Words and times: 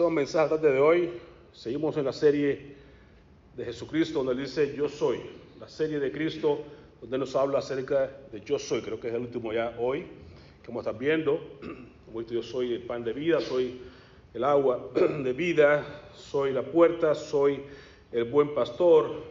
pasemos 0.00 0.14
mensaje 0.14 0.56
de 0.56 0.80
hoy. 0.80 1.10
Seguimos 1.52 1.94
en 1.98 2.06
la 2.06 2.14
serie 2.14 2.74
de 3.54 3.64
Jesucristo 3.66 4.24
donde 4.24 4.42
dice 4.42 4.74
yo 4.74 4.88
soy. 4.88 5.20
La 5.60 5.68
serie 5.68 6.00
de 6.00 6.10
Cristo 6.10 6.60
donde 7.02 7.18
nos 7.18 7.36
habla 7.36 7.58
acerca 7.58 8.10
de 8.32 8.40
yo 8.40 8.58
soy. 8.58 8.80
Creo 8.80 8.98
que 8.98 9.08
es 9.08 9.14
el 9.14 9.20
último 9.20 9.52
ya 9.52 9.76
hoy 9.78 10.06
que 10.62 10.68
vamos 10.68 10.86
a 10.86 10.92
viendo. 10.92 11.38
Como 12.06 12.20
visto, 12.20 12.32
yo 12.32 12.42
soy 12.42 12.72
el 12.72 12.82
pan 12.84 13.04
de 13.04 13.12
vida, 13.12 13.42
soy 13.42 13.78
el 14.32 14.42
agua 14.42 14.88
de 14.94 15.32
vida, 15.34 15.84
soy 16.14 16.54
la 16.54 16.62
puerta, 16.62 17.14
soy 17.14 17.60
el 18.10 18.24
buen 18.24 18.54
pastor. 18.54 19.22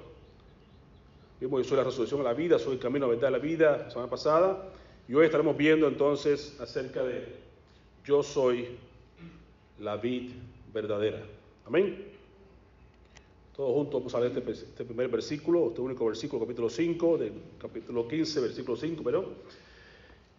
Yo 1.41 1.49
soy 1.63 1.77
la 1.77 1.83
resolución 1.83 2.19
de 2.19 2.25
la 2.25 2.33
vida, 2.33 2.59
soy 2.59 2.73
el 2.73 2.79
camino 2.79 3.07
a 3.07 3.09
verdad 3.09 3.29
de 3.29 3.31
la 3.31 3.39
vida 3.39 3.77
la 3.85 3.89
semana 3.89 4.09
pasada. 4.11 4.69
Y 5.07 5.15
hoy 5.15 5.25
estaremos 5.25 5.57
viendo 5.57 5.87
entonces 5.87 6.55
acerca 6.61 7.01
de 7.01 7.25
yo 8.05 8.21
soy 8.21 8.77
la 9.79 9.97
vid 9.97 10.29
verdadera. 10.73 11.21
Amén. 11.65 12.19
Todos 13.55 13.73
juntos 13.73 13.99
vamos 13.99 14.15
a 14.15 14.19
ver 14.19 14.31
este, 14.37 14.51
este, 14.51 14.85
primer 14.85 15.09
versículo, 15.09 15.67
este 15.67 15.81
único 15.81 16.05
versículo, 16.05 16.41
capítulo 16.45 16.69
5, 16.69 17.17
del 17.17 17.33
capítulo 17.61 18.07
15, 18.07 18.39
versículo 18.39 18.77
5, 18.77 19.03
pero 19.03 19.33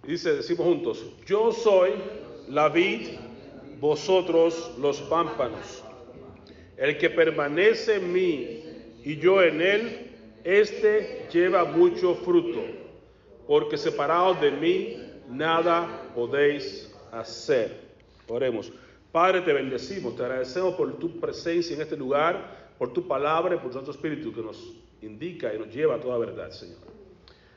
dice, 0.07 0.37
decimos 0.37 0.67
juntos, 0.67 1.07
yo 1.27 1.53
soy 1.53 1.91
la 2.49 2.69
vid, 2.71 3.09
vosotros 3.79 4.73
los 4.79 5.03
pámpanos. 5.03 5.85
El 6.79 6.97
que 6.97 7.11
permanece 7.11 7.97
en 7.97 8.13
mí 8.13 8.63
y 9.05 9.19
yo 9.19 9.43
en 9.43 9.61
él, 9.61 10.11
este 10.43 11.29
lleva 11.31 11.65
mucho 11.67 12.15
fruto, 12.15 12.61
porque 13.47 13.77
separados 13.77 14.41
de 14.41 14.51
mí 14.51 14.97
nada 15.29 16.11
podéis 16.15 16.91
hacer. 17.13 17.91
Oremos. 18.29 18.73
Padre, 19.13 19.41
te 19.41 19.53
bendecimos, 19.53 20.15
te 20.15 20.23
agradecemos 20.23 20.75
por 20.75 20.99
tu 20.99 21.19
presencia 21.19 21.75
en 21.75 21.83
este 21.83 21.97
lugar, 21.97 22.75
por 22.79 22.93
tu 22.93 23.09
palabra 23.09 23.57
y 23.57 23.59
por 23.59 23.73
nuestro 23.73 23.93
espíritu 23.93 24.33
que 24.33 24.43
nos 24.43 24.75
indica 25.03 25.53
y 25.53 25.59
nos 25.59 25.75
lleva 25.75 25.97
a 25.97 26.01
toda 26.01 26.17
verdad, 26.19 26.51
Señor. 26.51 26.79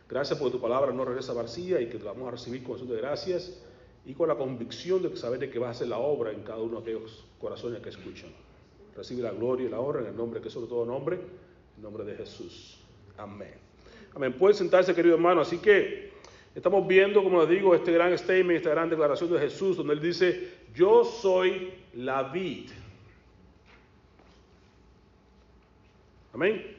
Gracias 0.09 0.37
porque 0.37 0.57
tu 0.57 0.61
palabra 0.61 0.91
no 0.91 1.05
regresa 1.05 1.33
vacía 1.33 1.79
y 1.79 1.89
que 1.89 1.97
te 1.97 2.03
vamos 2.03 2.27
a 2.27 2.31
recibir 2.31 2.63
con 2.63 2.87
de 2.87 2.97
gracias 2.97 3.61
y 4.05 4.13
con 4.13 4.27
la 4.27 4.35
convicción 4.35 5.01
de 5.01 5.15
saber 5.15 5.39
de 5.39 5.49
que 5.49 5.59
vas 5.59 5.69
a 5.69 5.71
hacer 5.71 5.87
la 5.87 5.97
obra 5.97 6.31
en 6.31 6.41
cada 6.41 6.59
uno 6.59 6.81
de 6.81 6.91
aquellos 6.91 7.25
corazones 7.39 7.81
que 7.81 7.89
escuchan. 7.89 8.29
Recibe 8.95 9.21
la 9.21 9.31
gloria 9.31 9.67
y 9.67 9.69
la 9.69 9.79
honra 9.79 10.01
en 10.01 10.07
el 10.07 10.15
nombre 10.15 10.41
que 10.41 10.47
es 10.47 10.53
sobre 10.53 10.67
todo 10.67 10.85
nombre, 10.85 11.19
en 11.77 11.83
nombre 11.83 12.03
de 12.03 12.15
Jesús. 12.15 12.79
Amén. 13.17 13.53
Amén. 14.15 14.33
Pueden 14.33 14.57
sentarse, 14.57 14.93
querido 14.93 15.15
hermano. 15.15 15.41
Así 15.41 15.57
que 15.57 16.12
Estamos 16.55 16.87
viendo, 16.87 17.23
como 17.23 17.41
les 17.41 17.49
digo, 17.49 17.73
este 17.73 17.91
gran 17.91 18.15
statement, 18.17 18.57
esta 18.57 18.69
gran 18.69 18.89
declaración 18.89 19.31
de 19.31 19.39
Jesús, 19.39 19.77
donde 19.77 19.93
él 19.93 20.01
dice, 20.01 20.49
yo 20.75 21.03
soy 21.03 21.73
la 21.93 22.23
vid. 22.23 22.69
Amén. 26.33 26.77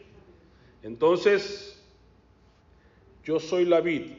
Entonces, 0.83 1.83
yo 3.25 3.41
soy 3.41 3.65
la 3.65 3.81
vid 3.81 4.13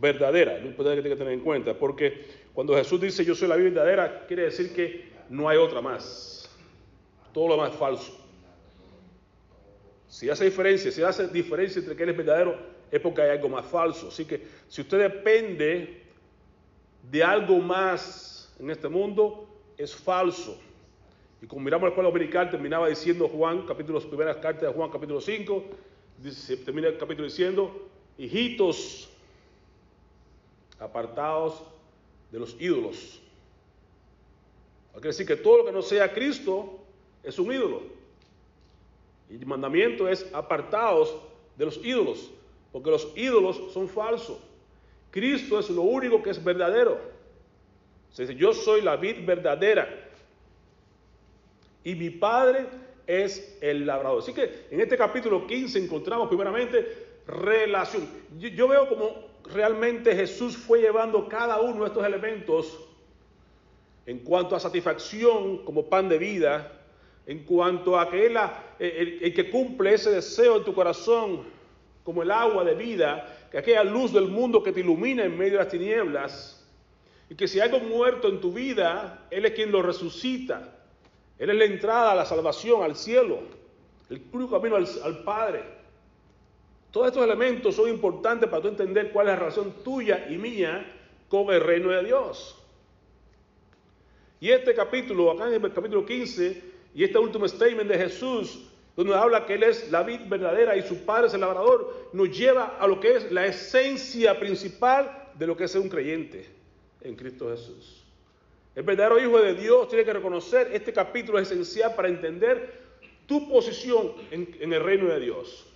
verdadera, 0.00 0.58
es 0.58 0.64
importante 0.64 0.96
que 0.96 1.02
tiene 1.02 1.16
que 1.16 1.18
tener 1.18 1.34
en 1.34 1.44
cuenta, 1.44 1.74
porque 1.74 2.24
cuando 2.54 2.74
Jesús 2.74 3.00
dice 3.00 3.24
yo 3.24 3.34
soy 3.34 3.48
la 3.48 3.56
vid 3.56 3.64
verdadera, 3.64 4.26
quiere 4.26 4.44
decir 4.44 4.72
que 4.74 5.10
no 5.28 5.48
hay 5.48 5.58
otra 5.58 5.80
más. 5.80 6.50
Todo 7.32 7.48
lo 7.48 7.56
más 7.56 7.74
falso. 7.74 8.18
Si 10.08 10.28
hace 10.28 10.44
diferencia, 10.44 10.92
si 10.92 11.02
hace 11.02 11.28
diferencia 11.28 11.80
entre 11.80 11.96
que 11.96 12.02
él 12.02 12.10
es 12.10 12.16
verdadero 12.16 12.56
es 12.92 13.00
porque 13.00 13.22
hay 13.22 13.30
algo 13.30 13.48
más 13.48 13.64
falso. 13.64 14.08
Así 14.08 14.26
que 14.26 14.46
si 14.68 14.82
usted 14.82 14.98
depende 14.98 16.02
de 17.10 17.24
algo 17.24 17.58
más 17.58 18.54
en 18.60 18.70
este 18.70 18.86
mundo, 18.86 19.48
es 19.78 19.96
falso. 19.96 20.60
Y 21.40 21.46
como 21.46 21.62
miramos 21.62 21.88
el 21.88 21.94
pueblo 21.94 22.12
dominical, 22.12 22.50
terminaba 22.50 22.88
diciendo 22.88 23.28
Juan, 23.28 23.66
capítulo, 23.66 23.98
las 23.98 24.06
primeras 24.06 24.36
cartas 24.36 24.62
de 24.62 24.68
Juan, 24.68 24.90
capítulo 24.90 25.22
5, 25.22 25.64
dice, 26.18 26.58
termina 26.58 26.88
el 26.88 26.98
capítulo 26.98 27.26
diciendo, 27.26 27.88
hijitos, 28.18 29.08
apartados 30.78 31.62
de 32.30 32.38
los 32.38 32.60
ídolos. 32.60 33.20
Quiere 34.92 35.08
decir 35.08 35.26
que 35.26 35.36
todo 35.36 35.58
lo 35.58 35.64
que 35.64 35.72
no 35.72 35.80
sea 35.80 36.12
Cristo 36.12 36.78
es 37.22 37.38
un 37.38 37.50
ídolo. 37.50 37.84
Y 39.30 39.36
el 39.36 39.46
mandamiento 39.46 40.06
es 40.06 40.28
apartados 40.34 41.16
de 41.56 41.64
los 41.64 41.82
ídolos 41.82 42.30
porque 42.72 42.90
los 42.90 43.12
ídolos 43.14 43.72
son 43.72 43.88
falsos. 43.88 44.38
Cristo 45.10 45.58
es 45.58 45.68
lo 45.68 45.82
único 45.82 46.22
que 46.22 46.30
es 46.30 46.42
verdadero. 46.42 46.98
Se 48.10 48.22
dice, 48.22 48.34
yo 48.34 48.52
soy 48.52 48.80
la 48.80 48.96
vid 48.96 49.24
verdadera 49.24 49.88
y 51.84 51.94
mi 51.94 52.10
Padre 52.10 52.66
es 53.06 53.58
el 53.60 53.86
labrador. 53.86 54.22
Así 54.22 54.32
que 54.32 54.66
en 54.70 54.80
este 54.80 54.96
capítulo 54.96 55.46
15 55.46 55.78
encontramos 55.78 56.28
primeramente 56.28 57.10
relación. 57.26 58.08
Yo, 58.38 58.68
veo 58.68 58.88
como 58.88 59.10
realmente 59.52 60.14
Jesús 60.14 60.56
fue 60.56 60.80
llevando 60.80 61.28
cada 61.28 61.60
uno 61.60 61.82
de 61.82 61.88
estos 61.88 62.04
elementos 62.04 62.88
en 64.06 64.20
cuanto 64.20 64.56
a 64.56 64.60
satisfacción 64.60 65.58
como 65.64 65.86
pan 65.86 66.08
de 66.08 66.18
vida, 66.18 66.80
en 67.26 67.44
cuanto 67.44 67.98
a 67.98 68.10
que 68.10 68.26
Él, 68.26 68.36
el 68.78 69.34
que 69.34 69.50
cumple 69.50 69.94
ese 69.94 70.10
deseo 70.10 70.56
en 70.56 70.64
tu 70.64 70.74
corazón, 70.74 71.44
como 72.04 72.22
el 72.22 72.30
agua 72.30 72.64
de 72.64 72.74
vida, 72.74 73.48
que 73.50 73.58
aquella 73.58 73.84
luz 73.84 74.12
del 74.12 74.28
mundo 74.28 74.62
que 74.62 74.72
te 74.72 74.80
ilumina 74.80 75.24
en 75.24 75.36
medio 75.36 75.52
de 75.52 75.58
las 75.58 75.68
tinieblas, 75.68 76.58
y 77.28 77.34
que 77.34 77.48
si 77.48 77.60
hay 77.60 77.70
algo 77.70 77.80
muerto 77.80 78.28
en 78.28 78.40
tu 78.40 78.52
vida, 78.52 79.26
Él 79.30 79.46
es 79.46 79.52
quien 79.52 79.72
lo 79.72 79.80
resucita. 79.80 80.78
Él 81.38 81.50
es 81.50 81.56
la 81.56 81.64
entrada 81.64 82.12
a 82.12 82.14
la 82.14 82.26
salvación, 82.26 82.82
al 82.82 82.94
cielo, 82.94 83.40
el 84.10 84.22
único 84.32 84.60
camino 84.60 84.76
al, 84.76 85.24
Padre. 85.24 85.64
Todos 86.90 87.08
estos 87.08 87.24
elementos 87.24 87.74
son 87.74 87.88
importantes 87.88 88.50
para 88.50 88.60
tú 88.60 88.68
entender 88.68 89.10
cuál 89.12 89.28
es 89.28 89.32
la 89.32 89.38
relación 89.38 89.72
tuya 89.82 90.26
y 90.28 90.36
mía 90.36 90.84
con 91.28 91.52
el 91.52 91.62
reino 91.62 91.88
de 91.88 92.04
Dios. 92.04 92.58
Y 94.38 94.50
este 94.50 94.74
capítulo, 94.74 95.30
acá 95.30 95.46
en 95.46 95.64
el 95.64 95.72
capítulo 95.72 96.04
15, 96.04 96.62
y 96.94 97.04
este 97.04 97.18
último 97.18 97.48
statement 97.48 97.88
de 97.88 97.96
Jesús, 97.98 98.68
donde 98.96 99.14
habla 99.14 99.46
que 99.46 99.54
Él 99.54 99.62
es 99.62 99.90
la 99.90 100.02
vid 100.02 100.20
verdadera 100.28 100.76
y 100.76 100.82
su 100.82 101.04
Padre 101.04 101.28
es 101.28 101.34
el 101.34 101.40
labrador, 101.40 102.10
nos 102.12 102.36
lleva 102.36 102.76
a 102.78 102.86
lo 102.86 103.00
que 103.00 103.16
es 103.16 103.32
la 103.32 103.46
esencia 103.46 104.38
principal 104.38 105.30
de 105.34 105.46
lo 105.46 105.56
que 105.56 105.64
es 105.64 105.74
un 105.74 105.88
creyente 105.88 106.48
en 107.00 107.16
Cristo 107.16 107.50
Jesús. 107.50 108.04
El 108.74 108.82
verdadero 108.84 109.18
Hijo 109.18 109.38
de 109.40 109.54
Dios 109.54 109.88
tiene 109.88 110.04
que 110.04 110.12
reconocer, 110.12 110.70
este 110.72 110.92
capítulo 110.92 111.38
es 111.38 111.50
esencial 111.50 111.94
para 111.94 112.08
entender 112.08 112.80
tu 113.26 113.48
posición 113.48 114.12
en, 114.30 114.56
en 114.60 114.72
el 114.72 114.82
reino 114.82 115.08
de 115.08 115.20
Dios, 115.20 115.66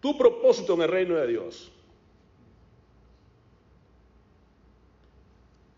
tu 0.00 0.16
propósito 0.18 0.74
en 0.74 0.82
el 0.82 0.88
reino 0.88 1.16
de 1.16 1.26
Dios. 1.26 1.70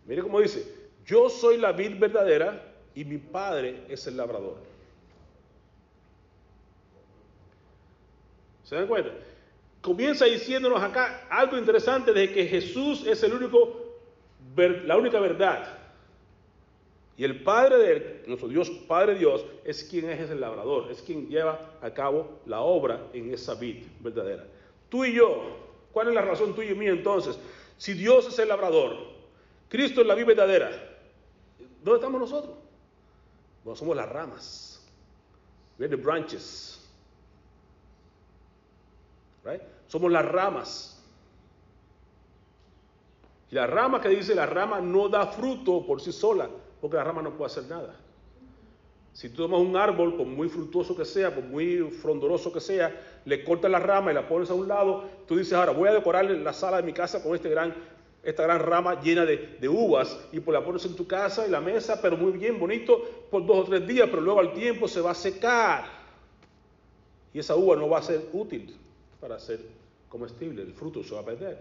Mire 0.06 0.22
cómo 0.22 0.40
dice, 0.40 0.66
yo 1.06 1.28
soy 1.28 1.56
la 1.56 1.72
vid 1.72 1.98
verdadera 1.98 2.74
y 2.94 3.04
mi 3.04 3.18
Padre 3.18 3.84
es 3.88 4.06
el 4.06 4.16
labrador. 4.16 4.73
¿Se 8.64 8.74
dan 8.74 8.86
cuenta? 8.86 9.10
Comienza 9.80 10.24
diciéndonos 10.24 10.82
acá 10.82 11.26
algo 11.30 11.58
interesante 11.58 12.12
de 12.12 12.32
que 12.32 12.46
Jesús 12.46 13.06
es 13.06 13.22
el 13.22 13.34
único, 13.34 13.98
la 14.56 14.96
única 14.96 15.20
verdad. 15.20 15.78
Y 17.16 17.24
el 17.24 17.42
Padre 17.44 17.78
de 17.78 18.24
nuestro 18.26 18.48
Dios, 18.48 18.70
Padre 18.88 19.14
Dios, 19.14 19.44
es 19.64 19.84
quien 19.84 20.10
es 20.10 20.30
el 20.30 20.40
labrador, 20.40 20.90
es 20.90 21.00
quien 21.02 21.28
lleva 21.28 21.78
a 21.80 21.90
cabo 21.90 22.40
la 22.46 22.60
obra 22.60 23.08
en 23.12 23.32
esa 23.32 23.54
vid 23.54 23.84
verdadera. 24.00 24.44
Tú 24.88 25.04
y 25.04 25.14
yo, 25.14 25.42
¿cuál 25.92 26.08
es 26.08 26.14
la 26.14 26.22
razón 26.22 26.54
tuya 26.54 26.72
y 26.72 26.74
mía 26.74 26.90
entonces? 26.90 27.38
Si 27.76 27.92
Dios 27.92 28.26
es 28.26 28.38
el 28.38 28.48
labrador, 28.48 28.96
Cristo 29.68 30.00
es 30.00 30.06
la 30.06 30.14
vid 30.14 30.26
verdadera, 30.26 30.70
¿dónde 31.82 31.98
estamos 31.98 32.20
nosotros? 32.20 32.56
Bueno, 33.62 33.76
somos 33.76 33.96
las 33.96 34.08
ramas. 34.08 34.70
We're 35.78 35.88
the 35.88 36.00
branches. 36.00 36.83
Somos 39.86 40.10
las 40.10 40.24
ramas. 40.24 41.02
Y 43.50 43.54
la 43.54 43.66
rama 43.66 44.00
que 44.00 44.08
dice, 44.08 44.34
la 44.34 44.46
rama 44.46 44.80
no 44.80 45.08
da 45.08 45.26
fruto 45.26 45.86
por 45.86 46.00
sí 46.00 46.12
sola, 46.12 46.48
porque 46.80 46.96
la 46.96 47.04
rama 47.04 47.22
no 47.22 47.36
puede 47.36 47.50
hacer 47.50 47.64
nada. 47.64 47.94
Si 49.12 49.28
tú 49.28 49.42
tomas 49.42 49.60
un 49.60 49.76
árbol, 49.76 50.16
por 50.16 50.26
muy 50.26 50.48
fructuoso 50.48 50.96
que 50.96 51.04
sea, 51.04 51.32
por 51.32 51.44
muy 51.44 51.88
frondoroso 52.02 52.52
que 52.52 52.60
sea, 52.60 53.20
le 53.24 53.44
cortas 53.44 53.70
la 53.70 53.78
rama 53.78 54.10
y 54.10 54.14
la 54.14 54.26
pones 54.26 54.50
a 54.50 54.54
un 54.54 54.66
lado, 54.66 55.04
tú 55.28 55.36
dices, 55.36 55.52
ahora 55.52 55.70
voy 55.70 55.88
a 55.88 55.92
decorar 55.92 56.24
la 56.24 56.52
sala 56.52 56.78
de 56.78 56.82
mi 56.82 56.92
casa 56.92 57.22
con 57.22 57.32
este 57.36 57.48
gran, 57.48 57.72
esta 58.24 58.42
gran 58.42 58.58
rama 58.58 59.00
llena 59.00 59.24
de, 59.24 59.56
de 59.60 59.68
uvas 59.68 60.18
y 60.32 60.40
pues 60.40 60.52
la 60.52 60.64
pones 60.64 60.84
en 60.86 60.96
tu 60.96 61.06
casa 61.06 61.46
y 61.46 61.50
la 61.50 61.60
mesa, 61.60 62.02
pero 62.02 62.16
muy 62.16 62.32
bien, 62.32 62.58
bonito, 62.58 63.28
por 63.30 63.46
dos 63.46 63.58
o 63.58 63.64
tres 63.64 63.86
días, 63.86 64.08
pero 64.10 64.20
luego 64.20 64.40
al 64.40 64.52
tiempo 64.52 64.88
se 64.88 65.00
va 65.00 65.12
a 65.12 65.14
secar 65.14 65.84
y 67.32 67.38
esa 67.38 67.54
uva 67.54 67.76
no 67.76 67.88
va 67.88 67.98
a 67.98 68.02
ser 68.02 68.20
útil 68.32 68.76
para 69.24 69.40
ser 69.40 69.58
comestible, 70.10 70.60
el 70.60 70.74
fruto 70.74 71.02
se 71.02 71.14
va 71.14 71.22
a 71.22 71.24
perder. 71.24 71.58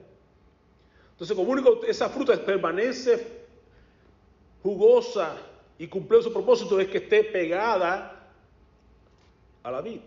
Entonces, 1.14 1.34
como 1.34 1.50
único 1.50 1.80
esa 1.86 2.10
fruta 2.10 2.36
permanece 2.46 3.26
jugosa 4.62 5.38
y 5.80 5.88
cumplir 5.88 6.22
su 6.22 6.34
propósito 6.34 6.78
es 6.82 6.90
que 6.90 6.98
esté 6.98 7.24
pegada 7.24 8.30
a 9.64 9.72
la 9.72 9.80
vid. 9.80 10.02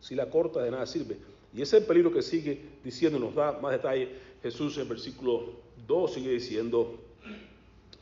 Si 0.00 0.14
la 0.14 0.30
corta 0.30 0.62
de 0.62 0.70
nada 0.70 0.86
sirve. 0.86 1.16
Y 1.52 1.60
ese 1.60 1.78
es 1.78 1.82
el 1.82 1.88
peligro 1.88 2.12
que 2.12 2.22
sigue 2.22 2.60
diciendo, 2.84 3.18
nos 3.18 3.34
da 3.34 3.58
más 3.58 3.72
detalle 3.72 4.10
Jesús 4.40 4.78
en 4.78 4.88
versículo 4.88 5.54
2, 5.88 6.14
sigue 6.14 6.30
diciendo, 6.30 7.00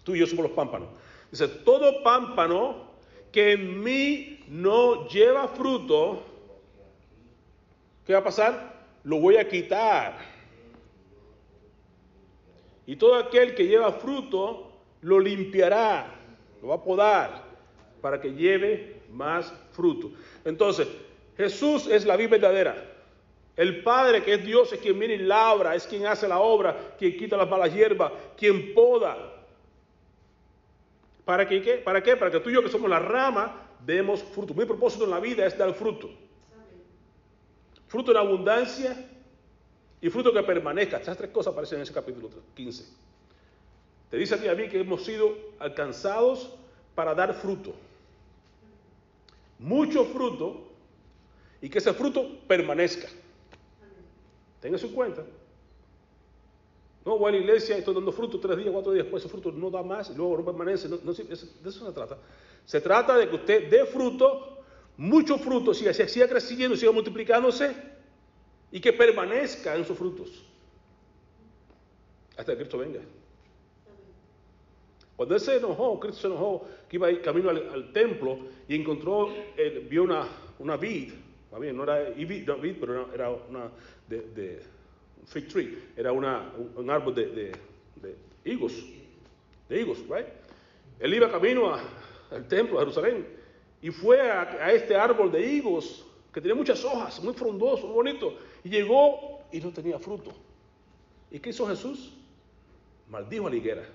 tú 0.04 0.14
y 0.14 0.18
yo 0.18 0.26
somos 0.26 0.42
los 0.44 0.52
pámpanos. 0.52 0.90
Dice, 1.30 1.48
todo 1.48 2.02
pámpano 2.02 2.90
que 3.32 3.52
en 3.52 3.82
mí 3.82 4.44
no 4.48 5.08
lleva 5.08 5.48
fruto, 5.48 6.31
¿qué 8.06 8.12
va 8.12 8.20
a 8.20 8.24
pasar? 8.24 8.86
Lo 9.04 9.18
voy 9.18 9.36
a 9.36 9.48
quitar. 9.48 10.18
Y 12.86 12.96
todo 12.96 13.16
aquel 13.16 13.54
que 13.54 13.66
lleva 13.66 13.92
fruto, 13.92 14.72
lo 15.02 15.18
limpiará, 15.20 16.06
lo 16.60 16.68
va 16.68 16.76
a 16.76 16.82
podar 16.82 17.42
para 18.00 18.20
que 18.20 18.32
lleve 18.34 19.02
más 19.10 19.52
fruto. 19.72 20.10
Entonces, 20.44 20.88
Jesús 21.36 21.86
es 21.86 22.04
la 22.04 22.16
vida 22.16 22.30
verdadera. 22.30 22.92
El 23.56 23.82
Padre, 23.82 24.22
que 24.22 24.34
es 24.34 24.44
Dios, 24.44 24.72
es 24.72 24.80
quien 24.80 24.98
viene 24.98 25.14
y 25.14 25.18
labra, 25.18 25.74
es 25.74 25.86
quien 25.86 26.06
hace 26.06 26.26
la 26.26 26.40
obra, 26.40 26.94
quien 26.98 27.16
quita 27.16 27.36
las 27.36 27.48
malas 27.48 27.72
hierbas, 27.72 28.12
quien 28.36 28.74
poda. 28.74 29.16
¿Para 31.24 31.46
qué? 31.46 31.82
¿Para 31.84 32.02
qué? 32.02 32.16
Para 32.16 32.30
que 32.30 32.40
tú 32.40 32.50
y 32.50 32.54
yo, 32.54 32.62
que 32.62 32.70
somos 32.70 32.90
la 32.90 32.98
rama, 32.98 33.68
demos 33.84 34.22
fruto. 34.22 34.54
Mi 34.54 34.64
propósito 34.64 35.04
en 35.04 35.10
la 35.10 35.20
vida 35.20 35.46
es 35.46 35.56
dar 35.56 35.72
fruto. 35.74 36.10
Fruto 37.92 38.10
en 38.10 38.16
abundancia 38.16 38.96
y 40.00 40.08
fruto 40.08 40.32
que 40.32 40.42
permanezca. 40.42 40.96
Estas 40.96 41.14
tres 41.14 41.30
cosas 41.30 41.52
aparecen 41.52 41.76
en 41.76 41.82
ese 41.82 41.92
capítulo 41.92 42.30
15. 42.54 42.86
Te 44.08 44.16
dice 44.16 44.34
a 44.34 44.38
ti 44.38 44.46
y 44.46 44.48
a 44.48 44.54
mí 44.54 44.66
que 44.70 44.80
hemos 44.80 45.04
sido 45.04 45.36
alcanzados 45.58 46.54
para 46.94 47.14
dar 47.14 47.34
fruto. 47.34 47.74
Mucho 49.58 50.06
fruto 50.06 50.68
y 51.60 51.68
que 51.68 51.80
ese 51.80 51.92
fruto 51.92 52.38
permanezca. 52.48 53.08
Tenga 54.62 54.78
en 54.78 54.88
cuenta. 54.88 55.22
No 57.04 57.18
voy 57.18 57.28
a 57.28 57.32
la 57.32 57.42
iglesia 57.42 57.76
estoy 57.76 57.94
dando 57.94 58.10
fruto 58.10 58.40
tres 58.40 58.56
días, 58.56 58.70
cuatro 58.72 58.92
días 58.92 59.04
después, 59.04 59.22
ese 59.22 59.30
fruto 59.30 59.52
no 59.52 59.68
da 59.68 59.82
más 59.82 60.08
y 60.08 60.14
luego 60.14 60.38
no 60.38 60.44
permanece. 60.46 60.88
de 60.88 60.96
eso 61.68 61.86
se 61.86 61.92
trata. 61.92 62.16
Se 62.64 62.80
trata 62.80 63.18
de 63.18 63.28
que 63.28 63.36
usted 63.36 63.68
dé 63.68 63.84
fruto, 63.84 64.61
mucho 64.96 65.38
fruto, 65.38 65.74
siga, 65.74 65.92
siga 65.92 66.28
creciendo, 66.28 66.76
siga 66.76 66.92
multiplicándose 66.92 67.74
y 68.70 68.80
que 68.80 68.92
permanezca 68.92 69.76
en 69.76 69.84
sus 69.84 69.96
frutos. 69.96 70.44
Hasta 72.36 72.52
que 72.52 72.58
Cristo 72.58 72.78
venga. 72.78 73.00
Cuando 75.16 75.34
él 75.34 75.40
se 75.40 75.56
enojó, 75.56 76.00
Cristo 76.00 76.22
se 76.22 76.26
enojó, 76.26 76.66
que 76.88 76.96
iba 76.96 77.08
a 77.08 77.22
camino 77.22 77.50
al, 77.50 77.92
templo 77.92 78.38
y 78.66 78.74
encontró, 78.76 79.30
vio 79.88 80.04
una, 80.04 80.26
una 80.58 80.76
vid, 80.76 81.12
no 81.52 81.82
era 81.84 82.10
vid, 82.10 82.76
pero 82.80 83.12
era 83.12 83.30
una 83.30 83.70
de, 84.08 84.62
fig 85.26 85.48
tree, 85.48 85.78
era 85.96 86.12
una, 86.12 86.50
un, 86.76 86.90
árbol 86.90 87.14
de, 87.14 87.26
de, 87.26 87.52
de, 87.96 88.16
higos, 88.44 88.72
de 89.68 89.80
higos, 89.80 89.98
right? 90.08 90.26
Él 90.98 91.14
iba 91.14 91.30
camino 91.30 91.74
al 92.30 92.48
templo 92.48 92.78
de 92.78 92.86
Jerusalén 92.86 93.41
y 93.82 93.90
fue 93.90 94.20
a, 94.30 94.72
este 94.72 94.94
árbol 94.94 95.30
de 95.32 95.44
higos 95.44 96.06
que 96.32 96.40
tenía 96.40 96.54
muchas 96.54 96.82
hojas, 96.84 97.22
muy 97.22 97.34
frondoso, 97.34 97.86
muy 97.86 97.96
bonito, 97.96 98.38
y 98.62 98.70
llegó 98.70 99.40
y 99.50 99.60
no 99.60 99.72
tenía 99.72 99.98
fruto. 99.98 100.32
¿Y 101.30 101.40
qué 101.40 101.50
hizo 101.50 101.66
Jesús? 101.66 102.14
Maldijo 103.10 103.48
a 103.48 103.50
la 103.50 103.56
higuera. 103.56 103.86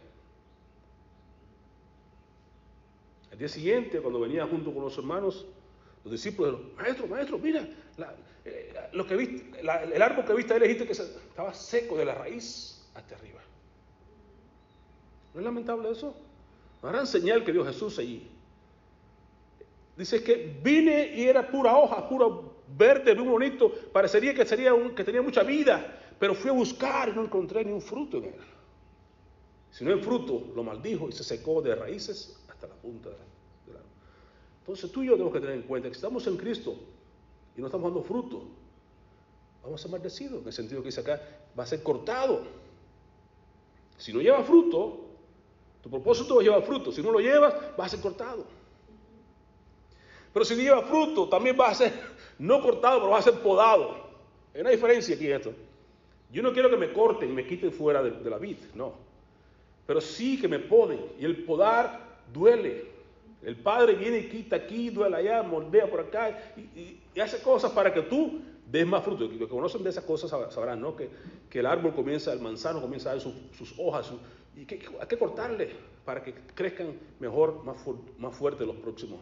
El 3.31 3.39
día 3.39 3.47
siguiente, 3.47 4.01
cuando 4.01 4.19
venía 4.19 4.45
junto 4.45 4.73
con 4.73 4.83
los 4.83 4.97
hermanos, 4.97 5.45
los 6.03 6.11
discípulos, 6.11 6.59
maestro, 6.75 7.07
maestro, 7.07 7.37
mira, 7.37 7.67
la, 7.97 8.13
eh, 8.43 8.73
lo 8.91 9.07
que 9.07 9.15
viste, 9.15 9.59
el 9.59 10.01
árbol 10.01 10.25
que 10.25 10.33
viste 10.33 10.59
dijiste 10.59 10.85
que 10.85 10.91
estaba 10.91 11.53
seco 11.53 11.97
de 11.97 12.05
la 12.05 12.13
raíz 12.13 12.85
hasta 12.93 13.15
arriba. 13.15 13.39
¿No 15.33 15.39
es 15.39 15.45
lamentable 15.45 15.89
eso? 15.91 16.15
Una 16.81 16.91
gran 16.91 17.07
señal 17.07 17.43
que 17.43 17.53
dio 17.53 17.65
Jesús 17.65 17.97
allí. 17.99 18.36
Dice 19.97 20.23
que 20.23 20.59
vine 20.63 21.15
y 21.15 21.23
era 21.23 21.49
pura 21.49 21.75
hoja, 21.75 22.07
puro 22.07 22.57
verde, 22.77 23.15
muy 23.15 23.27
bonito. 23.27 23.71
Parecería 23.91 24.33
que, 24.33 24.45
sería 24.45 24.73
un, 24.73 24.93
que 24.93 25.03
tenía 25.03 25.23
mucha 25.23 25.41
vida, 25.41 25.99
pero 26.19 26.35
fui 26.35 26.51
a 26.51 26.53
buscar 26.53 27.09
y 27.09 27.13
no 27.13 27.23
encontré 27.23 27.65
ni 27.65 27.71
un 27.71 27.81
fruto 27.81 28.17
en 28.17 28.25
él. 28.25 28.35
Si 29.71 29.83
no 29.83 29.93
hay 29.93 29.99
fruto, 29.99 30.51
lo 30.55 30.63
maldijo 30.63 31.09
y 31.09 31.11
se 31.11 31.23
secó 31.23 31.61
de 31.61 31.75
raíces 31.75 32.39
hasta 32.47 32.67
la 32.67 32.75
punta 32.75 33.09
del 33.09 33.17
árbol. 33.75 33.91
Entonces 34.59 34.91
tú 34.91 35.01
y 35.01 35.07
yo 35.07 35.13
tenemos 35.13 35.33
que 35.33 35.39
tener 35.39 35.55
en 35.55 35.63
cuenta 35.63 35.89
que 35.89 35.95
estamos 35.95 36.27
en 36.27 36.37
Cristo 36.37 36.75
y 37.55 37.61
no 37.61 37.67
estamos 37.67 37.91
dando 37.91 38.03
fruto, 38.03 38.43
vamos 39.63 39.81
a 39.81 39.83
ser 39.83 39.91
maldecidos. 39.91 40.41
En 40.41 40.47
el 40.47 40.53
sentido 40.53 40.81
que 40.81 40.89
dice 40.89 41.01
acá, 41.01 41.19
va 41.57 41.63
a 41.63 41.67
ser 41.67 41.81
cortado. 41.81 42.43
Si 43.97 44.13
no 44.13 44.21
lleva 44.21 44.43
fruto, 44.43 45.05
tu 45.81 45.89
propósito 45.89 46.35
va 46.35 46.41
a 46.41 46.43
llevar 46.43 46.61
fruto. 46.61 46.91
Si 46.91 47.01
no 47.01 47.11
lo 47.11 47.19
llevas, 47.19 47.55
va 47.79 47.85
a 47.85 47.89
ser 47.89 47.99
cortado. 47.99 48.45
Pero 50.37 50.45
si 50.45 50.53
lleva 50.53 50.83
fruto, 50.83 51.27
también 51.27 51.57
va 51.59 51.69
a 51.69 51.73
ser 51.73 51.91
no 52.37 52.61
cortado, 52.61 52.99
pero 52.99 53.09
va 53.09 53.17
a 53.17 53.23
ser 53.23 53.33
podado. 53.39 53.95
Hay 54.53 54.61
una 54.61 54.69
diferencia 54.69 55.15
aquí 55.15 55.25
en 55.25 55.35
esto. 55.35 55.51
Yo 56.31 56.43
no 56.43 56.53
quiero 56.53 56.69
que 56.69 56.77
me 56.77 56.93
corten 56.93 57.31
y 57.31 57.33
me 57.33 57.47
quiten 57.47 57.71
fuera 57.71 58.03
de, 58.03 58.29
la 58.29 58.37
vid, 58.37 58.57
no. 58.75 58.93
Pero 59.87 59.99
sí 59.99 60.39
que 60.39 60.47
me 60.47 60.59
poden. 60.59 60.99
Y 61.19 61.25
el 61.25 61.43
podar 61.43 62.19
duele. 62.31 62.85
El 63.41 63.55
Padre 63.55 63.95
viene 63.95 64.19
y 64.19 64.29
quita 64.29 64.57
aquí, 64.57 64.91
duele 64.91 65.15
allá, 65.15 65.41
moldea 65.41 65.89
por 65.89 66.01
acá 66.01 66.53
y, 66.55 67.19
hace 67.19 67.41
cosas 67.41 67.71
para 67.71 67.91
que 67.91 68.03
tú 68.03 68.39
des 68.69 68.85
más 68.85 69.03
fruto. 69.03 69.23
Los 69.23 69.39
que 69.39 69.47
conocen 69.47 69.81
de 69.81 69.89
esas 69.89 70.03
cosas 70.03 70.29
sabrán 70.53 70.79
¿no? 70.79 70.95
que, 70.95 71.09
el 71.51 71.65
árbol 71.65 71.95
comienza, 71.95 72.31
el 72.31 72.41
manzano 72.41 72.79
comienza 72.79 73.09
a 73.09 73.13
dar 73.13 73.21
sus, 73.23 73.73
hojas 73.79 74.13
y 74.55 74.59
hay 74.59 75.07
que 75.07 75.17
cortarle 75.17 75.71
para 76.05 76.21
que 76.21 76.35
crezcan 76.53 76.93
mejor, 77.19 77.63
más 77.63 78.35
fuerte 78.35 78.67
los 78.67 78.75
próximos 78.75 79.19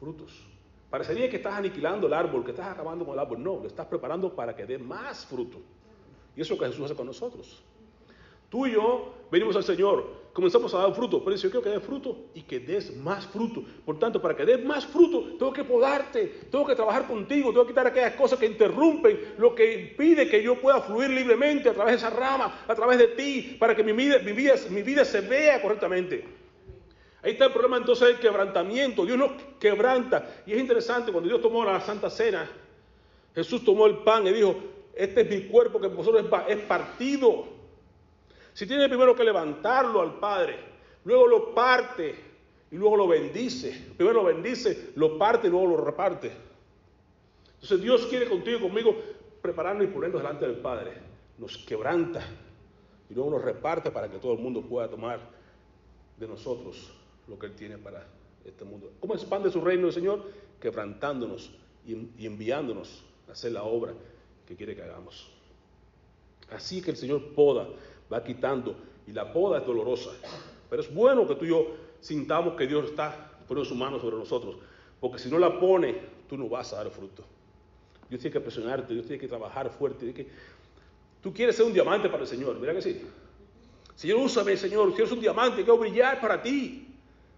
frutos. 0.00 0.55
Parecería 0.90 1.28
que 1.28 1.36
estás 1.36 1.54
aniquilando 1.54 2.06
el 2.06 2.12
árbol, 2.12 2.44
que 2.44 2.52
estás 2.52 2.68
acabando 2.68 3.04
con 3.04 3.14
el 3.14 3.20
árbol. 3.20 3.42
No, 3.42 3.58
lo 3.60 3.66
estás 3.66 3.86
preparando 3.86 4.34
para 4.34 4.54
que 4.54 4.64
dé 4.66 4.78
más 4.78 5.26
fruto. 5.26 5.58
Y 6.36 6.40
eso 6.40 6.54
es 6.54 6.60
lo 6.60 6.64
que 6.64 6.70
Jesús 6.70 6.84
hace 6.84 6.94
con 6.94 7.06
nosotros. 7.06 7.62
Tú 8.48 8.66
y 8.66 8.72
yo 8.72 9.12
venimos 9.30 9.56
al 9.56 9.64
Señor, 9.64 10.26
comenzamos 10.32 10.72
a 10.72 10.78
dar 10.78 10.94
fruto, 10.94 11.18
pero 11.18 11.32
dice, 11.32 11.48
yo 11.48 11.50
quiero 11.50 11.64
que 11.64 11.70
des 11.70 11.82
fruto 11.82 12.26
y 12.32 12.42
que 12.42 12.60
des 12.60 12.96
más 12.96 13.26
fruto. 13.26 13.64
Por 13.84 13.98
tanto, 13.98 14.22
para 14.22 14.36
que 14.36 14.44
des 14.44 14.64
más 14.64 14.86
fruto, 14.86 15.36
tengo 15.36 15.52
que 15.52 15.64
podarte, 15.64 16.26
tengo 16.48 16.64
que 16.64 16.76
trabajar 16.76 17.08
contigo, 17.08 17.50
tengo 17.50 17.64
que 17.64 17.72
quitar 17.72 17.88
aquellas 17.88 18.14
cosas 18.14 18.38
que 18.38 18.46
interrumpen, 18.46 19.34
lo 19.38 19.52
que 19.52 19.90
impide 19.90 20.28
que 20.28 20.40
yo 20.40 20.60
pueda 20.60 20.80
fluir 20.80 21.10
libremente 21.10 21.68
a 21.70 21.74
través 21.74 21.94
de 21.94 22.06
esa 22.06 22.10
rama, 22.16 22.60
a 22.68 22.74
través 22.76 22.98
de 22.98 23.08
ti, 23.08 23.56
para 23.58 23.74
que 23.74 23.82
mi 23.82 23.92
vida 23.92 25.04
se 25.04 25.20
vea 25.22 25.60
correctamente. 25.60 26.45
Ahí 27.26 27.32
está 27.32 27.46
el 27.46 27.52
problema 27.52 27.76
entonces 27.76 28.06
del 28.06 28.20
quebrantamiento. 28.20 29.04
Dios 29.04 29.18
nos 29.18 29.32
quebranta. 29.58 30.42
Y 30.46 30.52
es 30.52 30.60
interesante, 30.60 31.10
cuando 31.10 31.28
Dios 31.28 31.42
tomó 31.42 31.64
la 31.64 31.80
Santa 31.80 32.08
Cena, 32.08 32.48
Jesús 33.34 33.64
tomó 33.64 33.86
el 33.86 33.98
pan 33.98 34.26
y 34.26 34.32
dijo, 34.32 34.56
este 34.94 35.22
es 35.22 35.28
mi 35.28 35.48
cuerpo 35.50 35.80
que 35.80 35.88
vosotros 35.88 36.24
es 36.48 36.56
partido 36.62 37.56
si 38.56 38.66
tiene 38.66 38.88
primero 38.88 39.14
que 39.14 39.22
levantarlo 39.22 40.00
al 40.00 40.18
Padre, 40.18 40.56
luego 41.04 41.26
lo 41.26 41.54
parte 41.54 42.14
y 42.70 42.76
luego 42.76 42.96
lo 42.96 43.06
bendice. 43.06 43.92
Primero 43.98 44.22
lo 44.22 44.24
bendice, 44.24 44.92
lo 44.94 45.18
parte 45.18 45.48
y 45.48 45.50
luego 45.50 45.66
lo 45.66 45.84
reparte. 45.84 46.32
Entonces 47.52 47.82
Dios 47.82 48.06
quiere 48.06 48.26
contigo 48.26 48.56
y 48.56 48.62
conmigo 48.62 48.96
prepararnos 49.42 49.84
y 49.84 49.88
ponernos 49.88 50.22
delante 50.22 50.46
del 50.46 50.56
Padre. 50.56 50.92
Nos 51.36 51.58
quebranta 51.58 52.26
y 53.10 53.12
luego 53.14 53.32
nos 53.32 53.42
reparte 53.42 53.90
para 53.90 54.10
que 54.10 54.16
todo 54.16 54.32
el 54.32 54.38
mundo 54.38 54.62
pueda 54.62 54.88
tomar 54.88 55.20
de 56.16 56.26
nosotros 56.26 56.94
lo 57.28 57.38
que 57.38 57.46
Él 57.46 57.54
tiene 57.54 57.78
para 57.78 58.06
este 58.44 58.64
mundo. 58.64 58.92
¿Cómo 59.00 59.14
expande 59.14 59.50
su 59.50 59.60
reino 59.60 59.86
el 59.88 59.92
Señor? 59.92 60.24
Quebrantándonos 60.60 61.50
y 61.84 62.26
enviándonos 62.26 63.04
a 63.28 63.32
hacer 63.32 63.52
la 63.52 63.62
obra 63.62 63.92
que 64.46 64.56
quiere 64.56 64.74
que 64.74 64.82
hagamos. 64.82 65.28
Así 66.50 66.80
que 66.80 66.92
el 66.92 66.96
Señor 66.96 67.34
poda 67.34 67.68
va 68.12 68.22
quitando 68.22 68.76
y 69.06 69.12
la 69.12 69.32
poda 69.32 69.58
es 69.58 69.66
dolorosa. 69.66 70.10
Pero 70.68 70.82
es 70.82 70.92
bueno 70.92 71.26
que 71.26 71.34
tú 71.34 71.44
y 71.44 71.48
yo 71.48 71.66
sintamos 72.00 72.54
que 72.54 72.66
Dios 72.66 72.86
está 72.86 73.32
poniendo 73.46 73.68
su 73.68 73.74
mano 73.74 74.00
sobre 74.00 74.16
nosotros, 74.16 74.56
porque 75.00 75.18
si 75.18 75.30
no 75.30 75.38
la 75.38 75.58
pone, 75.58 75.96
tú 76.28 76.36
no 76.36 76.48
vas 76.48 76.72
a 76.72 76.76
dar 76.76 76.90
fruto. 76.90 77.24
Dios 78.08 78.20
tiene 78.20 78.32
que 78.32 78.40
presionarte, 78.40 78.92
Dios 78.92 79.06
tiene 79.06 79.20
que 79.20 79.28
trabajar 79.28 79.70
fuerte. 79.70 80.12
Que... 80.12 80.28
Tú 81.22 81.32
quieres 81.32 81.56
ser 81.56 81.66
un 81.66 81.72
diamante 81.72 82.08
para 82.08 82.22
el 82.22 82.28
Señor, 82.28 82.58
mira 82.58 82.72
que 82.72 82.82
sí. 82.82 83.02
Señor, 83.94 84.18
úsame, 84.18 84.56
Señor, 84.56 84.90
quiero 84.90 85.06
ser 85.06 85.14
un 85.14 85.22
diamante, 85.22 85.56
quiero 85.56 85.78
brillar 85.78 86.20
para 86.20 86.40
ti. 86.42 86.85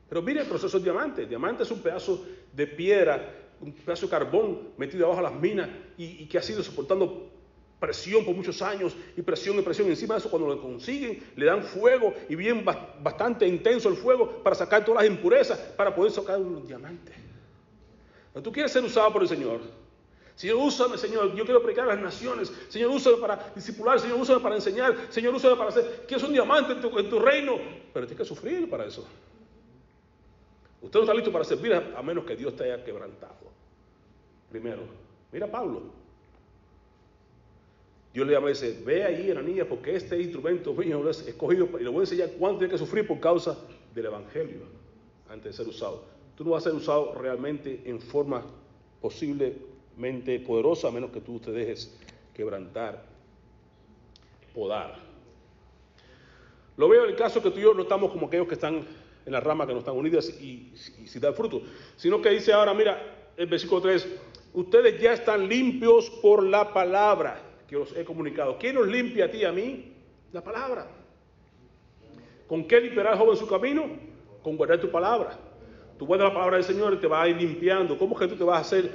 Pero 0.08 0.22
mire 0.22 0.40
el 0.40 0.46
proceso 0.46 0.78
de 0.78 0.84
diamante. 0.84 1.22
El 1.22 1.28
diamante 1.28 1.62
es 1.62 1.70
un 1.70 1.80
pedazo 1.80 2.24
de 2.52 2.66
piedra, 2.66 3.48
un 3.60 3.72
pedazo 3.72 4.06
de 4.06 4.10
carbón 4.10 4.68
metido 4.76 5.06
abajo 5.06 5.20
a 5.20 5.30
las 5.30 5.40
minas 5.40 5.68
y, 5.96 6.26
que 6.26 6.38
ha 6.38 6.42
sido 6.42 6.62
soportando 6.62 7.30
presión 7.78 8.24
por 8.24 8.34
muchos 8.34 8.60
años 8.62 8.96
y 9.16 9.22
presión 9.22 9.58
y 9.58 9.62
presión. 9.62 9.88
Encima 9.88 10.14
de 10.14 10.20
eso, 10.20 10.30
cuando 10.30 10.48
lo 10.48 10.60
consiguen, 10.60 11.22
le 11.36 11.46
dan 11.46 11.62
fuego 11.62 12.14
y 12.28 12.34
bien 12.34 12.64
bastante 12.64 13.46
intenso 13.46 13.88
el 13.88 13.96
fuego 13.96 14.42
para 14.42 14.56
sacar 14.56 14.84
todas 14.84 15.02
las 15.02 15.12
impurezas, 15.12 15.58
para 15.58 15.94
poder 15.94 16.10
sacar 16.10 16.38
un 16.40 16.66
diamante. 16.66 17.12
Cuando 18.32 18.48
tú 18.48 18.52
quieres 18.52 18.72
ser 18.72 18.84
usado 18.84 19.12
por 19.12 19.22
el 19.22 19.28
Señor, 19.28 19.60
Señor, 20.38 20.58
úsame, 20.58 20.96
Señor, 20.96 21.34
yo 21.34 21.44
quiero 21.44 21.60
predicar 21.60 21.84
a 21.86 21.94
las 21.96 22.00
naciones. 22.00 22.52
Señor, 22.68 22.92
úsame 22.92 23.16
para 23.16 23.50
discipular. 23.56 23.98
Señor, 23.98 24.20
úsame 24.20 24.38
para 24.38 24.54
enseñar. 24.54 24.96
Señor, 25.10 25.34
úsame 25.34 25.56
para 25.56 25.70
hacer. 25.70 26.04
Quiero 26.06 26.20
ser 26.20 26.28
un 26.28 26.32
diamante 26.32 26.76
tu, 26.76 26.96
en 26.96 27.10
tu 27.10 27.18
reino. 27.18 27.56
Pero 27.92 28.06
tienes 28.06 28.22
que 28.22 28.24
sufrir 28.24 28.70
para 28.70 28.86
eso. 28.86 29.04
Usted 30.80 31.00
no 31.00 31.04
está 31.04 31.14
listo 31.14 31.32
para 31.32 31.44
servir 31.44 31.72
a, 31.74 32.02
menos 32.02 32.24
que 32.24 32.36
Dios 32.36 32.54
te 32.54 32.64
haya 32.64 32.84
quebrantado. 32.84 33.34
Primero, 34.50 34.82
mira 35.32 35.50
Pablo. 35.50 35.82
Dios 38.14 38.26
le 38.26 38.32
llama 38.32 38.46
y 38.46 38.52
dice, 38.52 38.80
ve 38.84 39.04
ahí, 39.04 39.34
niña 39.44 39.64
porque 39.64 39.94
este 39.94 40.20
instrumento 40.20 40.72
mío 40.72 41.08
es 41.08 41.26
escogido 41.26 41.68
y 41.78 41.84
le 41.84 41.88
voy 41.88 42.00
a 42.00 42.02
enseñar 42.02 42.30
cuánto 42.38 42.60
tiene 42.60 42.72
que 42.72 42.78
sufrir 42.78 43.06
por 43.06 43.20
causa 43.20 43.58
del 43.94 44.06
Evangelio 44.06 44.62
antes 45.28 45.44
de 45.44 45.52
ser 45.52 45.68
usado. 45.68 46.04
Tú 46.36 46.44
no 46.44 46.52
vas 46.52 46.66
a 46.66 46.70
ser 46.70 46.78
usado 46.78 47.14
realmente 47.14 47.82
en 47.84 48.00
forma 48.00 48.44
posiblemente 49.00 50.40
poderosa 50.40 50.88
a 50.88 50.90
menos 50.90 51.10
que 51.10 51.20
tú 51.20 51.38
te 51.38 51.52
dejes 51.52 51.96
quebrantar, 52.34 53.04
podar. 54.54 54.96
Lo 56.76 56.88
veo 56.88 57.04
en 57.04 57.10
el 57.10 57.16
caso 57.16 57.42
que 57.42 57.50
tú 57.50 57.58
y 57.58 57.62
yo 57.62 57.74
no 57.74 57.82
estamos 57.82 58.10
como 58.12 58.28
aquellos 58.28 58.46
que 58.46 58.54
están 58.54 58.86
en 59.28 59.32
las 59.32 59.44
ramas 59.44 59.66
que 59.66 59.74
no 59.74 59.80
están 59.80 59.94
unidas 59.94 60.30
y, 60.40 60.72
si 60.74 61.20
dan 61.20 61.34
fruto, 61.34 61.60
sino 61.96 62.22
que 62.22 62.30
dice 62.30 62.50
ahora, 62.50 62.72
mira, 62.72 63.30
el 63.36 63.46
versículo 63.46 63.82
3, 63.82 64.08
ustedes 64.54 64.98
ya 64.98 65.12
están 65.12 65.46
limpios 65.46 66.08
por 66.22 66.42
la 66.42 66.72
palabra 66.72 67.38
que 67.68 67.76
os 67.76 67.94
he 67.94 68.06
comunicado. 68.06 68.56
¿Quién 68.58 68.76
nos 68.76 68.88
limpia 68.88 69.26
a 69.26 69.30
ti 69.30 69.38
y 69.38 69.44
a 69.44 69.52
mí? 69.52 69.92
La 70.32 70.42
palabra. 70.42 70.86
¿Con 72.46 72.66
qué 72.66 72.80
limpiará 72.80 73.12
el 73.12 73.18
joven 73.18 73.36
su 73.36 73.46
camino? 73.46 73.84
Con 74.42 74.56
guardar 74.56 74.80
tu 74.80 74.90
palabra. 74.90 75.38
Tú 75.98 76.06
guardas 76.06 76.28
la 76.28 76.34
palabra 76.34 76.56
del 76.56 76.64
Señor 76.64 76.94
y 76.94 76.96
te 76.96 77.06
va 77.06 77.20
a 77.20 77.28
ir 77.28 77.36
limpiando. 77.36 77.98
¿Cómo 77.98 78.18
que 78.18 78.28
tú 78.28 78.34
te 78.34 78.44
vas 78.44 78.56
a 78.56 78.60
hacer? 78.62 78.90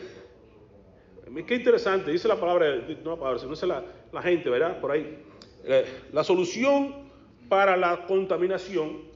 Qué 1.46 1.56
interesante, 1.56 2.10
dice 2.10 2.28
la 2.28 2.40
palabra, 2.40 2.76
no 3.04 3.12
la 3.12 3.18
palabra, 3.18 3.40
sino 3.40 3.84
la 4.12 4.22
gente, 4.24 4.50
¿verdad? 4.50 4.82
Por 4.82 4.92
ahí. 4.92 5.24
Eh, 5.64 5.86
la 6.12 6.24
solución 6.24 7.12
para 7.48 7.78
la 7.78 8.08
contaminación 8.08 9.13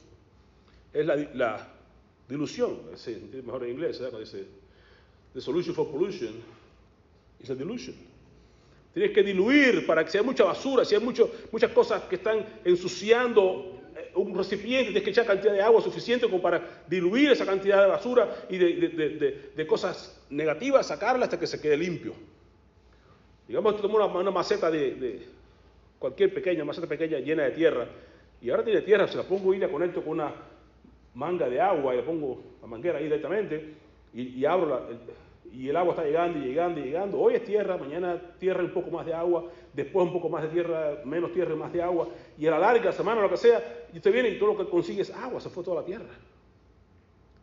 es 0.93 1.05
la, 1.05 1.67
dilución. 2.27 2.81
Es 2.93 3.07
mejor 3.43 3.63
en 3.63 3.71
inglés, 3.71 3.99
¿verdad? 3.99 4.19
dice, 4.19 4.45
the 5.33 5.41
solution 5.41 5.73
for 5.73 5.89
pollution 5.89 6.43
is 7.39 7.49
a 7.49 7.55
dilution. 7.55 7.95
Tienes 8.93 9.13
que 9.13 9.21
diluir 9.21 9.85
para 9.85 10.03
que 10.03 10.09
si 10.09 10.17
hay 10.17 10.23
mucha 10.23 10.43
basura, 10.43 10.83
si 10.83 10.95
hay 10.95 11.01
mucho, 11.01 11.31
muchas 11.51 11.71
cosas 11.71 12.01
que 12.03 12.15
están 12.15 12.43
ensuciando 12.65 13.79
eh, 13.95 14.11
un 14.15 14.35
recipiente, 14.35 14.85
tienes 14.85 15.03
que 15.03 15.11
echar 15.11 15.27
cantidad 15.27 15.53
de 15.53 15.61
agua 15.61 15.81
suficiente 15.81 16.25
como 16.25 16.41
para 16.41 16.83
diluir 16.87 17.29
esa 17.29 17.45
cantidad 17.45 17.83
de 17.83 17.87
basura 17.89 18.47
y 18.49 18.57
de, 18.57 19.67
cosas 19.67 20.19
negativas, 20.31 20.87
sacarla 20.87 21.25
hasta 21.25 21.39
que 21.39 21.45
se 21.45 21.61
quede 21.61 21.77
limpio. 21.77 22.15
Digamos 23.47 23.75
que 23.75 23.81
tomas 23.83 24.13
una, 24.15 24.31
maceta 24.31 24.71
de, 24.71 25.27
cualquier 25.99 26.33
pequeña, 26.33 26.65
maceta 26.65 26.87
pequeña 26.87 27.19
llena 27.19 27.43
de 27.43 27.51
tierra, 27.51 27.87
y 28.41 28.49
ahora 28.49 28.63
tiene 28.63 28.81
tierra, 28.81 29.07
se 29.07 29.17
la 29.17 29.23
pongo 29.23 29.53
y 29.53 29.59
la 29.59 29.69
conecto 29.69 30.01
con 30.01 30.13
una 30.13 30.33
manga 31.17 31.49
de 31.49 31.59
agua 31.59 31.93
y 31.93 31.97
le 31.97 32.03
pongo 32.03 32.39
la 32.61 32.67
manguera 32.67 32.99
ahí 32.99 33.05
directamente 33.05 33.73
y, 34.13 34.45
abro 34.45 34.67
la, 34.67 34.81
y 35.51 35.69
el 35.69 35.75
agua 35.75 35.93
está 35.93 36.05
llegando 36.05 36.39
y 36.39 36.43
llegando 36.43 36.79
y 36.79 36.83
llegando. 36.83 37.19
Hoy 37.19 37.35
es 37.35 37.43
tierra, 37.43 37.77
mañana 37.77 38.19
tierra 38.39 38.63
un 38.63 38.71
poco 38.71 38.91
más 38.91 39.05
de 39.05 39.13
agua, 39.13 39.45
después 39.73 40.05
un 40.05 40.13
poco 40.13 40.29
más 40.29 40.43
de 40.43 40.49
tierra, 40.49 41.01
menos 41.05 41.33
tierra 41.33 41.53
y 41.53 41.57
más 41.57 41.73
de 41.73 41.81
agua. 41.81 42.07
Y 42.37 42.47
a 42.47 42.51
la 42.51 42.59
larga, 42.59 42.91
semana, 42.91 43.21
lo 43.21 43.29
que 43.29 43.37
sea, 43.37 43.87
y 43.93 43.97
usted 43.97 44.13
viene 44.13 44.29
y 44.29 44.39
todo 44.39 44.53
lo 44.53 44.57
que 44.57 44.69
consigue 44.69 45.01
es 45.01 45.11
agua, 45.11 45.39
se 45.39 45.49
fue 45.49 45.63
toda 45.63 45.81
la 45.81 45.85
tierra. 45.85 46.09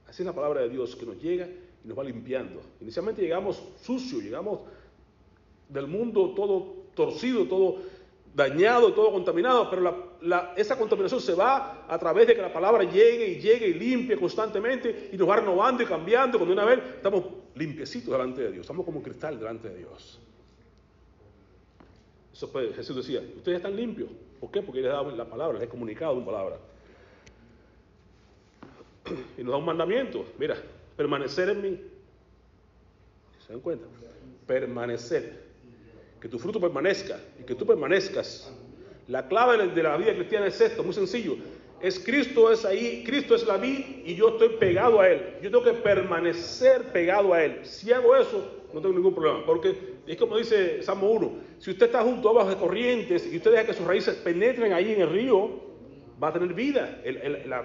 Así 0.08 0.22
es 0.22 0.26
la 0.26 0.32
palabra 0.32 0.62
de 0.62 0.68
Dios 0.68 0.94
que 0.96 1.06
nos 1.06 1.20
llega 1.20 1.46
y 1.84 1.88
nos 1.88 1.98
va 1.98 2.04
limpiando. 2.04 2.60
Inicialmente 2.80 3.22
llegamos 3.22 3.62
sucios, 3.80 4.22
llegamos 4.22 4.60
del 5.68 5.86
mundo 5.86 6.32
todo 6.34 6.84
torcido, 6.94 7.46
todo 7.46 7.78
dañado, 8.34 8.92
todo 8.92 9.12
contaminado, 9.12 9.70
pero 9.70 10.13
esa 10.56 10.78
contaminación 10.78 11.20
se 11.20 11.34
va 11.34 11.86
a 11.88 11.98
través 11.98 12.26
de 12.26 12.34
que 12.34 12.42
la 12.42 12.52
palabra 12.52 12.84
llegue 12.84 13.28
y 13.28 13.40
llegue 13.40 13.68
y 13.68 13.74
limpie 13.74 14.16
constantemente 14.16 15.10
y 15.12 15.16
nos 15.16 15.28
va 15.28 15.36
renovando 15.36 15.82
y 15.82 15.86
cambiando. 15.86 16.38
Cuando 16.38 16.54
una 16.54 16.64
vez 16.64 16.80
estamos 16.96 17.24
limpiecitos 17.54 18.10
delante 18.10 18.42
de 18.42 18.52
Dios, 18.52 18.62
estamos 18.62 18.84
como 18.84 19.02
cristal 19.02 19.38
delante 19.38 19.68
de 19.68 19.78
Dios. 19.78 20.20
Jesús 22.74 22.96
decía, 22.96 23.20
ustedes 23.36 23.58
están 23.58 23.76
limpios. 23.76 24.10
¿Por 24.40 24.50
qué? 24.50 24.60
Porque 24.60 24.80
les 24.80 24.90
he 24.90 24.92
dado 24.92 25.10
la 25.10 25.24
palabra, 25.24 25.58
les 25.58 25.68
he 25.68 25.70
comunicado 25.70 26.14
una 26.14 26.26
palabra. 26.26 26.58
Y 29.38 29.42
nos 29.42 29.52
da 29.52 29.58
un 29.58 29.64
mandamiento, 29.64 30.24
mira, 30.38 30.56
permanecer 30.96 31.50
en 31.50 31.62
mí. 31.62 31.80
¿Se 33.46 33.52
dan 33.52 33.60
cuenta? 33.60 33.86
Permanecer 34.46 35.44
que 36.20 36.28
tu 36.28 36.38
fruto 36.38 36.58
permanezca 36.58 37.20
y 37.38 37.44
que 37.44 37.54
tú 37.54 37.66
permanezcas. 37.66 38.50
La 39.08 39.28
clave 39.28 39.68
de 39.68 39.82
la 39.82 39.96
vida 39.96 40.14
cristiana 40.14 40.46
es 40.46 40.60
esto, 40.60 40.82
muy 40.82 40.94
sencillo. 40.94 41.36
Es 41.80 41.98
Cristo 41.98 42.50
es 42.50 42.64
ahí, 42.64 43.04
Cristo 43.04 43.34
es 43.34 43.46
la 43.46 43.58
vid 43.58 44.06
y 44.06 44.14
yo 44.14 44.30
estoy 44.30 44.50
pegado 44.58 45.00
a 45.00 45.08
Él. 45.10 45.20
Yo 45.42 45.50
tengo 45.50 45.64
que 45.64 45.74
permanecer 45.74 46.84
pegado 46.92 47.34
a 47.34 47.44
Él. 47.44 47.58
Si 47.62 47.92
hago 47.92 48.16
eso, 48.16 48.42
no 48.72 48.80
tengo 48.80 48.94
ningún 48.94 49.14
problema. 49.14 49.44
Porque 49.44 49.76
es 50.06 50.16
como 50.16 50.38
dice 50.38 50.82
Salmo 50.82 51.10
1, 51.10 51.32
si 51.58 51.70
usted 51.70 51.86
está 51.86 52.02
junto 52.02 52.28
a 52.28 52.32
abajo 52.32 52.50
de 52.50 52.56
corrientes 52.56 53.30
y 53.30 53.36
usted 53.36 53.50
deja 53.50 53.66
que 53.66 53.74
sus 53.74 53.86
raíces 53.86 54.14
penetren 54.16 54.72
ahí 54.72 54.92
en 54.92 55.02
el 55.02 55.10
río, 55.10 55.60
va 56.22 56.28
a 56.28 56.32
tener 56.32 56.54
vida. 56.54 57.02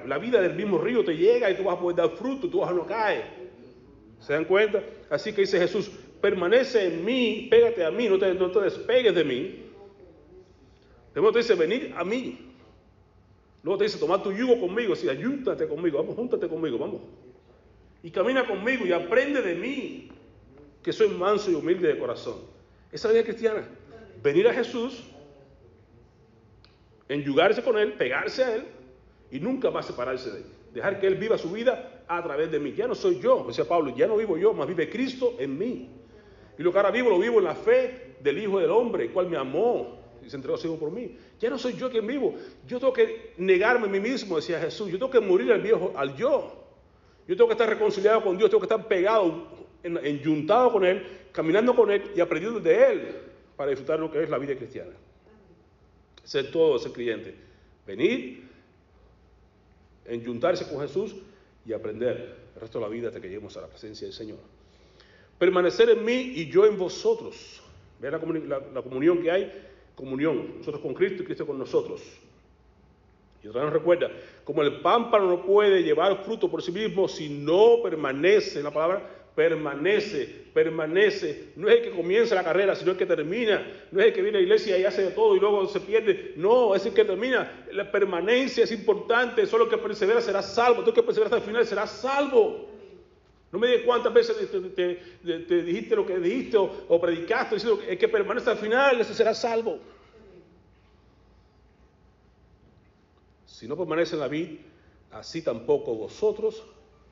la, 0.05 0.17
vida 0.17 0.41
del 0.41 0.55
mismo 0.55 0.77
río 0.79 1.05
te 1.05 1.15
llega 1.15 1.50
y 1.50 1.55
tú 1.55 1.63
vas 1.63 1.77
a 1.77 1.79
poder 1.79 1.96
dar 1.96 2.10
fruto, 2.10 2.50
tú 2.50 2.60
vas 2.60 2.72
a 2.72 2.74
no 2.74 2.86
caer. 2.86 3.24
¿Se 4.19 4.34
dan 4.34 4.43
cuenta? 4.46 4.84
Así 5.10 5.31
que 5.31 5.41
dice 5.41 5.60
Jesús, 5.60 5.89
permanece 6.19 6.88
en 6.88 7.05
mí, 7.05 7.48
pégate 7.50 7.86
a 7.86 7.91
mí, 7.91 8.10
no 8.10 8.19
te, 8.19 8.34
no 8.34 8.51
te 8.51 8.60
despegues 8.60 9.15
de 9.15 9.24
mí. 9.24 9.69
Luego 11.16 11.32
te 11.32 11.39
dice, 11.39 11.56
venir 11.56 11.94
a 11.98 12.04
mí. 12.04 12.50
Luego 13.63 13.78
te 13.78 13.84
dice, 13.86 13.98
toma 13.98 14.22
tu 14.24 14.32
yugo 14.32 14.60
conmigo, 14.60 14.96
sí, 14.96 15.10
ayúntate 15.10 15.68
conmigo, 15.68 15.98
vamos, 15.98 16.16
júntate 16.16 16.48
conmigo, 16.48 16.78
vamos. 16.78 17.01
Y 18.01 18.12
camina 18.12 18.48
conmigo 18.48 18.86
y 18.86 18.94
aprende 18.94 19.42
de 19.42 19.56
mí, 19.56 20.10
que 20.82 20.94
soy 20.94 21.10
manso 21.10 21.51
y 21.51 21.56
humilde 21.56 21.88
de 21.88 22.00
corazón. 22.00 22.36
Esa 22.92 23.08
es 23.08 23.13
la 23.13 23.20
vida 23.20 23.24
cristiana. 23.24 23.68
Venir 24.24 24.48
a 24.48 24.54
Jesús, 24.54 25.04
enyugarse 27.10 27.62
con 27.62 27.78
Él, 27.78 27.94
pegarse 27.94 28.44
a 28.44 28.56
Él 28.56 28.63
y 29.32 29.39
nunca 29.39 29.70
más 29.72 29.86
separarse 29.86 30.32
de 30.32 30.38
Él. 30.38 30.46
Dejar 30.74 31.00
que 31.00 31.08
Él 31.08 31.16
viva 31.16 31.38
su 31.38 31.51
vida 31.51 32.04
a 32.08 32.24
través 32.24 32.50
de 32.51 32.60
mí. 32.60 32.74
Ya 32.74 32.88
no 32.88 32.96
soy 32.96 33.20
yo, 33.20 33.44
decía 33.48 33.66
Pablo, 33.66 33.94
ya 33.96 34.08
no 34.08 34.16
vivo 34.16 34.38
yo, 34.38 34.54
más 34.54 34.68
vive 34.68 34.89
Cristo 34.89 35.36
en 35.38 35.58
mí. 35.58 35.89
Y 36.58 36.63
lo 36.63 36.72
que 36.72 36.78
ahora 36.78 36.92
vivo, 36.92 37.10
lo 37.10 37.20
vivo 37.20 37.39
en 37.39 37.46
la 37.46 37.56
fe 37.56 38.16
del 38.22 38.38
Hijo 38.38 38.60
del 38.60 38.72
Hombre, 38.72 39.06
el 39.06 39.12
cual 39.12 39.30
me 39.30 39.38
amó 39.38 39.99
y 40.26 40.30
se 40.30 40.36
entregó 40.36 40.56
a 40.56 40.60
sí 40.60 40.68
por 40.80 40.92
mí. 40.92 41.16
Ya 41.40 41.50
no 41.50 41.58
soy 41.58 41.74
yo 41.74 41.90
quien 41.90 42.06
vivo. 42.06 42.36
Yo 42.68 42.80
tengo 42.80 42.94
que 42.94 43.34
negarme 43.38 43.88
a 43.88 43.90
mí 43.90 44.00
mismo, 44.00 44.36
decía 44.36 44.60
Jesús. 44.60 44.92
Yo 44.92 44.98
tengo 44.98 45.12
que 45.12 45.20
morir 45.20 45.52
al 45.52 45.62
viejo, 45.62 45.94
al 45.96 46.16
yo. 46.16 46.64
Yo 47.28 47.36
tengo 47.36 47.48
que 47.48 47.54
estar 47.54 47.70
reconciliado 47.70 48.24
con 48.24 48.38
Dios, 48.38 48.50
tengo 48.50 48.62
que 48.62 48.74
estar 48.74 48.88
pegado, 48.88 49.48
enjuntado 49.84 50.72
con 50.72 50.86
Él, 50.86 51.06
caminando 51.32 51.76
con 51.76 51.92
Él 51.92 52.12
y 52.16 52.20
aprendiendo 52.20 52.60
de 52.60 52.92
Él 52.92 53.16
para 53.56 53.70
disfrutar 53.70 54.00
lo 54.00 54.12
que 54.12 54.24
es 54.24 54.30
la 54.30 54.38
vida 54.38 54.56
cristiana. 54.56 54.92
Ser 56.24 56.52
todo 56.52 56.78
ese 56.78 56.92
creyente. 56.92 57.36
Venir, 57.86 58.48
enjuntarse 60.06 60.68
con 60.68 60.82
Jesús 60.82 61.16
y 61.66 61.74
aprender 61.74 62.36
el 62.56 62.62
resto 62.62 62.80
de 62.80 62.86
la 62.86 62.90
vida 62.90 63.08
hasta 63.08 63.20
que 63.20 63.28
lleguemos 63.28 63.56
a 63.58 63.62
la 63.62 63.68
presencia 63.68 64.08
del 64.08 64.14
Señor 64.14 64.38
permanecer 65.40 65.90
en 65.90 66.06
mí 66.06 66.34
y 66.36 66.50
yo 66.50 66.66
en 66.66 66.78
vosotros. 66.78 67.64
Vean 68.00 68.22
la, 68.48 68.82
comunión 68.84 69.22
que 69.24 69.32
hay, 69.32 69.52
comunión, 70.00 70.58
nosotros 70.60 70.82
con 70.82 70.94
Cristo 70.94 71.24
y 71.24 71.25
Cristo 71.25 71.46
con 71.46 71.60
nosotros. 71.60 72.01
Y 73.44 73.48
otra 73.48 73.62
vez 73.62 73.72
nos 73.72 73.79
recuerda, 73.79 74.10
como 74.44 74.62
el 74.62 74.79
pámpano 74.82 75.27
no 75.27 75.46
puede 75.46 75.84
llevar 75.84 76.24
fruto 76.24 76.50
por 76.50 76.62
sí 76.62 76.72
mismo 76.72 77.08
si 77.08 77.29
no 77.29 77.82
permanece, 77.84 78.63
la 78.63 78.72
palabra 78.72 79.20
permanece, 79.36 80.27
permanece. 80.53 81.51
No 81.56 81.70
es 81.70 81.77
el 81.77 81.84
que 81.84 81.91
comienza 81.91 82.36
la 82.36 82.44
carrera, 82.44 82.75
sino 82.75 82.91
el 82.91 82.98
que 82.98 83.06
termina. 83.06 83.65
No 83.91 84.01
es 84.01 84.08
el 84.08 84.13
que 84.13 84.22
viene 84.22 84.38
a 84.38 84.41
la 84.41 84.46
iglesia 84.46 84.77
y 84.77 84.84
hace 84.84 85.03
de 85.03 85.12
todo 85.12 85.36
y 85.36 85.39
luego 85.39 85.65
se 85.68 85.79
pierde. 85.79 86.34
No, 86.36 86.75
es 86.75 86.86
el 86.86 86.94
que 86.94 87.06
termina. 87.06 87.65
La 87.72 87.89
permanencia 87.89 88.65
es 88.65 88.72
importante. 88.74 89.46
Solo 89.46 89.65
el 89.65 89.70
que 89.70 89.77
persevera 89.77 90.20
será 90.20 90.41
salvo. 90.41 90.84
Tú 90.84 90.94
que 90.94 91.03
perseveras 91.03 91.32
hasta 91.32 91.44
el 91.44 91.50
final 91.50 91.65
serás 91.65 91.89
salvo. 91.89 92.68
No 93.51 93.58
me 93.58 93.68
digas 93.68 93.84
cuántas 93.86 94.13
veces 94.13 94.38
te, 94.75 95.63
dijiste 95.63 95.96
lo 95.96 96.06
que 96.06 96.20
dijiste 96.20 96.58
o, 96.58 97.01
predicaste, 97.01 97.56
diciendo 97.56 97.79
que 97.79 97.98
que 97.98 98.08
permanece 98.08 98.50
al 98.50 98.58
final, 98.58 99.01
ese 99.01 99.13
será 99.13 99.34
salvo. 99.34 99.79
Si 103.46 103.68
no 103.68 103.75
permanece 103.75 104.15
en 104.15 104.22
la 104.22 104.27
vida, 104.27 104.60
así 105.12 105.41
tampoco 105.41 105.96
vosotros, 105.96 106.63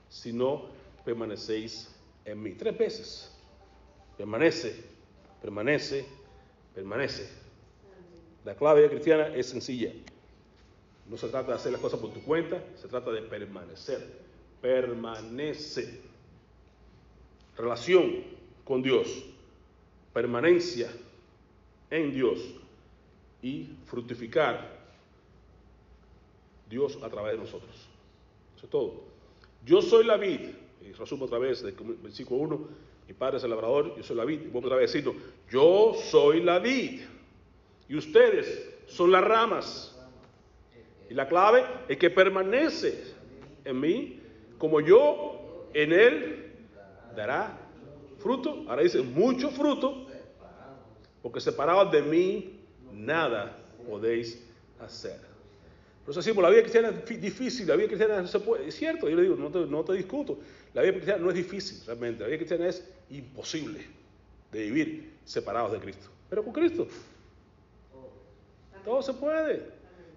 si 0.10 0.32
no 0.32 0.66
permanecéis 1.04 1.94
en 2.24 2.42
mí. 2.42 2.52
Tres 2.52 2.78
veces. 2.78 3.32
Permanece, 4.16 4.84
permanece, 5.42 6.06
permanece. 6.74 7.30
La 8.46 8.56
clave 8.56 8.88
cristiana 8.90 9.28
es 9.36 9.48
sencilla. 9.48 9.92
No 11.08 11.18
se 11.18 11.30
trata 11.30 11.50
de 11.50 11.56
hacer 11.56 11.72
las 11.72 11.82
cosas 11.82 12.00
por 12.00 12.14
tu 12.14 12.22
cuenta, 12.22 12.64
se 12.76 12.88
trata 12.88 13.12
de 13.12 13.24
permanecer. 13.24 14.06
Permanece. 14.62 16.02
Relación 17.58 18.24
con 18.64 18.84
Dios, 18.84 19.26
permanencia 20.14 20.92
en 21.90 22.14
Dios 22.14 22.40
y 23.42 23.70
fructificar 23.86 24.78
Dios 26.70 27.00
a 27.02 27.10
través 27.10 27.34
de 27.34 27.40
nosotros. 27.40 27.72
Eso 28.56 28.66
es 28.66 28.70
todo. 28.70 28.94
Yo 29.66 29.82
soy 29.82 30.06
la 30.06 30.18
vid, 30.18 30.42
y 30.82 30.92
resumo 30.92 31.26
otra 31.26 31.40
vez 31.40 31.64
del 31.64 31.74
versículo 32.02 32.42
1, 32.42 32.68
mi 33.08 33.14
padre 33.14 33.38
es 33.38 33.44
el 33.44 33.50
labrador, 33.50 33.96
yo 33.96 34.04
soy 34.04 34.18
la 34.18 34.26
vid, 34.26 34.42
y 34.42 34.48
vuelvo 34.48 34.68
otra 34.68 34.78
vez 34.78 34.92
decirlo, 34.92 35.16
yo 35.50 35.94
soy 36.12 36.44
la 36.44 36.60
vid, 36.60 37.02
y 37.90 37.96
ustedes 37.96 38.70
son 38.88 39.12
las 39.12 39.24
ramas. 39.24 39.94
Y 41.10 41.14
la 41.14 41.28
clave 41.28 41.64
es 41.88 41.98
que 41.98 42.10
permanece 42.10 43.16
en 43.64 43.80
mí, 43.80 44.20
como 44.58 44.82
yo 44.82 45.70
en 45.74 45.94
él 45.94 46.47
dará 47.18 47.58
fruto. 48.20 48.64
Ahora 48.70 48.84
dice, 48.84 49.02
mucho 49.02 49.50
fruto, 49.50 50.08
porque 51.22 51.42
separados 51.42 51.92
de 51.92 52.02
mí, 52.02 52.60
nada 52.94 53.58
podéis 53.90 54.42
hacer. 54.80 55.20
Por 56.06 56.12
eso 56.12 56.22
decimos, 56.22 56.42
la 56.42 56.50
vida 56.50 56.62
cristiana 56.62 56.90
es 56.90 57.22
difícil, 57.22 57.68
la 57.68 57.76
vida 57.76 57.88
cristiana 57.88 58.22
no 58.22 58.28
se 58.28 58.40
puede. 58.40 58.68
Es 58.68 58.76
cierto, 58.76 59.10
yo 59.10 59.18
le 59.18 59.24
digo, 59.24 59.36
no 59.36 59.50
te, 59.50 59.60
no 59.66 59.84
te 59.84 59.94
discuto. 59.94 60.40
La 60.74 60.82
vida 60.82 60.94
cristiana 60.94 61.22
no 61.22 61.30
es 61.30 61.36
difícil, 61.36 61.86
realmente. 61.86 62.22
La 62.22 62.28
vida 62.28 62.38
cristiana 62.38 62.68
es 62.68 62.90
imposible 63.10 63.86
de 64.52 64.60
vivir 64.62 65.18
separados 65.26 65.74
de 65.74 65.80
Cristo. 65.80 66.08
Pero 66.30 66.44
con 66.44 66.54
Cristo, 66.54 66.88
todo 68.86 69.02
se 69.02 69.14
puede. 69.14 69.66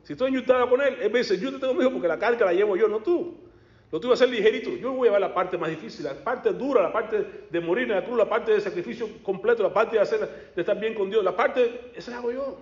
Si 0.04 0.12
estoy 0.12 0.28
enyutado 0.28 0.70
con 0.70 0.80
Él, 0.80 0.96
Él 1.00 1.10
me 1.10 1.18
dice, 1.18 1.36
yo 1.38 1.50
te 1.50 1.58
tengo 1.58 1.80
hijo 1.80 1.90
porque 1.90 2.08
la 2.08 2.18
carga 2.18 2.46
la 2.46 2.52
llevo 2.52 2.76
yo, 2.76 2.86
no 2.86 3.00
tú. 3.00 3.49
Lo 3.90 3.98
tuyo 3.98 4.10
va 4.10 4.14
a 4.14 4.18
ser 4.18 4.28
ligerito. 4.28 4.70
Yo 4.76 4.92
voy 4.92 5.08
a 5.08 5.10
llevar 5.10 5.20
la 5.20 5.34
parte 5.34 5.58
más 5.58 5.68
difícil, 5.70 6.04
la 6.04 6.14
parte 6.14 6.52
dura, 6.52 6.80
la 6.82 6.92
parte 6.92 7.26
de 7.50 7.60
morir 7.60 7.84
en 7.84 7.96
la 7.96 8.04
cruz, 8.04 8.16
la 8.16 8.28
parte 8.28 8.52
de 8.52 8.60
sacrificio 8.60 9.08
completo, 9.22 9.62
la 9.62 9.72
parte 9.72 9.96
de, 9.96 10.02
hacer, 10.02 10.52
de 10.54 10.60
estar 10.62 10.78
bien 10.78 10.94
con 10.94 11.10
Dios. 11.10 11.24
La 11.24 11.34
parte, 11.34 11.90
esa 11.94 12.12
la 12.12 12.18
hago 12.18 12.32
yo. 12.32 12.58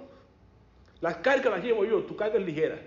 Las 1.01 1.17
cargas 1.19 1.53
las 1.53 1.62
llevo 1.62 1.85
yo, 1.85 2.03
tu 2.03 2.17
carga 2.17 2.38
es 2.38 2.47
ligera. 2.47 2.81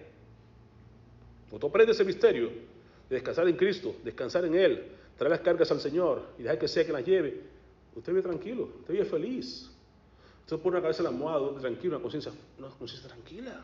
Cuando 1.49 1.59
tú 1.59 1.67
aprendes 1.67 1.97
ese 1.97 2.05
misterio 2.05 2.47
de 2.47 3.15
descansar 3.15 3.47
en 3.47 3.55
Cristo, 3.55 3.95
descansar 4.03 4.45
en 4.45 4.55
Él, 4.55 4.87
traer 5.17 5.31
las 5.31 5.41
cargas 5.41 5.69
al 5.71 5.79
Señor 5.79 6.23
y 6.39 6.43
dejar 6.43 6.57
que 6.57 6.67
sea 6.67 6.85
que 6.85 6.91
las 6.91 7.05
lleve, 7.05 7.41
usted 7.95 8.11
vive 8.11 8.23
tranquilo, 8.23 8.69
usted 8.79 8.93
vive 8.93 9.05
feliz. 9.05 9.69
Usted 10.41 10.57
pone 10.57 10.77
la 10.77 10.81
cabeza 10.81 11.01
en 11.01 11.03
la 11.05 11.09
almohada, 11.11 11.59
tranquilo, 11.59 11.95
una 11.95 12.01
conciencia, 12.01 12.31
una 12.57 12.69
conciencia 12.69 13.07
tranquila. 13.07 13.63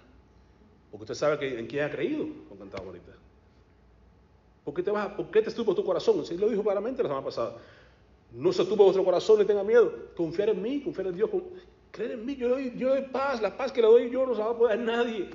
Porque 0.91 1.03
usted 1.03 1.15
sabe 1.15 1.39
que, 1.39 1.59
en 1.59 1.67
quién 1.67 1.83
ha 1.83 1.91
creído, 1.91 2.27
como 2.47 2.59
cantaba 2.59 2.85
ahorita. 2.85 3.11
¿Por 4.67 4.73
qué 4.73 4.83
te, 4.83 4.91
vas, 4.91 5.07
¿Por 5.13 5.31
qué 5.31 5.41
te 5.41 5.47
estuvo 5.47 5.73
tu 5.73 5.81
corazón? 5.81 6.25
Sí, 6.25 6.35
lo 6.35 6.49
dijo 6.49 6.61
claramente 6.61 7.01
la 7.01 7.07
semana 7.07 7.23
pasada. 7.23 7.55
No 8.33 8.51
se 8.51 8.63
estuvo 8.63 8.83
vuestro 8.83 9.05
corazón 9.05 9.39
ni 9.39 9.45
tenga 9.45 9.63
miedo. 9.63 10.09
Confiar 10.13 10.49
en 10.49 10.61
mí, 10.61 10.81
confiar 10.81 11.07
en 11.07 11.15
Dios. 11.15 11.29
creer 11.89 12.11
en 12.11 12.25
mí. 12.25 12.35
Yo 12.35 12.49
doy, 12.49 13.03
paz. 13.03 13.41
La 13.41 13.55
paz 13.55 13.71
que 13.71 13.81
le 13.81 13.87
doy 13.87 14.09
yo 14.11 14.25
no 14.25 14.35
se 14.35 14.41
va 14.41 14.49
a 14.49 14.57
poder 14.57 14.77
dar 14.77 14.85
nadie. 14.85 15.29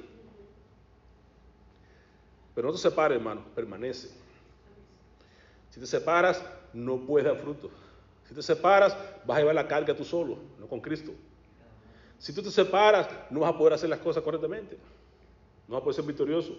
Pero 2.55 2.69
no 2.69 2.75
te 2.75 2.79
separes, 2.81 3.17
hermano. 3.17 3.43
Permanece. 3.55 4.11
Si 5.71 5.81
te 5.81 5.87
separas, 5.87 6.45
no 6.75 6.99
puedes 6.99 7.27
dar 7.27 7.39
fruto. 7.39 7.71
Si 8.29 8.35
te 8.35 8.43
separas, 8.43 8.95
vas 9.25 9.39
a 9.39 9.41
llevar 9.41 9.55
la 9.55 9.67
carga 9.67 9.97
tú 9.97 10.05
solo, 10.05 10.37
no 10.61 10.67
con 10.67 10.83
Cristo. 10.83 11.11
Si 12.19 12.35
tú 12.35 12.43
te 12.43 12.51
separas, 12.51 13.09
no 13.31 13.41
vas 13.41 13.55
a 13.55 13.57
poder 13.57 13.73
hacer 13.73 13.89
las 13.89 14.01
cosas 14.01 14.23
correctamente. 14.23 14.77
No 15.67 15.73
vas 15.73 15.81
a 15.81 15.85
poder 15.85 15.97
ser 15.97 16.05
victorioso. 16.05 16.55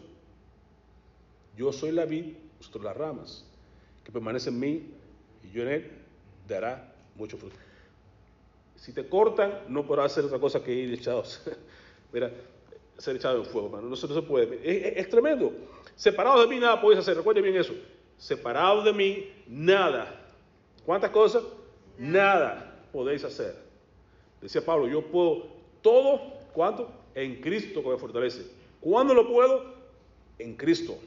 Yo 1.56 1.72
soy 1.72 1.92
la 1.92 2.06
vid, 2.06 2.34
vosotros 2.64 2.84
las 2.84 2.98
ramas. 2.98 3.46
Que 4.04 4.12
permanece 4.12 4.50
en 4.50 4.60
mí 4.60 4.90
y 5.44 5.52
yo 5.52 5.64
en 5.64 5.70
él 5.70 5.92
dará 6.48 6.94
mucho 7.16 7.38
fruto. 7.38 7.56
Si 8.76 8.94
te 8.94 9.08
cortan, 9.08 9.60
no 9.68 9.86
podrás 9.86 10.12
hacer 10.12 10.26
otra 10.26 10.40
cosa 10.40 10.64
que 10.64 10.74
ir 10.74 10.94
echados. 10.94 11.42
Mira, 12.14 12.32
ser 12.98 13.16
echado 13.16 13.40
en 13.40 13.46
fuego, 13.46 13.68
hermano. 13.68 13.90
No, 13.90 13.96
se, 13.96 14.08
no 14.08 14.14
se 14.14 14.22
puede. 14.22 14.60
Es, 15.00 15.10
tremendo. 15.10 15.54
Separados 15.96 16.42
de 16.42 16.48
mí 16.54 16.60
nada 16.60 16.82
podéis 16.82 17.00
hacer. 17.00 17.18
Recuerden 17.18 17.44
bien 17.44 17.56
eso. 17.56 17.74
Separados 18.18 18.86
de 18.86 18.94
mí 18.94 19.30
nada. 19.48 20.22
¿Cuántas 20.86 21.12
cosas? 21.12 21.44
Nada 21.98 22.82
podéis 22.92 23.24
hacer. 23.24 23.56
Decía 24.42 24.64
Pablo, 24.64 24.88
yo 24.88 25.06
puedo 25.08 25.48
todo, 25.82 26.20
¿cuánto? 26.54 26.92
En 27.16 27.40
Cristo 27.42 27.82
que 27.82 27.90
me 27.90 27.98
fortalece. 27.98 28.46
¿Cuándo 28.82 29.14
lo 29.14 29.28
puedo? 29.28 29.64
En 30.40 30.56
Cristo. 30.56 30.98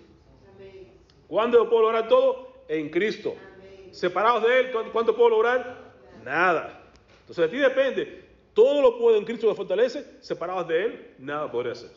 ¿Cuándo 1.28 1.68
puedo 1.68 1.82
lograr 1.82 2.08
todo? 2.08 2.52
En 2.68 2.90
Cristo. 2.90 3.34
Separados 3.90 4.42
de 4.42 4.60
Él, 4.60 4.72
¿cuánto 4.92 5.16
puedo 5.16 5.30
lograr? 5.30 5.94
Nada. 6.24 6.82
Entonces 7.20 7.50
de 7.50 7.56
ti 7.56 7.62
depende. 7.62 8.24
Todo 8.52 8.82
lo 8.82 8.98
puedo 8.98 9.16
en 9.16 9.24
Cristo 9.24 9.48
que 9.48 9.54
fortalece. 9.54 10.04
Separados 10.20 10.68
de 10.68 10.84
Él, 10.84 11.14
nada 11.18 11.50
podré 11.50 11.72
hacer. 11.72 11.90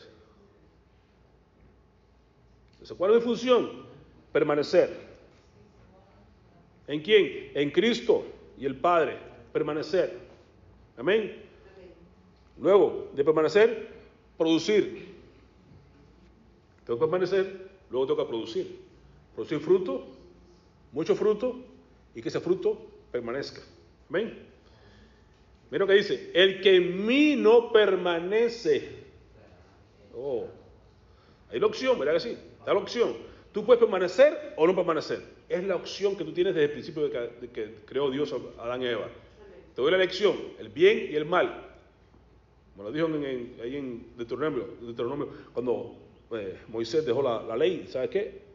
Entonces, 2.73 2.97
¿cuál 2.97 3.11
es 3.11 3.17
mi 3.17 3.23
función? 3.23 3.85
Permanecer. 4.31 4.89
¿En 6.87 7.01
quién? 7.01 7.51
En 7.53 7.71
Cristo 7.71 8.25
y 8.57 8.65
el 8.65 8.75
Padre. 8.75 9.17
Permanecer. 9.53 10.17
Amén. 10.97 11.43
Luego 12.59 13.09
de 13.13 13.23
permanecer, 13.23 13.87
producir. 14.37 15.15
Tengo 16.85 16.99
que 16.99 17.05
permanecer, 17.05 17.69
luego 17.89 18.17
que 18.17 18.25
producir. 18.25 18.88
Producir 19.39 19.61
fruto, 19.61 20.05
mucho 20.91 21.15
fruto, 21.15 21.63
y 22.13 22.21
que 22.21 22.27
ese 22.27 22.41
fruto 22.41 22.77
permanezca. 23.09 23.61
Amén. 24.09 24.37
Mira 25.71 25.85
lo 25.85 25.87
que 25.87 25.93
dice, 25.93 26.31
el 26.33 26.59
que 26.59 26.75
en 26.75 27.05
mí 27.05 27.37
no 27.37 27.71
permanece. 27.71 28.89
Oh, 30.13 30.45
hay 31.49 31.57
la 31.57 31.67
opción, 31.67 31.97
¿verdad 31.97 32.15
que 32.15 32.19
sí? 32.19 32.37
Está 32.57 32.73
la 32.73 32.81
opción. 32.81 33.15
Tú 33.53 33.63
puedes 33.63 33.79
permanecer 33.79 34.55
o 34.57 34.67
no 34.67 34.75
permanecer. 34.75 35.23
Es 35.47 35.63
la 35.63 35.77
opción 35.77 36.17
que 36.17 36.25
tú 36.25 36.33
tienes 36.33 36.53
desde 36.53 36.65
el 36.65 36.71
principio 36.73 37.07
de 37.07 37.49
que, 37.49 37.75
creó 37.85 38.11
Dios 38.11 38.33
a 38.33 38.61
Adán 38.61 38.81
y 38.81 38.87
Eva. 38.87 39.07
Te 39.73 39.81
doy 39.81 39.89
la 39.89 39.95
elección, 39.95 40.35
el 40.59 40.67
bien 40.67 41.07
y 41.13 41.15
el 41.15 41.23
mal. 41.23 41.65
Como 42.75 42.89
lo 42.89 42.91
dijo 42.91 43.07
ahí 43.63 43.77
en 43.77 44.05
Deuteronomio, 44.17 44.67
Deuteronomio 44.81 45.29
cuando 45.53 45.95
eh, 46.33 46.57
Moisés 46.67 47.05
dejó 47.05 47.21
la, 47.21 47.41
la, 47.41 47.55
ley, 47.55 47.87
¿sabes 47.87 48.09
qué? 48.09 48.48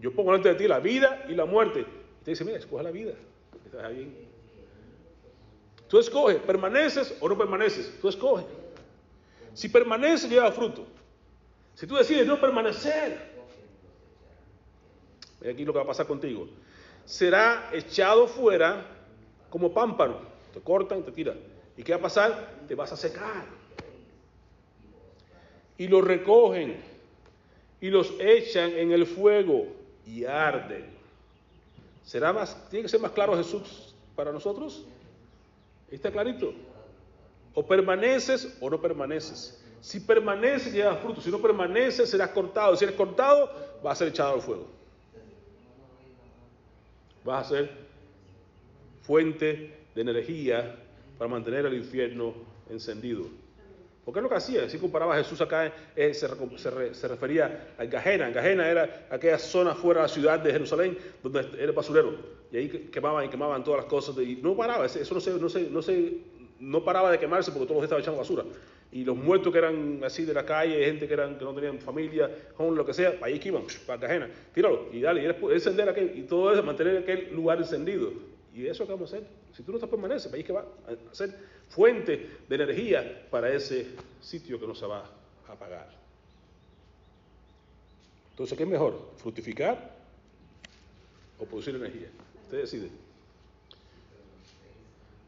Yo 0.00 0.12
pongo 0.12 0.30
delante 0.32 0.48
de 0.48 0.54
ti 0.54 0.66
la 0.66 0.80
vida 0.80 1.26
y 1.28 1.34
la 1.34 1.44
muerte. 1.44 1.80
Y 1.80 2.24
te 2.24 2.30
dice, 2.30 2.44
mira, 2.44 2.58
escoge 2.58 2.82
la 2.82 2.90
vida. 2.90 3.12
Estás 3.66 3.94
bien. 3.94 4.14
Tú 5.88 5.98
escoges, 5.98 6.38
permaneces 6.38 7.16
o 7.20 7.28
no 7.28 7.36
permaneces. 7.36 7.98
Tú 8.00 8.08
escoges. 8.08 8.46
Si 9.52 9.68
permaneces, 9.68 10.30
lleva 10.30 10.50
fruto. 10.52 10.86
Si 11.74 11.86
tú 11.86 11.96
decides 11.96 12.26
no 12.26 12.40
permanecer, 12.40 13.30
aquí 15.40 15.64
lo 15.64 15.72
que 15.72 15.78
va 15.78 15.84
a 15.84 15.88
pasar 15.88 16.06
contigo. 16.06 16.48
Será 17.04 17.70
echado 17.72 18.26
fuera 18.26 18.86
como 19.50 19.72
pámpano. 19.72 20.20
Te 20.54 20.60
cortan, 20.60 21.02
te 21.02 21.12
tiran. 21.12 21.38
¿Y 21.76 21.82
qué 21.82 21.92
va 21.92 21.98
a 21.98 22.02
pasar? 22.02 22.54
Te 22.68 22.74
vas 22.74 22.92
a 22.92 22.96
secar. 22.96 23.44
Y 25.76 25.88
los 25.88 26.04
recogen 26.04 26.76
y 27.80 27.88
los 27.88 28.12
echan 28.20 28.70
en 28.70 28.92
el 28.92 29.06
fuego 29.06 29.79
y 30.06 30.24
arden. 30.24 30.86
¿Será 32.04 32.32
más, 32.32 32.68
tiene 32.68 32.84
que 32.84 32.88
ser 32.88 33.00
más 33.00 33.12
claro 33.12 33.36
Jesús 33.36 33.94
para 34.16 34.32
nosotros? 34.32 34.84
¿Está 35.90 36.10
clarito? 36.10 36.52
O 37.54 37.66
permaneces 37.66 38.56
o 38.60 38.70
no 38.70 38.80
permaneces. 38.80 39.62
Si 39.80 40.00
permaneces, 40.00 40.72
llevas 40.72 40.98
fruto. 41.00 41.20
Si 41.20 41.30
no 41.30 41.40
permaneces, 41.40 42.10
serás 42.10 42.30
cortado. 42.30 42.76
Si 42.76 42.84
eres 42.84 42.96
cortado, 42.96 43.50
vas 43.82 43.92
a 43.92 43.96
ser 43.96 44.08
echado 44.08 44.34
al 44.34 44.42
fuego. 44.42 44.66
Vas 47.24 47.46
a 47.46 47.48
ser 47.50 47.70
fuente 49.02 49.78
de 49.94 50.00
energía 50.00 50.76
para 51.18 51.30
mantener 51.30 51.66
el 51.66 51.74
infierno 51.74 52.34
encendido. 52.68 53.26
Porque 54.04 54.20
es 54.20 54.22
lo 54.22 54.28
que 54.28 54.36
hacía. 54.36 54.68
Si 54.68 54.78
comparaba 54.78 55.14
a 55.14 55.18
Jesús 55.18 55.40
acá, 55.40 55.72
eh, 55.94 56.14
se, 56.14 56.26
se, 56.28 56.94
se, 56.94 57.08
refería 57.08 57.74
a 57.78 57.84
Gajena. 57.84 58.30
Gajena 58.30 58.68
era 58.68 59.06
aquella 59.10 59.38
zona 59.38 59.74
fuera 59.74 60.00
de 60.00 60.08
la 60.08 60.12
ciudad 60.12 60.40
de 60.40 60.52
Jerusalén 60.52 60.98
donde 61.22 61.40
era 61.40 61.64
el 61.64 61.72
basurero. 61.72 62.14
Y 62.50 62.56
ahí 62.56 62.68
quemaban 62.90 63.26
y 63.26 63.28
quemaban 63.28 63.62
todas 63.62 63.80
las 63.80 63.90
cosas. 63.90 64.16
Y 64.18 64.36
no 64.36 64.56
paraba, 64.56 64.86
eso 64.86 65.14
no 65.14 65.20
se, 65.20 65.30
no 65.34 65.48
se, 65.48 65.70
no 65.70 65.82
se, 65.82 66.14
no 66.58 66.84
paraba 66.84 67.10
de 67.10 67.18
quemarse 67.18 67.52
porque 67.52 67.66
todos 67.66 67.82
estaban 67.82 68.02
echando 68.02 68.18
basura. 68.18 68.44
Y 68.92 69.04
los 69.04 69.16
muertos 69.16 69.52
que 69.52 69.58
eran 69.58 70.00
así 70.02 70.24
de 70.24 70.34
la 70.34 70.44
calle, 70.44 70.84
gente 70.84 71.06
que, 71.06 71.14
eran, 71.14 71.38
que 71.38 71.44
no 71.44 71.54
tenían 71.54 71.78
familia, 71.78 72.28
con 72.56 72.74
lo 72.74 72.84
que 72.84 72.92
sea, 72.92 73.14
ahí 73.20 73.38
que 73.38 73.48
iban, 73.48 73.62
para 73.86 74.00
Gajena. 74.00 74.30
Tíralo 74.52 74.88
y 74.92 75.00
dale, 75.00 75.22
y 75.22 75.52
encender 75.52 75.88
aquel, 75.88 76.12
y 76.16 76.22
todo 76.22 76.52
eso, 76.52 76.62
mantener 76.62 76.98
aquel 76.98 77.32
lugar 77.32 77.58
encendido. 77.58 78.10
Y 78.54 78.66
eso 78.66 78.84
que 78.84 78.92
vamos 78.92 79.12
a 79.12 79.16
hacer. 79.16 79.28
Si 79.54 79.62
tú 79.62 79.72
no 79.72 79.78
estás 79.78 79.90
permaneces, 79.90 80.32
ahí 80.32 80.40
es 80.40 80.46
que 80.46 80.52
va 80.52 80.62
a 80.62 81.14
ser 81.14 81.34
fuente 81.68 82.38
de 82.48 82.54
energía 82.54 83.26
para 83.30 83.52
ese 83.52 83.86
sitio 84.20 84.58
que 84.58 84.66
no 84.66 84.74
se 84.74 84.86
va 84.86 85.04
a 85.48 85.52
apagar. 85.52 85.88
Entonces, 88.30 88.56
¿qué 88.56 88.64
es 88.64 88.68
mejor? 88.68 89.10
¿Fructificar 89.18 89.96
o 91.38 91.44
producir 91.44 91.74
energía? 91.74 92.08
Usted 92.44 92.58
decide. 92.58 92.88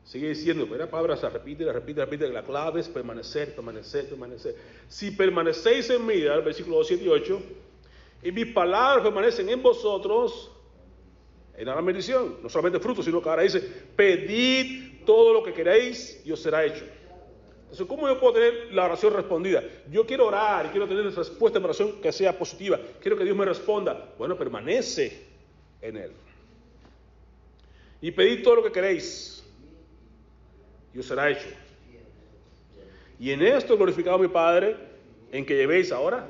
Sigue 0.04 0.28
diciendo, 0.28 0.66
pero 0.66 0.85
la 0.85 0.90
palabra 0.90 1.16
se 1.16 1.28
repite, 1.28 1.64
la 1.64 1.72
repite, 1.72 2.00
la 2.00 2.04
repite, 2.04 2.28
la 2.28 2.42
clave 2.42 2.80
es 2.80 2.88
permanecer, 2.88 3.54
permanecer, 3.54 4.08
permanecer. 4.08 4.56
Si 4.88 5.11
permanecéis 5.12 5.88
en 5.90 6.04
mí, 6.04 6.14
el 6.14 6.42
versículo 6.42 6.76
2, 6.78 6.87
7 6.87 7.04
y 7.04 7.08
8, 7.08 7.42
y 8.24 8.32
mis 8.32 8.46
palabras 8.52 9.02
permanecen 9.04 9.48
en 9.48 9.62
vosotros, 9.62 10.50
en 11.56 11.66
la 11.66 11.80
bendición, 11.80 12.38
no 12.42 12.48
solamente 12.48 12.80
fruto, 12.80 13.02
sino 13.02 13.22
que 13.22 13.28
ahora 13.28 13.42
dice, 13.42 13.60
pedid 13.60 15.04
todo 15.04 15.32
lo 15.32 15.42
que 15.42 15.52
queréis 15.52 16.22
y 16.24 16.32
os 16.32 16.40
será 16.40 16.64
hecho. 16.64 16.84
Entonces, 17.62 17.86
¿cómo 17.86 18.06
yo 18.06 18.20
puedo 18.20 18.34
tener 18.34 18.72
la 18.72 18.84
oración 18.84 19.14
respondida? 19.14 19.62
Yo 19.90 20.04
quiero 20.06 20.26
orar 20.26 20.66
y 20.66 20.68
quiero 20.68 20.86
tener 20.86 21.04
respuesta 21.14 21.58
en 21.58 21.64
oración 21.64 22.00
que 22.02 22.12
sea 22.12 22.38
positiva. 22.38 22.78
Quiero 23.00 23.16
que 23.16 23.24
Dios 23.24 23.36
me 23.36 23.46
responda. 23.46 24.12
Bueno, 24.18 24.36
permanece 24.36 25.22
en 25.80 25.96
Él. 25.96 26.12
Y 28.00 28.10
pedid 28.10 28.42
todo 28.42 28.56
lo 28.56 28.62
que 28.62 28.72
queréis 28.72 29.42
y 30.94 30.98
os 30.98 31.06
será 31.06 31.30
hecho. 31.30 31.48
Y 33.18 33.30
en 33.30 33.42
esto 33.42 33.76
glorificado 33.76 34.18
mi 34.18 34.28
Padre, 34.28 34.76
en 35.30 35.46
que 35.46 35.56
llevéis 35.56 35.92
ahora 35.92 36.26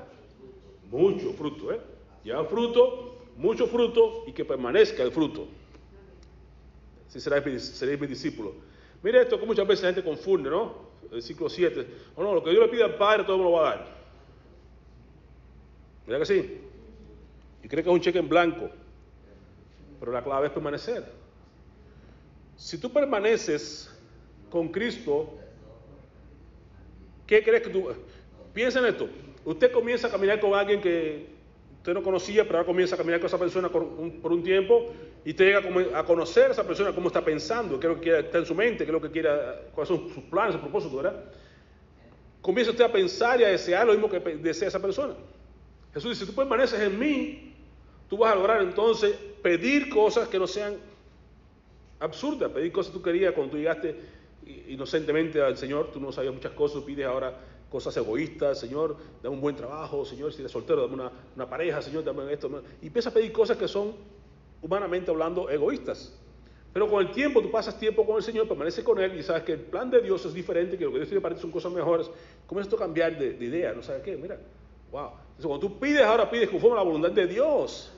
mucho 0.91 1.33
fruto, 1.33 1.73
¿eh? 1.73 1.81
Llevan 2.23 2.47
fruto, 2.47 3.12
mucho 3.37 3.67
fruto 3.67 4.25
y 4.27 4.33
que 4.33 4.45
permanezca 4.45 5.03
el 5.03 5.13
fruto. 5.13 5.49
Si 7.09 7.21
seréis, 7.21 7.63
seréis 7.63 8.01
mis 8.01 8.11
discípulos. 8.11 8.53
Mire 9.03 9.23
esto 9.23 9.39
que 9.39 9.47
muchas 9.47 9.67
veces 9.67 9.83
la 9.83 9.93
gente 9.93 10.09
confunde, 10.09 10.49
¿no? 10.49 10.93
El 11.11 11.23
ciclo 11.23 11.49
7. 11.49 11.87
O 12.17 12.23
no, 12.23 12.35
lo 12.35 12.43
que 12.43 12.51
Dios 12.51 12.63
le 12.63 12.69
pide 12.69 12.85
al 12.85 12.97
Padre, 12.97 13.25
todo 13.25 13.39
me 13.39 13.45
lo 13.45 13.53
va 13.53 13.61
a 13.61 13.77
dar. 13.77 13.87
Mira 16.07 16.19
que 16.19 16.27
sí. 16.27 16.61
Y 17.63 17.69
cree 17.69 17.83
que 17.83 17.91
es 17.91 17.95
un 17.95 18.01
cheque 18.01 18.19
en 18.19 18.29
blanco. 18.29 18.71
Pero 20.01 20.13
la 20.13 20.23
clave 20.23 20.47
es 20.47 20.53
permanecer. 20.53 21.05
Si 22.57 22.79
tú 22.79 22.93
permaneces 22.93 23.91
con 24.51 24.69
Cristo, 24.69 25.35
¿qué 27.27 27.43
crees 27.43 27.63
que 27.63 27.71
tú... 27.71 27.89
Piensa 28.55 28.81
en 28.81 28.87
esto. 28.87 29.09
Usted 29.45 29.73
comienza 29.73 30.09
a 30.09 30.11
caminar 30.11 30.39
con 30.39 30.55
alguien 30.55 30.81
que 30.81 31.32
usted 31.83 31.95
no 31.95 32.03
conocía, 32.05 32.45
pero 32.45 32.59
ahora 32.59 32.67
comienza 32.67 32.95
a 32.95 32.99
caminar 32.99 33.19
con 33.19 33.27
esa 33.27 33.39
persona 33.39 33.69
por 33.69 33.83
un, 33.83 34.21
por 34.23 34.41
tiempo 34.45 34.93
y 35.25 35.31
usted 35.31 35.47
llega 35.47 35.99
a 35.99 36.05
conocer 36.05 36.51
a 36.51 36.53
esa 36.53 36.65
persona, 36.65 36.93
cómo 36.95 37.09
está 37.09 37.25
pensando, 37.25 37.81
qué 37.81 37.89
es 37.89 37.93
lo 37.93 38.01
que 38.01 38.19
está 38.21 38.39
en 38.39 38.47
su 38.47 38.55
mente, 38.55 38.85
qué 38.85 38.91
es 38.91 38.93
lo 38.93 39.01
que 39.01 39.11
quiere, 39.11 39.29
cuáles 39.75 39.89
son 39.89 40.09
sus 40.09 40.23
planes, 40.31 40.53
sus 40.53 40.61
propósitos, 40.61 41.03
¿verdad? 41.03 41.25
Comienza 42.41 42.71
usted 42.71 42.85
a 42.85 42.93
pensar 42.93 43.41
y 43.41 43.45
a 43.45 43.49
desear 43.49 43.85
lo 43.85 43.95
mismo 43.95 44.09
que 44.09 44.21
desea 44.21 44.69
esa 44.69 44.81
persona. 44.81 45.15
Jesús 45.93 46.11
dice, 46.11 46.25
si 46.25 46.31
tú 46.31 46.37
permaneces 46.37 46.79
en 46.79 46.97
mí, 46.97 47.53
tú 48.09 48.19
vas 48.19 48.31
a 48.31 48.37
lograr 48.37 48.63
entonces 48.63 49.17
pedir 49.43 49.89
cosas 49.89 50.29
que 50.29 50.39
no 50.39 50.47
sean 50.47 50.77
absurdas, 51.99 52.53
pedir 52.53 52.71
cosas 52.71 52.93
que 52.93 52.99
tú 52.99 53.03
querías 53.03 53.35
cuando 53.35 53.51
tú 53.51 53.59
llegaste 53.59 53.97
inocentemente 54.69 55.43
al 55.43 55.57
Señor, 55.57 55.91
tú 55.93 55.99
no 55.99 56.13
sabías 56.13 56.33
muchas 56.33 56.53
cosas, 56.53 56.85
pides 56.85 57.07
ahora 57.07 57.41
cosas 57.73 57.97
egoístas, 57.97 58.61
Señor, 58.61 58.97
dame 59.23 59.35
un 59.35 59.41
buen 59.41 59.57
trabajo, 59.57 60.05
Señor, 60.05 60.31
si 60.31 60.41
eres 60.41 60.53
soltero, 60.53 60.83
dame 60.83 61.11
una, 61.35 61.49
pareja, 61.49 61.81
Señor, 61.81 62.05
dame 62.05 62.31
esto. 62.31 62.63
Y 62.83 62.89
empieza 62.89 63.09
a 63.09 63.13
pedir 63.15 63.33
cosas 63.33 63.57
que 63.57 63.67
son, 63.67 63.95
humanamente 64.61 65.11
hablando, 65.11 65.49
egoístas. 65.49 66.15
Pero 66.71 66.89
con 66.89 67.01
el 67.01 67.11
tiempo, 67.13 67.41
tú 67.41 67.51
pasas 67.51 67.79
tiempo 67.79 68.05
con 68.07 68.17
el 68.17 68.23
Señor, 68.23 68.47
permaneces 68.47 68.85
con 68.85 69.01
Él 69.01 69.19
y 69.19 69.23
sabes 69.23 69.43
que 69.45 69.53
el 69.53 69.61
plan 69.61 69.91
de 69.91 70.03
Dios 70.03 70.25
es 70.27 70.35
diferente, 70.35 70.77
que 70.77 70.85
lo 70.85 70.91
que 70.91 70.99
Dios 70.99 71.09
tiene 71.09 71.23
para 71.23 71.35
ti 71.35 71.41
son 71.41 71.51
cosas 71.51 71.73
mejores. 71.73 72.11
Comienzas 72.47 72.75
a 72.75 72.77
cambiar 72.77 73.19
de, 73.19 73.43
idea, 73.43 73.73
¿no 73.73 73.83
sabes 73.83 74.03
qué? 74.03 74.17
Mira, 74.17 74.39
wow. 74.91 75.13
Entonces, 75.37 75.47
cuando 75.47 75.67
tú 75.67 75.79
pides, 75.79 76.03
ahora 76.03 76.31
pides 76.31 76.51
conforme 76.51 76.77
a 76.77 76.81
la 76.81 76.85
voluntad 76.85 77.11
de 77.11 77.27
Dios 77.27 77.91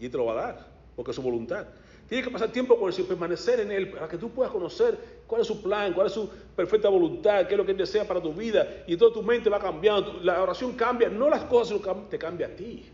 y 0.00 0.08
te 0.08 0.16
lo 0.16 0.24
va 0.24 0.32
a 0.32 0.46
dar, 0.46 0.66
porque 0.96 1.10
es 1.10 1.14
su 1.14 1.22
voluntad. 1.22 1.66
Tienes 2.08 2.26
que 2.26 2.32
pasar 2.32 2.50
tiempo 2.50 2.78
con 2.78 2.90
Él, 2.90 3.04
permanecer 3.04 3.60
en 3.60 3.70
Él, 3.70 3.90
para 3.90 4.08
que 4.08 4.16
tú 4.16 4.30
puedas 4.30 4.50
conocer 4.50 4.98
cuál 5.26 5.42
es 5.42 5.46
su 5.46 5.62
plan, 5.62 5.92
cuál 5.92 6.06
es 6.06 6.14
su 6.14 6.28
perfecta 6.56 6.88
voluntad, 6.88 7.46
qué 7.46 7.52
es 7.52 7.58
lo 7.58 7.66
que 7.66 7.72
Él 7.72 7.76
desea 7.76 8.08
para 8.08 8.22
tu 8.22 8.32
vida. 8.32 8.84
Y 8.86 8.96
toda 8.96 9.12
tu 9.12 9.22
mente 9.22 9.50
va 9.50 9.58
cambiando, 9.58 10.18
la 10.22 10.42
oración 10.42 10.72
cambia, 10.72 11.10
no 11.10 11.28
las 11.28 11.44
cosas, 11.44 11.76
sino 11.76 11.96
te 12.08 12.18
cambia 12.18 12.46
a 12.46 12.50
ti. 12.50 12.86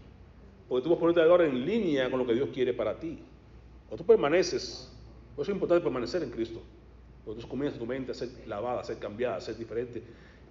Porque 0.69 0.83
tú 0.83 0.91
vas 0.91 0.97
a 0.97 1.01
ponerte 1.01 1.23
ahora 1.23 1.47
en 1.47 1.65
línea 1.65 2.11
con 2.11 2.19
lo 2.19 2.27
que 2.27 2.35
Dios 2.35 2.49
quiere 2.53 2.75
para 2.75 2.99
ti. 2.99 3.19
Cuando 3.89 4.03
tú 4.03 4.07
permaneces, 4.07 4.91
por 5.37 5.45
eso 5.45 5.53
es 5.53 5.55
importante 5.55 5.85
permanecer 5.85 6.25
en 6.25 6.31
Cristo. 6.31 6.61
Cuando 7.25 7.41
tú 7.41 7.49
comienzas 7.49 7.79
tu 7.79 7.87
mente 7.87 8.11
a 8.11 8.15
ser 8.15 8.31
lavada, 8.49 8.81
a 8.81 8.85
ser 8.85 8.99
cambiada, 8.99 9.37
a 9.37 9.41
ser 9.41 9.57
diferente, 9.57 10.03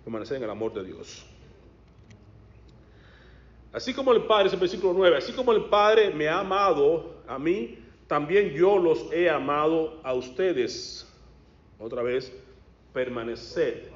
permanecer 0.05 0.37
en 0.37 0.43
el 0.43 0.49
amor 0.49 0.73
de 0.73 0.85
Dios. 0.85 1.25
Así 3.73 3.93
como 3.93 4.13
el 4.13 4.23
Padre, 4.23 4.47
es 4.47 4.53
el 4.53 4.59
versículo 4.59 4.93
9, 4.93 5.17
así 5.17 5.33
como 5.33 5.51
el 5.51 5.65
Padre 5.65 6.11
me 6.11 6.29
ha 6.29 6.39
amado 6.39 7.15
a 7.27 7.37
mí, 7.37 7.82
también 8.07 8.49
yo 8.49 8.77
los 8.77 9.11
he 9.11 9.29
amado 9.29 9.99
a 10.03 10.13
ustedes. 10.13 11.09
Otra 11.79 12.01
vez, 12.01 12.31
permanecer 12.93 13.89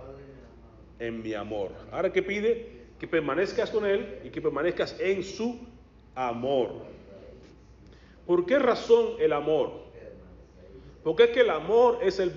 en 0.99 1.21
mi 1.21 1.33
amor. 1.33 1.71
Ahora 1.91 2.11
que 2.11 2.23
pide 2.23 2.77
que 2.99 3.07
permanezcas 3.07 3.69
con 3.69 3.85
Él 3.85 4.19
y 4.23 4.29
que 4.29 4.41
permanezcas 4.41 4.99
en 4.99 5.23
su 5.23 5.59
amor. 6.15 6.71
¿Por 8.25 8.45
qué 8.45 8.59
razón 8.59 9.11
el 9.19 9.33
amor? 9.33 9.71
Porque 11.03 11.25
es 11.25 11.29
que 11.29 11.41
el 11.41 11.49
amor 11.49 11.99
es 12.01 12.19
el, 12.19 12.31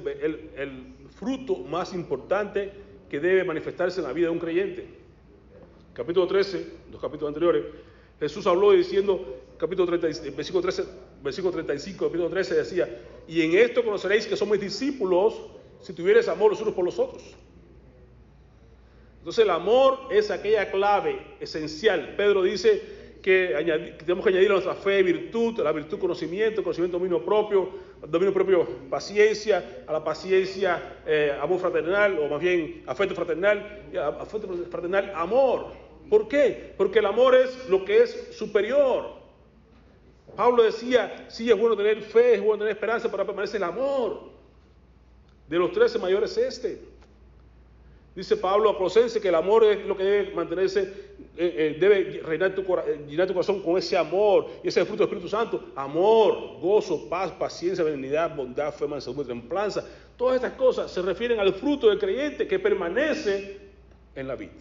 el 0.56 0.94
fruto 1.18 1.56
más 1.56 1.92
importante 1.94 2.72
que 3.08 3.18
debe 3.18 3.42
manifestarse 3.42 4.00
en 4.00 4.06
la 4.06 4.12
vida 4.12 4.26
de 4.26 4.32
un 4.32 4.38
creyente. 4.38 4.86
Capítulo 5.92 6.26
13, 6.26 6.66
los 6.92 7.00
capítulos 7.00 7.28
anteriores, 7.28 7.64
Jesús 8.20 8.46
habló 8.46 8.72
diciendo, 8.72 9.42
capítulo 9.58 9.98
30, 9.98 10.30
versículo, 10.36 10.62
13, 10.62 10.84
versículo 11.22 11.52
35, 11.52 12.06
capítulo 12.06 12.30
13 12.30 12.54
decía, 12.54 13.00
y 13.28 13.42
en 13.42 13.54
esto 13.56 13.84
conoceréis 13.84 14.26
que 14.26 14.36
somos 14.36 14.58
discípulos 14.58 15.34
si 15.80 15.92
tuvieres 15.92 16.28
amor 16.28 16.50
los 16.50 16.60
unos 16.60 16.74
por 16.74 16.84
los 16.84 16.98
otros. 16.98 17.22
Entonces 19.18 19.44
el 19.44 19.50
amor 19.50 19.98
es 20.10 20.30
aquella 20.30 20.70
clave 20.70 21.20
esencial. 21.40 22.14
Pedro 22.16 22.42
dice 22.42 22.82
que, 23.22 23.54
tenemos 23.98 24.24
que 24.24 24.30
añadir 24.30 24.48
a 24.50 24.54
nuestra 24.54 24.74
fe 24.74 25.02
virtud, 25.02 25.60
a 25.60 25.64
la 25.64 25.72
virtud 25.72 25.98
conocimiento, 25.98 26.62
conocimiento 26.62 26.98
dominio 26.98 27.22
propio, 27.22 27.68
dominio 28.08 28.32
propio 28.32 28.66
paciencia, 28.88 29.84
a 29.86 29.92
la 29.92 30.02
paciencia 30.02 31.00
eh, 31.06 31.36
amor 31.40 31.60
fraternal, 31.60 32.18
o 32.18 32.28
más 32.28 32.40
bien 32.40 32.82
afecto 32.86 33.14
fraternal, 33.14 33.84
afecto 34.18 34.48
fraternal 34.70 35.12
amor. 35.14 35.66
¿Por 36.08 36.26
qué? 36.26 36.72
Porque 36.76 37.00
el 37.00 37.06
amor 37.06 37.34
es 37.34 37.68
lo 37.68 37.84
que 37.84 38.02
es 38.02 38.28
superior. 38.32 39.19
Pablo 40.36 40.62
decía, 40.62 41.26
sí, 41.28 41.50
es 41.50 41.58
bueno 41.58 41.76
tener 41.76 42.02
fe, 42.02 42.34
es 42.34 42.40
bueno 42.40 42.58
tener 42.58 42.72
esperanza, 42.72 43.10
pero 43.10 43.26
permanece 43.26 43.56
el 43.56 43.64
amor. 43.64 44.30
De 45.48 45.58
los 45.58 45.72
trece 45.72 45.98
mayores 45.98 46.36
este. 46.36 46.80
Dice 48.14 48.36
Pablo 48.36 48.70
a 48.70 48.76
Colosense 48.76 49.20
que 49.20 49.28
el 49.28 49.34
amor 49.34 49.64
es 49.64 49.86
lo 49.86 49.96
que 49.96 50.02
debe 50.02 50.34
mantenerse, 50.34 50.82
eh, 50.82 51.26
eh, 51.36 51.76
debe 51.78 52.20
reinar 52.24 52.54
tu, 52.54 52.62
eh, 52.62 53.04
llenar 53.08 53.28
tu 53.28 53.34
corazón 53.34 53.62
con 53.62 53.78
ese 53.78 53.96
amor 53.96 54.48
y 54.64 54.68
ese 54.68 54.84
fruto 54.84 55.04
del 55.04 55.08
Espíritu 55.08 55.28
Santo. 55.28 55.70
Amor, 55.76 56.60
gozo, 56.60 57.08
paz, 57.08 57.30
paciencia, 57.30 57.84
benignidad, 57.84 58.34
bondad, 58.34 58.74
fe, 58.74 58.86
mansedumbre, 58.86 59.26
templanza. 59.26 59.86
Todas 60.16 60.36
estas 60.36 60.52
cosas 60.54 60.90
se 60.90 61.00
refieren 61.02 61.38
al 61.38 61.54
fruto 61.54 61.88
del 61.88 61.98
creyente 61.98 62.48
que 62.48 62.58
permanece 62.58 63.58
en 64.14 64.26
la 64.26 64.34
vida. 64.34 64.52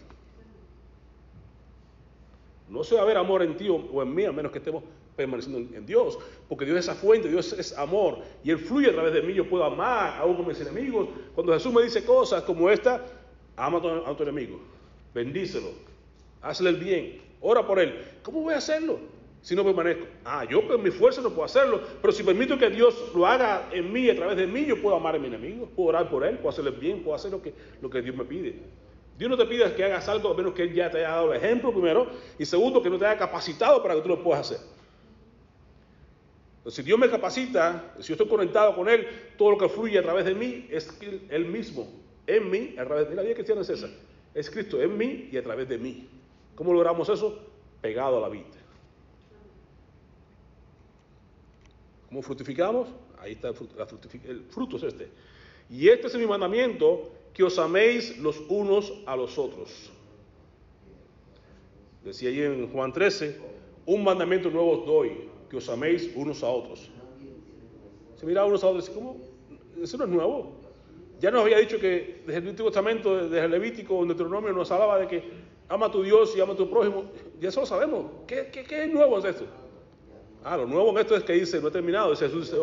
No 2.69 2.83
se 2.83 2.95
va 2.95 3.01
a 3.01 3.05
ver 3.05 3.17
amor 3.17 3.41
en 3.41 3.57
ti 3.57 3.67
o 3.67 4.03
en 4.03 4.13
mí, 4.13 4.25
a 4.25 4.31
menos 4.31 4.51
que 4.51 4.59
estemos 4.59 4.83
permaneciendo 5.19 5.75
en 5.75 5.85
Dios, 5.85 6.17
porque 6.47 6.65
Dios 6.65 6.77
es 6.77 6.85
esa 6.85 6.95
fuente, 6.95 7.27
Dios 7.27 7.53
es 7.53 7.77
amor, 7.77 8.19
y 8.43 8.51
Él 8.51 8.57
fluye 8.57 8.89
a 8.89 8.93
través 8.93 9.13
de 9.13 9.21
mí, 9.21 9.33
yo 9.33 9.47
puedo 9.47 9.63
amar 9.63 10.17
aún 10.19 10.35
con 10.35 10.47
mis 10.47 10.59
enemigos. 10.61 11.09
Cuando 11.35 11.53
Jesús 11.53 11.73
me 11.73 11.83
dice 11.83 12.03
cosas 12.05 12.43
como 12.43 12.69
esta, 12.69 13.05
ama 13.57 13.79
a 14.05 14.15
tu, 14.15 14.23
enemigo, 14.23 14.59
bendícelo, 15.13 15.71
hazle 16.41 16.69
el 16.69 16.77
bien, 16.77 17.21
ora 17.41 17.65
por 17.65 17.79
él. 17.79 17.93
¿Cómo 18.23 18.41
voy 18.41 18.53
a 18.53 18.57
hacerlo? 18.57 18.99
Si 19.41 19.55
no 19.55 19.63
permanezco. 19.63 20.05
Ah, 20.25 20.45
yo 20.49 20.67
con 20.67 20.83
mi 20.83 20.91
fuerza 20.91 21.21
no 21.21 21.29
puedo 21.29 21.45
hacerlo, 21.45 21.81
pero 22.01 22.11
si 22.11 22.23
permito 22.23 22.57
que 22.57 22.69
Dios 22.69 23.11
lo 23.13 23.25
haga 23.25 23.69
en 23.71 23.91
mí, 23.91 24.09
a 24.09 24.15
través 24.15 24.37
de 24.37 24.47
mí, 24.47 24.65
yo 24.65 24.81
puedo 24.81 24.95
amar 24.95 25.15
a 25.15 25.19
mi 25.19 25.27
enemigo, 25.27 25.69
puedo 25.75 25.89
orar 25.89 26.09
por 26.09 26.25
él, 26.25 26.37
puedo 26.37 26.49
hacerle 26.49 26.71
bien, 26.71 27.03
puedo 27.03 27.15
hacer 27.15 27.31
lo 27.31 27.41
que, 27.41 27.53
lo 27.81 27.89
que 27.89 28.01
Dios 28.01 28.15
me 28.15 28.25
pide. 28.25 28.55
Dios 29.17 29.29
no 29.29 29.35
te 29.35 29.45
pide 29.45 29.73
que 29.75 29.83
hagas 29.83 30.07
algo 30.07 30.31
a 30.31 30.33
menos 30.33 30.53
que 30.53 30.63
Él 30.63 30.73
ya 30.73 30.89
te 30.89 30.99
haya 30.99 31.09
dado 31.09 31.33
el 31.33 31.43
ejemplo 31.43 31.73
primero 31.73 32.07
y 32.37 32.45
segundo 32.45 32.81
que 32.81 32.89
no 32.89 32.97
te 32.97 33.05
haya 33.05 33.19
capacitado 33.19 33.83
para 33.83 33.95
que 33.95 34.01
tú 34.01 34.07
lo 34.07 34.23
puedas 34.23 34.49
hacer. 34.49 34.65
Si 36.69 36.83
Dios 36.83 36.99
me 36.99 37.09
capacita, 37.09 37.93
si 37.99 38.09
yo 38.09 38.13
estoy 38.13 38.27
conectado 38.27 38.75
con 38.75 38.87
Él, 38.89 39.07
todo 39.37 39.51
lo 39.51 39.57
que 39.57 39.69
fluye 39.69 39.97
a 39.97 40.03
través 40.03 40.25
de 40.25 40.35
mí 40.35 40.67
es 40.69 40.89
Él 41.29 41.45
mismo, 41.45 41.87
en 42.27 42.49
mí, 42.49 42.75
a 42.77 42.85
través 42.85 43.05
de 43.05 43.11
mí. 43.11 43.15
La 43.15 43.21
vida 43.23 43.33
cristiana 43.33 43.61
es 43.61 43.69
esa, 43.69 43.89
es 44.33 44.49
Cristo 44.49 44.81
en 44.81 44.97
mí 44.97 45.29
y 45.31 45.37
a 45.37 45.43
través 45.43 45.67
de 45.67 45.77
mí. 45.77 46.07
¿Cómo 46.55 46.73
logramos 46.73 47.07
eso? 47.09 47.39
Pegado 47.81 48.17
a 48.17 48.21
la 48.21 48.29
vida. 48.29 48.45
¿Cómo 52.09 52.21
fructificamos? 52.21 52.89
Ahí 53.19 53.33
está 53.33 53.49
el 53.49 53.55
fruto, 53.55 53.75
el 54.27 54.43
fruto 54.49 54.77
es 54.77 54.83
este. 54.83 55.09
Y 55.69 55.87
este 55.89 56.07
es 56.07 56.15
mi 56.15 56.25
mandamiento, 56.25 57.11
que 57.33 57.43
os 57.43 57.57
améis 57.59 58.17
los 58.17 58.39
unos 58.49 58.91
a 59.05 59.15
los 59.15 59.37
otros. 59.37 59.91
Decía 62.03 62.29
ahí 62.29 62.41
en 62.41 62.71
Juan 62.71 62.91
13, 62.91 63.39
un 63.85 64.03
mandamiento 64.03 64.49
nuevo 64.49 64.79
os 64.79 64.85
doy, 64.85 65.28
que 65.49 65.57
os 65.57 65.67
améis 65.69 66.11
unos 66.15 66.43
a 66.43 66.49
otros. 66.49 66.89
Se 68.15 68.25
mira 68.25 68.45
unos 68.45 68.63
a 68.63 68.67
otros 68.67 68.89
y 68.89 68.93
¿cómo? 68.93 69.17
Eso 69.81 69.97
no 69.97 70.03
es 70.03 70.09
nuevo. 70.09 70.59
Ya 71.19 71.31
nos 71.31 71.41
había 71.41 71.57
dicho 71.57 71.79
que 71.79 72.21
desde 72.25 72.39
el 72.39 72.47
Antiguo 72.49 72.71
Testamento, 72.71 73.27
desde 73.27 73.45
el 73.45 73.51
Levítico, 73.51 74.01
en 74.01 74.07
Deuteronomio 74.09 74.53
nos 74.53 74.71
hablaba 74.71 74.99
de 74.99 75.07
que 75.07 75.23
ama 75.67 75.87
a 75.87 75.91
tu 75.91 76.03
Dios 76.03 76.35
y 76.35 76.41
ama 76.41 76.53
a 76.53 76.55
tu 76.55 76.69
prójimo. 76.69 77.05
Ya 77.39 77.49
eso 77.49 77.61
lo 77.61 77.65
sabemos. 77.65 78.05
¿Qué, 78.25 78.49
es 78.53 78.93
nuevo 78.93 79.19
en 79.19 79.25
esto? 79.25 79.45
Ah, 80.43 80.55
lo 80.55 80.65
nuevo 80.65 80.91
en 80.91 80.99
esto 80.99 81.15
es 81.15 81.23
que 81.23 81.33
dice, 81.33 81.59
no 81.59 81.67
he 81.67 81.71
terminado, 81.71 82.11
dice 82.11 82.29
Jesús, 82.29 82.55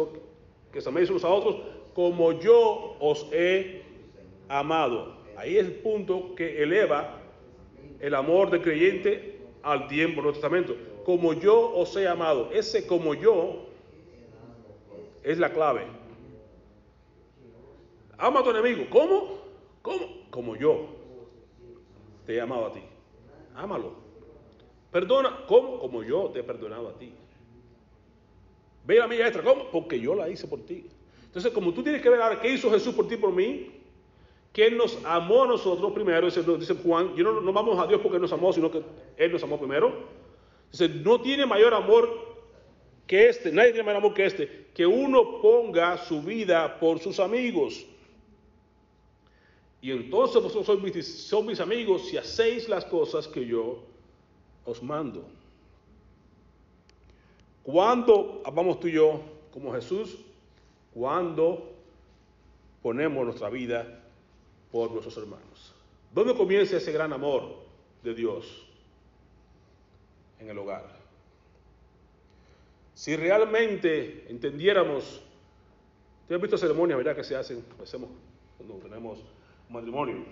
que 0.73 0.79
os 0.79 0.87
améis 0.87 1.11
unos 1.11 1.25
a 1.25 1.29
otros 1.29 1.57
como 1.95 2.39
yo 2.39 2.97
os 3.01 3.27
he 3.33 3.83
amado. 4.49 5.17
Ahí 5.37 5.57
es 5.57 5.67
el 5.67 5.73
punto 5.77 6.35
que 6.35 6.63
eleva 6.63 7.23
el 8.01 8.15
amor 8.15 8.51
del 8.51 8.63
creyente 8.63 9.39
al 9.63 9.89
tiempo 9.89 10.17
del 10.17 10.25
Nuevo 10.25 10.33
Testamento. 10.33 10.77
Como 11.07 11.35
yo 11.35 11.73
os 11.73 11.97
he 11.97 12.09
amado. 12.09 12.51
Ese 12.51 12.85
como 12.85 13.15
yo 13.15 13.69
es 15.23 15.39
la 15.39 15.53
clave. 15.53 15.87
Ama 18.19 18.41
a 18.41 18.43
tu 18.43 18.51
enemigo. 18.51 18.87
¿Cómo? 18.91 19.39
¿Cómo? 19.83 20.05
Como 20.31 20.57
yo 20.57 20.89
te 22.27 22.35
he 22.35 22.41
amado 22.41 22.67
a 22.67 22.73
ti. 22.73 22.81
Ámalo. 23.55 23.93
Perdona. 24.91 25.45
¿Cómo? 25.47 25.79
Como 25.79 26.03
yo 26.03 26.31
te 26.31 26.41
he 26.41 26.43
perdonado 26.43 26.89
a 26.89 26.99
ti. 26.99 27.13
Ve 28.85 28.97
la 28.97 29.07
milla 29.07 29.29
extra. 29.29 29.45
¿Cómo? 29.45 29.71
Porque 29.71 30.01
yo 30.01 30.13
la 30.17 30.29
hice 30.29 30.49
por 30.49 30.67
ti. 30.67 30.89
Entonces, 31.25 31.53
como 31.53 31.73
tú 31.73 31.85
tienes 31.85 32.03
que 32.03 32.11
ver 32.11 32.21
ahora 32.21 32.41
qué 32.41 32.53
hizo 32.53 32.69
Jesús 32.69 32.93
por 32.93 33.07
ti 33.07 33.17
por 33.17 33.31
mí, 33.31 33.71
que 34.53 34.67
Él 34.67 34.77
nos 34.77 34.99
amó 35.05 35.45
a 35.45 35.47
nosotros 35.47 35.93
primero, 35.93 36.27
dice, 36.27 36.75
Juan, 36.83 37.15
yo 37.15 37.23
no, 37.23 37.41
no 37.41 37.53
vamos 37.53 37.79
a 37.79 37.87
Dios 37.87 38.01
porque 38.03 38.19
nos 38.19 38.33
amó, 38.33 38.53
sino 38.53 38.73
que 38.73 38.83
Él 39.17 39.31
nos 39.31 39.45
amó 39.45 39.57
primero. 39.57 40.26
Dice, 40.73 40.89
no 40.89 41.21
tiene 41.21 41.47
mayor 41.47 41.75
amor 41.75 42.27
que 43.07 43.29
este, 43.29 43.53
nadie 43.53 43.71
tiene 43.71 43.85
mayor 43.85 43.99
amor 43.99 44.15
que 44.15 44.27
este, 44.27 44.67
que 44.75 44.87
uno 44.87 45.41
ponga 45.41 45.97
su 45.99 46.23
vida 46.23 46.79
por 46.79 46.99
sus 46.99 47.21
amigos. 47.21 47.87
Y 49.81 49.93
entonces 49.93 50.43
vosotros 50.43 50.67
sois 50.67 51.45
mis, 51.47 51.61
amigos 51.61 52.09
si 52.09 52.17
hacéis 52.17 52.69
las 52.69 52.85
cosas 52.85 53.29
que 53.29 53.47
yo 53.47 53.85
os 54.65 54.83
mando. 54.83 55.25
Cuando 57.63 58.43
amamos 58.45 58.81
tú 58.81 58.89
y 58.89 58.93
yo 58.93 59.21
como 59.53 59.73
Jesús, 59.73 60.17
cuando 60.93 61.73
ponemos 62.83 63.25
nuestra 63.25 63.49
vida 63.49 64.03
por 64.73 64.91
nuestros 64.91 65.17
hermanos. 65.17 65.73
¿Dónde 66.13 66.35
comienza 66.35 66.77
ese 66.77 66.93
gran 66.93 67.13
amor 67.13 67.57
de 68.03 68.15
Dios? 68.15 68.66
En 70.39 70.49
el 70.51 70.59
hogar. 70.59 70.85
Si 72.95 73.15
realmente 73.15 74.25
entendiéramos, 74.29 75.23
¿te 76.27 76.35
has 76.35 76.41
visto 76.41 76.57
ceremonias, 76.57 76.97
verdad, 76.97 77.15
que 77.15 77.25
se 77.25 77.37
hacen, 77.37 77.63
hacemos 77.83 78.09
cuando 78.57 78.77
tenemos 78.77 79.19
matrimonio? 79.69 80.25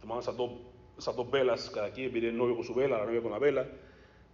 Tomamos 0.00 0.24
esas 0.24 0.36
dos, 0.36 0.52
esas 0.96 1.14
dos 1.14 1.30
velas, 1.30 1.68
cada 1.70 1.90
quien 1.92 2.12
viene 2.12 2.28
el 2.28 2.36
novio 2.36 2.56
con 2.56 2.64
su 2.64 2.74
vela, 2.74 2.98
la 2.98 3.04
novia 3.04 3.20
con 3.20 3.32
la 3.32 3.38
vela, 3.38 3.66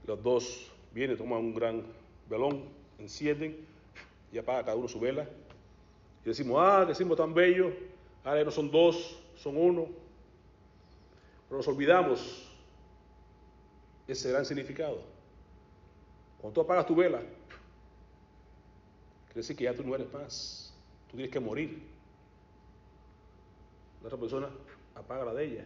los 0.07 0.23
dos 0.23 0.71
vienen, 0.93 1.17
toman 1.17 1.41
un 1.41 1.55
gran 1.55 1.83
velón, 2.31 2.63
encienden 2.99 3.67
y 4.33 4.39
apaga 4.39 4.65
cada 4.65 4.77
uno 4.77 4.87
su 4.87 5.01
vela. 5.01 5.27
Y 6.25 6.29
decimos, 6.29 6.59
ah, 6.61 6.87
qué 6.87 7.05
tan 7.17 7.35
bello, 7.35 7.73
ahora 8.23 8.45
no 8.45 8.51
son 8.51 8.71
dos, 8.71 9.19
son 9.37 9.57
uno. 9.57 9.89
Pero 11.49 11.59
nos 11.59 11.69
olvidamos 11.69 12.54
ese 14.07 14.31
gran 14.31 14.45
significado. 14.45 15.01
Cuando 16.41 16.55
tú 16.55 16.61
apagas 16.61 16.87
tu 16.87 16.95
vela, 16.95 17.21
quiere 19.27 19.41
decir 19.41 19.57
que 19.57 19.65
ya 19.65 19.75
tú 19.75 19.83
no 19.83 19.95
eres 19.95 20.13
más, 20.13 20.75
tú 21.11 21.17
tienes 21.17 21.33
que 21.33 21.41
morir. 21.41 21.83
La 24.03 24.09
otra 24.09 24.19
persona 24.19 24.49
apaga 24.95 25.25
la 25.25 25.35
de 25.35 25.45
ella. 25.45 25.65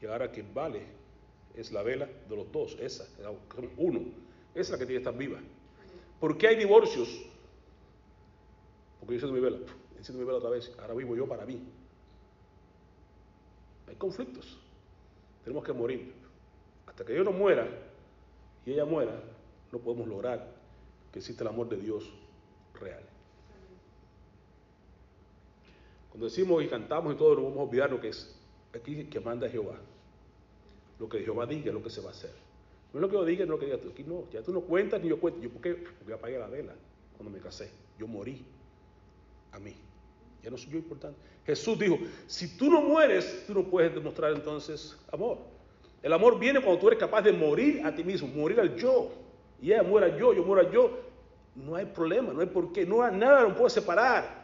Y 0.00 0.06
ahora 0.06 0.30
que 0.30 0.42
vale 0.42 0.82
es 1.54 1.72
la 1.72 1.82
vela 1.82 2.06
de 2.28 2.36
los 2.36 2.50
dos, 2.52 2.76
esa, 2.80 3.06
uno, 3.76 4.00
esa 4.54 4.60
es 4.60 4.70
la 4.70 4.78
que 4.78 4.86
tiene 4.86 5.02
que 5.02 5.08
estar 5.08 5.16
viva. 5.16 5.40
¿Por 6.20 6.38
qué 6.38 6.48
hay 6.48 6.56
divorcios? 6.56 7.08
Porque 9.00 9.14
yo 9.14 9.26
enciendo 9.26 9.34
mi 9.34 9.40
vela, 9.40 9.58
enciendo 9.96 10.20
mi 10.20 10.26
vela 10.26 10.38
otra 10.38 10.50
vez, 10.50 10.72
ahora 10.78 10.94
vivo 10.94 11.16
yo 11.16 11.26
para 11.26 11.44
mí. 11.44 11.60
Hay 13.88 13.96
conflictos, 13.96 14.58
tenemos 15.42 15.64
que 15.64 15.72
morir. 15.72 16.23
Hasta 16.94 17.04
que 17.04 17.16
yo 17.16 17.24
no 17.24 17.32
muera 17.32 17.66
y 18.64 18.70
ella 18.70 18.84
muera, 18.84 19.20
no 19.72 19.80
podemos 19.80 20.06
lograr 20.06 20.48
que 21.12 21.18
exista 21.18 21.42
el 21.42 21.48
amor 21.48 21.68
de 21.68 21.76
Dios 21.76 22.08
real. 22.80 23.02
Cuando 26.10 26.26
decimos 26.26 26.62
y 26.62 26.68
cantamos 26.68 27.12
y 27.12 27.18
todo, 27.18 27.34
no 27.34 27.42
vamos 27.42 27.58
a 27.58 27.62
olvidar 27.62 27.90
lo 27.90 28.00
que 28.00 28.10
es 28.10 28.32
aquí 28.72 29.06
que 29.06 29.18
manda 29.18 29.48
Jehová. 29.48 29.74
Lo 31.00 31.08
que 31.08 31.18
Jehová 31.18 31.46
diga 31.46 31.70
es 31.70 31.74
lo 31.74 31.82
que 31.82 31.90
se 31.90 32.00
va 32.00 32.10
a 32.10 32.12
hacer. 32.12 32.30
No 32.92 33.00
es 33.00 33.02
lo 33.02 33.08
que 33.08 33.14
yo 33.14 33.24
diga, 33.24 33.44
no 33.44 33.44
es 33.44 33.50
lo 33.50 33.58
que 33.58 33.66
diga 33.66 33.78
tú. 33.78 33.88
Aquí 33.90 34.04
no, 34.04 34.30
ya 34.30 34.40
tú 34.40 34.52
no 34.52 34.60
cuentas 34.60 35.02
ni 35.02 35.08
yo 35.08 35.18
cuento. 35.18 35.40
Yo, 35.40 35.50
¿por 35.50 35.60
qué? 35.60 35.74
Porque 35.74 36.10
yo 36.10 36.14
apagué 36.14 36.38
la 36.38 36.46
vela 36.46 36.74
cuando 37.16 37.36
me 37.36 37.42
casé. 37.42 37.72
Yo 37.98 38.06
morí 38.06 38.44
a 39.50 39.58
mí. 39.58 39.74
Ya 40.44 40.50
no 40.50 40.56
soy 40.56 40.70
yo 40.70 40.78
importante. 40.78 41.18
Jesús 41.44 41.76
dijo, 41.76 41.98
si 42.28 42.56
tú 42.56 42.70
no 42.70 42.80
mueres, 42.80 43.44
tú 43.48 43.54
no 43.54 43.64
puedes 43.64 43.92
demostrar 43.92 44.32
entonces 44.34 44.96
amor. 45.10 45.53
El 46.04 46.12
amor 46.12 46.38
viene 46.38 46.60
cuando 46.60 46.78
tú 46.78 46.88
eres 46.88 46.98
capaz 47.00 47.22
de 47.22 47.32
morir 47.32 47.80
a 47.82 47.94
ti 47.94 48.04
mismo, 48.04 48.28
morir 48.28 48.60
al 48.60 48.76
yo. 48.76 49.10
Y 49.58 49.72
ella 49.72 49.82
muera 49.82 50.14
yo, 50.18 50.34
yo 50.34 50.44
muero 50.44 50.60
al 50.60 50.70
yo. 50.70 50.98
No 51.54 51.76
hay 51.76 51.86
problema, 51.86 52.30
no 52.34 52.42
hay 52.42 52.46
por 52.46 52.74
qué, 52.74 52.84
no 52.84 53.02
hay 53.02 53.16
nada 53.16 53.44
nos 53.44 53.56
puede 53.56 53.70
separar. 53.70 54.43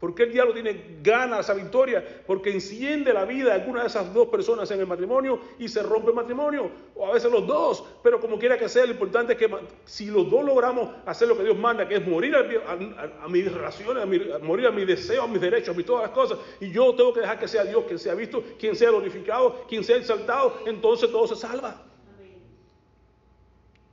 ¿Por 0.00 0.14
qué 0.14 0.24
el 0.24 0.32
diablo 0.32 0.52
tiene 0.52 0.98
gana 1.02 1.40
esa 1.40 1.54
victoria? 1.54 2.04
Porque 2.26 2.50
enciende 2.50 3.12
la 3.14 3.24
vida 3.24 3.46
de 3.46 3.52
alguna 3.52 3.82
de 3.82 3.86
esas 3.86 4.12
dos 4.12 4.28
personas 4.28 4.70
en 4.70 4.80
el 4.80 4.86
matrimonio 4.86 5.40
y 5.58 5.68
se 5.68 5.82
rompe 5.82 6.10
el 6.10 6.16
matrimonio. 6.16 6.70
O 6.94 7.06
a 7.06 7.12
veces 7.12 7.30
los 7.30 7.46
dos. 7.46 7.84
Pero 8.02 8.20
como 8.20 8.38
quiera 8.38 8.58
que 8.58 8.68
sea, 8.68 8.84
lo 8.84 8.92
importante 8.92 9.32
es 9.32 9.38
que 9.38 9.48
si 9.84 10.06
los 10.06 10.28
dos 10.28 10.44
logramos 10.44 10.90
hacer 11.06 11.28
lo 11.28 11.36
que 11.36 11.44
Dios 11.44 11.56
manda, 11.56 11.88
que 11.88 11.94
es 11.94 12.06
morir 12.06 12.34
a, 12.34 12.40
a, 12.40 13.24
a 13.24 13.28
mis 13.28 13.50
relaciones, 13.50 14.02
a, 14.02 14.06
mi, 14.06 14.16
a 14.30 14.38
morir 14.40 14.66
a 14.66 14.72
mis 14.72 14.86
deseos, 14.86 15.24
a 15.24 15.28
mis 15.28 15.40
derechos, 15.40 15.70
a 15.74 15.76
mis 15.76 15.86
todas 15.86 16.02
las 16.02 16.10
cosas, 16.10 16.38
y 16.60 16.70
yo 16.70 16.94
tengo 16.94 17.12
que 17.14 17.20
dejar 17.20 17.38
que 17.38 17.48
sea 17.48 17.64
Dios 17.64 17.84
quien 17.86 17.98
sea 17.98 18.14
visto, 18.14 18.42
quien 18.58 18.76
sea 18.76 18.90
glorificado, 18.90 19.64
quien 19.68 19.84
sea 19.84 19.96
exaltado, 19.96 20.58
entonces 20.66 21.10
todo 21.10 21.26
se 21.26 21.36
salva. 21.36 21.82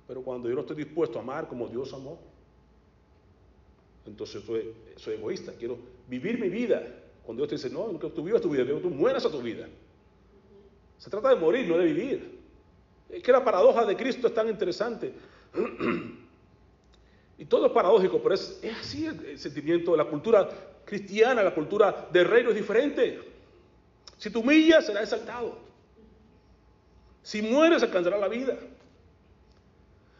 Pero 0.07 0.23
cuando 0.23 0.49
yo 0.49 0.55
no 0.55 0.61
estoy 0.61 0.75
dispuesto 0.75 1.19
a 1.19 1.21
amar 1.21 1.47
como 1.47 1.69
Dios 1.69 1.93
amó, 1.93 2.19
entonces 4.05 4.43
soy, 4.43 4.73
soy, 4.95 5.15
egoísta, 5.15 5.53
quiero 5.57 5.77
vivir 6.07 6.39
mi 6.39 6.49
vida. 6.49 6.83
Cuando 7.23 7.45
Dios 7.45 7.61
te 7.61 7.67
dice, 7.67 7.69
no, 7.69 7.99
que 7.99 8.09
tú 8.09 8.23
vivas 8.23 8.41
tu 8.41 8.49
vida, 8.49 8.63
quiero 8.63 8.81
que 8.81 8.87
tú 8.87 8.93
mueras 8.93 9.25
a 9.25 9.31
tu 9.31 9.41
vida. 9.41 9.67
Se 10.97 11.09
trata 11.09 11.29
de 11.29 11.35
morir, 11.35 11.67
no 11.67 11.77
de 11.77 11.85
vivir. 11.85 12.39
Es 13.09 13.21
que 13.21 13.31
la 13.31 13.43
paradoja 13.43 13.85
de 13.85 13.95
Cristo 13.95 14.27
es 14.27 14.33
tan 14.33 14.49
interesante. 14.49 15.13
y 17.37 17.45
todo 17.45 17.67
es 17.67 17.71
paradójico, 17.71 18.21
pero 18.21 18.35
es, 18.35 18.59
así 18.79 19.05
el, 19.05 19.25
el, 19.25 19.37
sentimiento 19.37 19.95
la 19.95 20.05
cultura 20.05 20.49
cristiana, 20.85 21.43
la 21.43 21.53
cultura 21.53 22.07
del 22.11 22.25
reino 22.25 22.49
es 22.49 22.55
diferente. 22.55 23.19
Si 24.17 24.29
te 24.29 24.37
humillas, 24.37 24.85
serás 24.85 25.03
exaltado. 25.03 25.57
Si 27.23 27.41
mueres, 27.41 27.83
alcanzarás 27.83 28.19
la 28.19 28.27
vida. 28.27 28.57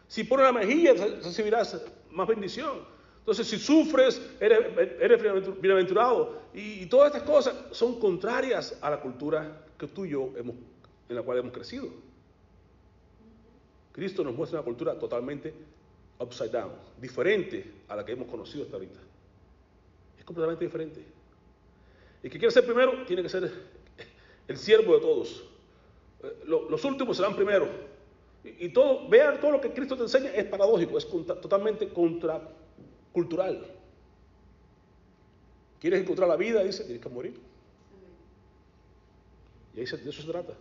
Si 0.07 0.23
pones 0.23 0.45
la 0.45 0.51
mejilla, 0.51 0.93
recibirás 0.93 1.81
más 2.11 2.27
bendición. 2.27 2.79
Entonces, 3.21 3.47
si 3.47 3.59
sufres, 3.59 4.19
eres, 4.39 5.21
bienaventurado. 5.61 6.41
Y, 6.53 6.87
todas 6.87 7.13
estas 7.13 7.23
cosas 7.23 7.55
son 7.71 7.99
contrarias 7.99 8.77
a 8.81 8.89
la 8.89 8.99
cultura 8.99 9.63
que 9.77 9.87
tú 9.87 10.05
y 10.05 10.09
yo 10.09 10.33
hemos, 10.35 10.55
en 11.07 11.15
la 11.15 11.21
cual 11.21 11.37
hemos 11.37 11.53
crecido. 11.53 11.87
Cristo 13.91 14.23
nos 14.23 14.35
muestra 14.35 14.59
una 14.59 14.65
cultura 14.65 14.97
totalmente 14.97 15.53
upside 16.17 16.49
down, 16.49 16.71
diferente 16.99 17.71
a 17.87 17.95
la 17.95 18.03
que 18.03 18.13
hemos 18.13 18.27
conocido 18.27 18.63
hasta 18.63 18.75
ahorita. 18.75 18.99
Es 20.17 20.25
completamente 20.25 20.65
diferente. 20.65 21.05
Y 22.23 22.29
que 22.29 22.39
quiere 22.39 22.51
ser 22.51 22.65
primero, 22.65 23.05
tiene 23.05 23.21
que 23.21 23.29
ser 23.29 23.51
el 24.47 24.57
siervo 24.57 24.95
de 24.95 24.99
todos. 25.01 25.43
Los 26.45 26.83
últimos 26.85 27.17
serán 27.17 27.35
primero. 27.35 27.67
Y, 28.43 28.69
todo, 28.69 29.07
vean 29.07 29.39
todo 29.39 29.51
lo 29.51 29.61
que 29.61 29.71
Cristo 29.71 29.95
te 29.95 30.03
enseña 30.03 30.31
es 30.31 30.45
paradójico, 30.45 30.97
es 30.97 31.07
totalmente 31.07 31.89
contra 31.89 32.41
cultural. 33.13 33.65
¿Quieres 35.79 36.01
encontrar 36.01 36.29
la 36.29 36.35
vida? 36.35 36.63
Dice, 36.63 36.83
tienes 36.83 37.01
que 37.01 37.09
morir. 37.09 37.39
Y 39.75 39.79
ahí 39.79 39.87
se, 39.87 39.97
de 39.97 40.09
eso 40.09 40.21
se 40.21 40.27
trata. 40.27 40.53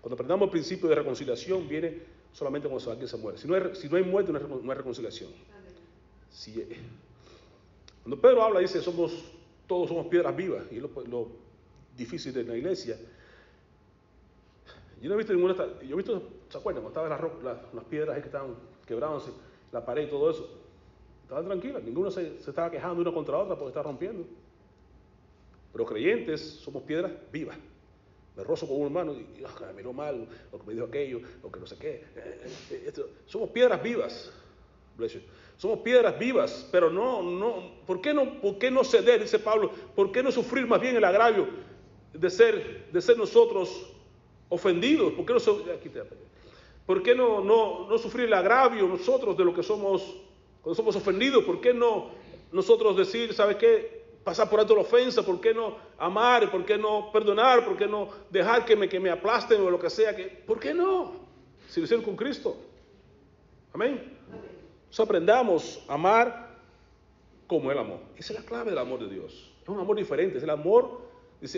Cuando 0.00 0.14
aprendamos 0.14 0.46
el 0.46 0.50
principio 0.50 0.88
de 0.88 0.94
reconciliación, 0.94 1.68
viene 1.68 1.98
solamente 2.32 2.68
cuando 2.68 2.90
alguien 2.90 3.08
se 3.08 3.16
muere. 3.16 3.38
Si 3.38 3.48
no 3.48 3.54
hay, 3.54 3.74
si 3.74 3.88
no 3.88 3.96
hay 3.96 4.04
muerte, 4.04 4.32
no 4.32 4.38
hay, 4.38 4.76
reconciliación. 4.76 5.30
Si, 6.30 6.64
cuando 8.02 8.20
Pedro 8.20 8.42
habla, 8.42 8.60
dice, 8.60 8.80
somos, 8.80 9.12
todos 9.66 9.88
somos 9.88 10.06
piedras 10.06 10.34
vivas, 10.36 10.64
y 10.70 10.76
es 10.76 10.82
lo, 10.82 11.28
difícil 11.96 12.32
de 12.32 12.44
la 12.44 12.56
iglesia. 12.56 12.96
Yo 15.02 15.08
no 15.08 15.14
he 15.14 15.18
visto 15.18 15.32
ninguna, 15.34 15.54
yo 15.82 15.94
he 15.94 15.96
visto, 15.96 16.22
¿se 16.48 16.56
acuerdan? 16.56 16.82
Cuando 16.82 17.00
estaban 17.00 17.10
las, 17.10 17.44
las, 17.44 17.74
las 17.74 17.84
piedras 17.84 18.18
que 18.20 18.26
estaban 18.26 18.54
quebrándose, 18.86 19.32
la 19.72 19.84
pared 19.84 20.06
y 20.06 20.10
todo 20.10 20.30
eso, 20.30 20.48
estaban 21.30 21.46
tranquilas, 21.46 21.84
ninguno 21.84 22.10
se, 22.10 22.40
se 22.40 22.50
estaba 22.50 22.70
quejando 22.70 23.00
una 23.00 23.12
contra 23.12 23.38
otra 23.38 23.54
porque 23.54 23.68
estaba 23.68 23.84
rompiendo. 23.84 24.26
Pero 25.72 25.86
creyentes 25.86 26.40
somos 26.40 26.82
piedras 26.82 27.12
vivas. 27.30 27.56
Me 28.36 28.42
rozo 28.42 28.66
con 28.66 28.78
un 28.78 28.86
hermano 28.86 29.14
y 29.14 29.44
oh, 29.44 29.66
me 29.66 29.72
miró 29.74 29.92
mal, 29.92 30.26
o 30.50 30.58
que 30.58 30.66
me 30.66 30.74
dijo 30.74 30.86
aquello, 30.86 31.20
o 31.42 31.50
que 31.50 31.60
no 31.60 31.66
sé 31.66 31.76
qué. 31.76 32.04
Eh, 32.16 32.60
eh. 32.70 32.92
Somos 33.26 33.50
piedras 33.50 33.80
vivas. 33.80 34.32
Somos 35.56 35.78
piedras 35.80 36.18
vivas, 36.18 36.68
pero 36.72 36.90
no, 36.90 37.22
no, 37.22 37.84
¿por 37.86 38.00
qué 38.00 38.12
no, 38.12 38.40
por 38.40 38.58
qué 38.58 38.70
no 38.70 38.82
ceder? 38.82 39.20
Dice 39.20 39.38
Pablo, 39.38 39.70
¿por 39.94 40.10
qué 40.10 40.22
no 40.22 40.30
sufrir 40.32 40.66
más 40.66 40.80
bien 40.80 40.96
el 40.96 41.04
agravio 41.04 41.48
de 42.12 42.28
ser, 42.28 42.90
de 42.90 43.00
ser 43.00 43.16
nosotros 43.16 43.92
ofendidos? 44.48 45.12
¿Por 45.12 45.24
qué 45.24 45.32
no, 45.34 45.40
¿por 46.86 47.02
qué 47.02 47.14
no, 47.14 47.42
no, 47.42 47.88
no 47.88 47.98
sufrir 47.98 48.26
el 48.26 48.34
agravio 48.34 48.88
nosotros 48.88 49.36
de 49.36 49.44
lo 49.44 49.54
que 49.54 49.62
somos, 49.62 50.16
cuando 50.62 50.74
somos 50.74 50.96
ofendidos? 50.96 51.44
¿Por 51.44 51.60
qué 51.60 51.72
no 51.74 52.10
nosotros 52.52 52.96
decir, 52.96 53.32
¿sabes 53.34 53.56
qué? 53.56 54.00
pasar 54.24 54.50
por 54.50 54.60
alto 54.60 54.74
la 54.74 54.82
ofensa, 54.82 55.24
¿por 55.24 55.40
qué 55.40 55.54
no 55.54 55.76
amar? 55.98 56.50
¿Por 56.50 56.64
qué 56.64 56.76
no 56.76 57.10
perdonar? 57.12 57.64
¿Por 57.64 57.76
qué 57.76 57.86
no 57.86 58.08
dejar 58.30 58.64
que 58.64 58.76
me, 58.76 59.10
aplasten 59.10 59.60
o 59.60 59.70
lo 59.70 59.78
que 59.78 59.90
sea? 59.90 60.14
¿Por 60.46 60.60
qué 60.60 60.74
no? 60.74 61.12
Si 61.68 61.80
lo 61.80 61.84
hicieron 61.84 62.04
con 62.04 62.16
Cristo. 62.16 62.56
Amén. 63.72 64.18
Entonces 64.30 65.00
aprendamos 65.00 65.84
a 65.88 65.94
amar 65.94 66.58
como 67.46 67.70
Él 67.70 67.78
amó. 67.78 68.00
Esa 68.16 68.32
es 68.32 68.40
la 68.40 68.44
clave 68.44 68.70
del 68.70 68.78
amor 68.78 69.00
de 69.00 69.08
Dios. 69.08 69.52
Es 69.62 69.68
un 69.68 69.80
amor 69.80 69.96
diferente, 69.96 70.38
es 70.38 70.44
el 70.44 70.50
amor. 70.50 71.08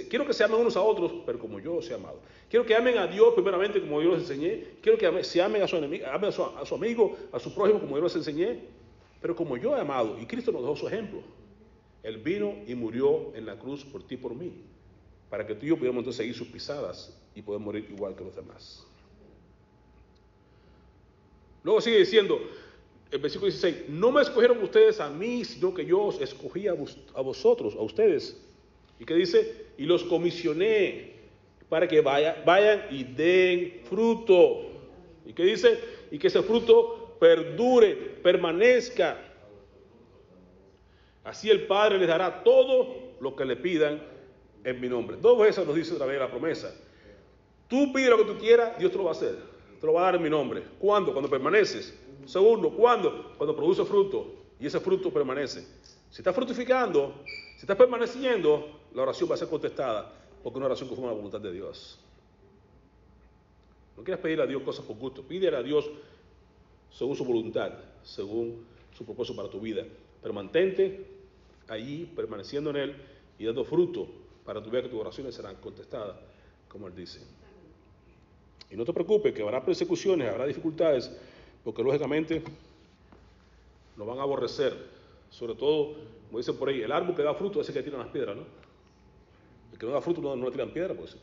Quiero 0.08 0.24
que 0.24 0.32
se 0.32 0.44
amen 0.44 0.60
unos 0.60 0.76
a 0.76 0.82
otros, 0.82 1.12
pero 1.26 1.38
como 1.38 1.58
yo 1.58 1.76
os 1.76 1.90
he 1.90 1.94
amado. 1.94 2.20
Quiero 2.48 2.64
que 2.64 2.76
amen 2.76 2.98
a 2.98 3.06
Dios 3.06 3.34
primeramente 3.34 3.80
como 3.80 4.00
yo 4.00 4.12
les 4.12 4.20
enseñé. 4.20 4.76
Quiero 4.80 4.96
que 4.96 5.24
se 5.24 5.42
amen 5.42 5.62
a 5.62 5.66
su, 5.66 5.76
enemigo, 5.76 6.06
amen 6.06 6.28
a 6.28 6.32
su, 6.32 6.44
a 6.44 6.64
su 6.64 6.74
amigo, 6.74 7.16
a 7.32 7.40
su 7.40 7.52
prójimo 7.52 7.80
como 7.80 7.96
yo 7.96 8.04
les 8.04 8.14
enseñé. 8.14 8.60
Pero 9.22 9.37
como 9.37 9.56
yo 9.56 9.76
he 9.76 9.80
amado, 9.80 10.18
y 10.20 10.26
Cristo 10.26 10.50
nos 10.50 10.62
dejó 10.62 10.76
su 10.76 10.88
ejemplo. 10.88 11.22
Él 12.02 12.18
vino 12.18 12.56
y 12.66 12.74
murió 12.74 13.32
en 13.35 13.46
la 13.46 13.56
cruz 13.56 13.85
por 13.85 14.02
ti 14.02 14.16
y 14.16 14.18
por 14.18 14.35
mí, 14.35 14.52
para 15.30 15.46
que 15.46 15.54
tú 15.54 15.64
y 15.64 15.68
yo 15.68 15.76
pudiéramos 15.76 16.00
entonces 16.00 16.18
seguir 16.18 16.35
sus 16.35 16.48
pisadas 16.48 17.16
y 17.35 17.40
poder 17.40 17.61
morir 17.61 17.87
igual 17.88 18.16
que 18.16 18.24
los 18.24 18.35
demás. 18.35 18.85
Luego 21.62 21.80
sigue 21.80 21.98
diciendo, 21.98 22.40
el 23.12 23.20
versículo 23.20 23.50
16, 23.50 23.90
no 23.90 24.11
me 24.11 24.22
escogieron 24.22 24.61
ustedes 24.61 24.98
a 24.98 25.08
mí, 25.08 25.44
sino 25.44 25.72
que 25.72 25.87
yo 25.87 26.02
os 26.02 26.20
escogí 26.20 26.66
a, 26.66 26.72
vos, 26.72 26.98
a 27.14 27.20
vosotros, 27.20 27.76
a 27.76 27.82
ustedes. 27.82 28.37
¿Y 28.98 29.04
qué 29.04 29.14
dice? 29.14 29.66
Y 29.78 29.85
los 29.85 30.02
comisioné 30.02 31.12
para 31.68 31.87
que 31.87 32.00
vaya, 32.00 32.42
vayan 32.44 32.87
y 32.90 33.04
den 33.04 33.82
fruto. 33.85 34.70
¿Y 35.24 35.32
qué 35.32 35.44
dice? 35.44 35.78
Y 36.11 36.18
que 36.18 36.26
ese 36.26 36.42
fruto 36.42 37.01
perdure, 37.22 37.94
permanezca 38.20 39.16
Así 41.22 41.48
el 41.48 41.68
Padre 41.68 41.98
les 41.98 42.08
dará 42.08 42.42
todo 42.42 43.14
lo 43.20 43.37
que 43.37 43.44
le 43.44 43.54
pidan 43.54 44.02
en 44.64 44.80
mi 44.80 44.88
nombre. 44.88 45.16
Dos 45.20 45.38
veces 45.38 45.64
nos 45.64 45.76
dice 45.76 45.94
otra 45.94 46.06
vez 46.06 46.18
la 46.18 46.28
promesa. 46.28 46.74
Tú 47.68 47.92
pide 47.92 48.11
lo 48.11 48.18
que 48.18 48.24
tú 48.24 48.38
quieras, 48.38 48.76
Dios 48.76 48.90
te 48.90 48.98
lo 48.98 49.04
va 49.04 49.11
a 49.11 49.12
hacer. 49.12 49.37
Te 49.80 49.87
lo 49.87 49.92
va 49.92 50.02
a 50.02 50.04
dar 50.06 50.16
en 50.16 50.22
mi 50.22 50.30
nombre. 50.30 50.64
¿Cuándo? 50.80 51.12
Cuando 51.12 51.30
permaneces. 51.30 51.96
Segundo, 52.26 52.70
¿cuándo? 52.70 53.35
Cuando 53.37 53.54
produce 53.54 53.85
fruto. 53.85 54.35
Y 54.58 54.66
ese 54.66 54.80
fruto 54.80 55.12
permanece. 55.12 55.64
Si 56.11 56.18
estás 56.18 56.35
fructificando, 56.35 57.14
si 57.54 57.61
estás 57.61 57.76
permaneciendo, 57.76 58.80
la 58.94 59.02
oración 59.02 59.30
va 59.30 59.35
a 59.35 59.38
ser 59.38 59.48
contestada. 59.48 60.12
Porque 60.42 60.58
una 60.58 60.66
oración 60.66 60.88
conforme 60.88 61.11
a 61.11 61.12
la 61.12 61.16
voluntad 61.16 61.40
de 61.40 61.52
Dios. 61.52 62.00
No 63.96 64.02
quieras 64.02 64.20
pedirle 64.20 64.42
a 64.42 64.46
Dios 64.46 64.62
cosas 64.62 64.85
por 64.85 64.96
gusto. 64.96 65.22
Pídele 65.22 65.56
a 65.56 65.62
Dios 65.62 65.88
según 66.92 67.16
su 67.16 67.24
voluntad, 67.24 67.72
según 68.02 68.64
su 68.96 69.05
propósito 69.05 69.37
para 69.37 69.48
tu 69.48 69.61
vida. 69.61 69.85
Pero 70.20 70.35
mantente 70.35 71.07
allí, 71.68 72.11
permaneciendo 72.14 72.70
en 72.70 72.76
Él 72.76 72.96
y 73.38 73.44
dando 73.44 73.64
fruto 73.64 74.07
para 74.44 74.62
tu 74.62 74.70
ver 74.70 74.85
que 74.85 74.90
tus 74.90 75.00
oraciones 75.00 75.35
serán 75.35 75.57
contestadas, 75.57 76.16
como 76.68 76.87
Él 76.88 76.94
dice. 76.94 77.20
Y 78.70 78.76
no 78.76 78.85
te 78.85 78.92
preocupes, 78.92 79.33
que 79.33 79.42
habrá 79.42 79.64
persecuciones, 79.64 80.28
habrá 80.31 80.46
dificultades, 80.46 81.11
porque 81.64 81.83
lógicamente 81.83 82.42
nos 83.96 84.07
van 84.07 84.18
a 84.18 84.22
aborrecer. 84.22 84.74
Sobre 85.31 85.55
todo, 85.55 85.94
como 86.26 86.38
dicen 86.38 86.57
por 86.57 86.68
ahí, 86.68 86.83
el 86.83 86.92
árbol 86.92 87.14
que 87.14 87.22
da 87.22 87.35
fruto 87.35 87.61
es 87.61 87.68
el 87.68 87.74
que 87.74 87.83
tiran 87.83 88.00
las 88.00 88.09
piedras, 88.09 88.37
¿no? 88.37 88.44
El 89.72 89.78
que 89.78 89.87
no 89.87 89.92
da 89.92 90.00
fruto 90.00 90.20
no, 90.20 90.37
no 90.37 90.46
le 90.46 90.52
tiran 90.52 90.70
piedras, 90.70 90.96
pues 90.96 91.16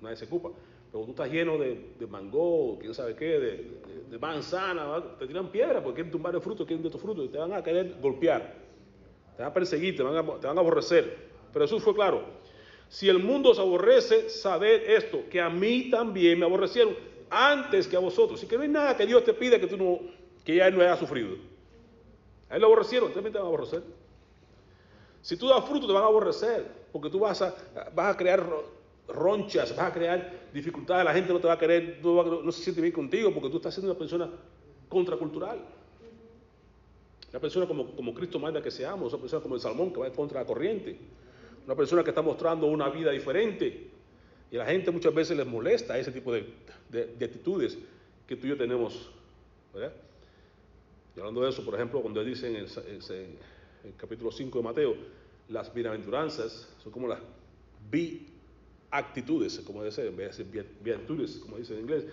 nadie 0.00 0.16
se 0.16 0.24
ocupa. 0.24 0.50
Pero 0.92 1.04
tú 1.04 1.10
estás 1.10 1.30
lleno 1.30 1.56
de, 1.56 1.92
de 1.98 2.06
mango, 2.06 2.76
quién 2.80 2.92
sabe 2.94 3.14
qué, 3.14 3.38
de, 3.38 4.18
manzana, 4.18 5.02
te 5.18 5.26
tiran 5.26 5.48
piedras 5.48 5.82
porque 5.82 5.96
quieren 5.96 6.10
tumbar 6.10 6.34
el 6.34 6.40
fruto, 6.40 6.66
quieren 6.66 6.82
de 6.82 6.90
tu 6.90 6.98
fruto 6.98 7.28
te 7.28 7.38
van 7.38 7.52
a 7.52 7.62
querer 7.62 7.94
golpear, 8.00 8.54
te 9.36 9.42
van 9.42 9.52
a 9.52 9.54
perseguir, 9.54 9.96
te 9.96 10.02
van 10.02 10.16
a, 10.16 10.60
aborrecer. 10.60 11.30
Pero 11.52 11.64
Jesús 11.64 11.82
fue 11.82 11.94
claro, 11.94 12.24
si 12.88 13.08
el 13.08 13.20
mundo 13.20 13.50
os 13.50 13.60
aborrece, 13.60 14.28
sabed 14.28 14.90
esto, 14.90 15.22
que 15.30 15.40
a 15.40 15.48
mí 15.48 15.90
también 15.90 16.40
me 16.40 16.44
aborrecieron 16.44 16.94
antes 17.30 17.86
que 17.86 17.94
a 17.94 18.00
vosotros. 18.00 18.42
Y 18.42 18.46
que 18.46 18.56
no 18.56 18.62
hay 18.62 18.68
nada 18.68 18.96
que 18.96 19.06
Dios 19.06 19.24
te 19.24 19.32
pida 19.32 19.60
que 19.60 20.56
ya 20.56 20.66
él 20.66 20.76
no 20.76 20.82
haya 20.82 20.96
sufrido. 20.96 21.36
A 22.48 22.56
él 22.56 22.60
lo 22.60 22.66
aborrecieron, 22.66 23.12
también 23.12 23.32
te 23.32 23.38
van 23.38 23.46
a 23.46 23.48
aborrecer. 23.48 23.84
Si 25.22 25.36
tú 25.36 25.48
das 25.48 25.64
fruto, 25.64 25.86
te 25.86 25.92
van 25.92 26.02
a 26.02 26.06
aborrecer, 26.06 26.66
porque 26.90 27.10
tú 27.10 27.20
vas 27.20 27.40
a 27.42 28.16
crear 28.16 28.44
ronchas, 29.12 29.76
vas 29.76 29.90
a 29.90 29.92
crear 29.92 30.48
dificultades, 30.52 31.04
la 31.04 31.12
gente 31.12 31.32
no 31.32 31.40
te 31.40 31.46
va 31.46 31.54
a 31.54 31.58
querer, 31.58 32.00
no, 32.02 32.52
se 32.52 32.62
siente 32.62 32.80
bien 32.80 32.92
contigo 32.92 33.32
porque 33.32 33.48
tú 33.48 33.56
estás 33.56 33.74
siendo 33.74 33.90
una 33.90 33.98
persona 33.98 34.28
contracultural. 34.88 35.58
Una 37.30 37.40
persona 37.40 37.66
como, 37.66 37.94
como 37.94 38.12
Cristo 38.12 38.38
manda 38.38 38.60
que 38.62 38.70
seamos, 38.70 39.12
una 39.12 39.20
persona 39.20 39.42
como 39.42 39.54
el 39.54 39.60
salmón 39.60 39.92
que 39.92 40.00
va 40.00 40.10
contra 40.10 40.40
la 40.40 40.46
corriente, 40.46 40.96
una 41.64 41.76
persona 41.76 42.02
que 42.02 42.10
está 42.10 42.22
mostrando 42.22 42.66
una 42.66 42.88
vida 42.88 43.12
diferente. 43.12 43.88
Y 44.50 44.56
a 44.56 44.60
la 44.60 44.66
gente 44.66 44.90
muchas 44.90 45.14
veces 45.14 45.36
les 45.36 45.46
molesta 45.46 45.96
ese 45.96 46.10
tipo 46.10 46.32
de, 46.32 46.44
de, 46.88 47.14
de 47.16 47.24
actitudes 47.24 47.78
que 48.26 48.36
tú 48.36 48.46
y 48.46 48.50
yo 48.50 48.56
tenemos. 48.56 49.10
¿verdad? 49.72 49.92
Y 51.16 51.20
hablando 51.20 51.42
de 51.42 51.50
eso, 51.50 51.64
por 51.64 51.74
ejemplo, 51.74 52.00
cuando 52.00 52.24
dice 52.24 52.48
en 52.48 52.56
el, 52.56 52.66
en 52.66 53.38
el 53.84 53.94
capítulo 53.96 54.30
5 54.30 54.58
de 54.58 54.64
Mateo, 54.64 54.96
las 55.48 55.72
bienaventuranzas 55.74 56.68
son 56.82 56.92
como 56.92 57.08
las 57.08 57.20
actitudes, 58.90 59.60
como 59.60 59.84
dice, 59.84 60.08
en 60.08 60.16
vez 60.16 60.36
de 60.36 60.44
decir 60.44 61.40
como 61.40 61.56
dice 61.56 61.74
en 61.74 61.80
inglés, 61.80 62.04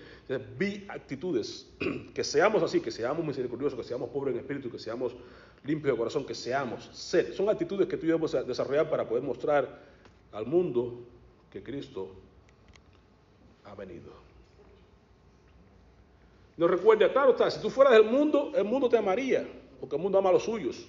be 0.57 0.85
actitudes, 0.87 1.67
que 2.13 2.23
seamos 2.23 2.61
así, 2.61 2.79
que 2.79 2.91
seamos 2.91 3.25
misericordiosos, 3.25 3.77
que 3.79 3.85
seamos 3.85 4.09
pobres 4.09 4.35
en 4.35 4.41
espíritu, 4.41 4.69
que 4.69 4.79
seamos 4.79 5.15
limpios 5.63 5.93
de 5.93 5.97
corazón, 5.97 6.25
que 6.25 6.35
seamos 6.35 6.85
ser. 6.93 7.33
Son 7.33 7.49
actitudes 7.49 7.87
que 7.87 7.97
tú 7.97 8.05
debemos 8.05 8.31
desarrollar 8.45 8.89
para 8.89 9.07
poder 9.07 9.23
mostrar 9.23 9.81
al 10.31 10.45
mundo 10.45 10.99
que 11.51 11.63
Cristo 11.63 12.11
ha 13.65 13.73
venido. 13.73 14.11
Nos 16.57 16.69
recuerda, 16.69 17.11
claro 17.11 17.31
está, 17.31 17.49
si 17.49 17.61
tú 17.61 17.69
fueras 17.69 17.93
del 17.93 18.03
mundo, 18.03 18.51
el 18.55 18.63
mundo 18.63 18.89
te 18.89 18.97
amaría, 18.97 19.47
porque 19.79 19.95
el 19.95 20.01
mundo 20.01 20.17
ama 20.17 20.29
a 20.29 20.33
los 20.33 20.43
suyos. 20.43 20.87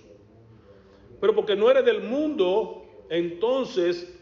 Pero 1.21 1.35
porque 1.35 1.57
no 1.57 1.71
eres 1.71 1.85
del 1.85 2.03
mundo, 2.03 2.85
entonces 3.11 4.18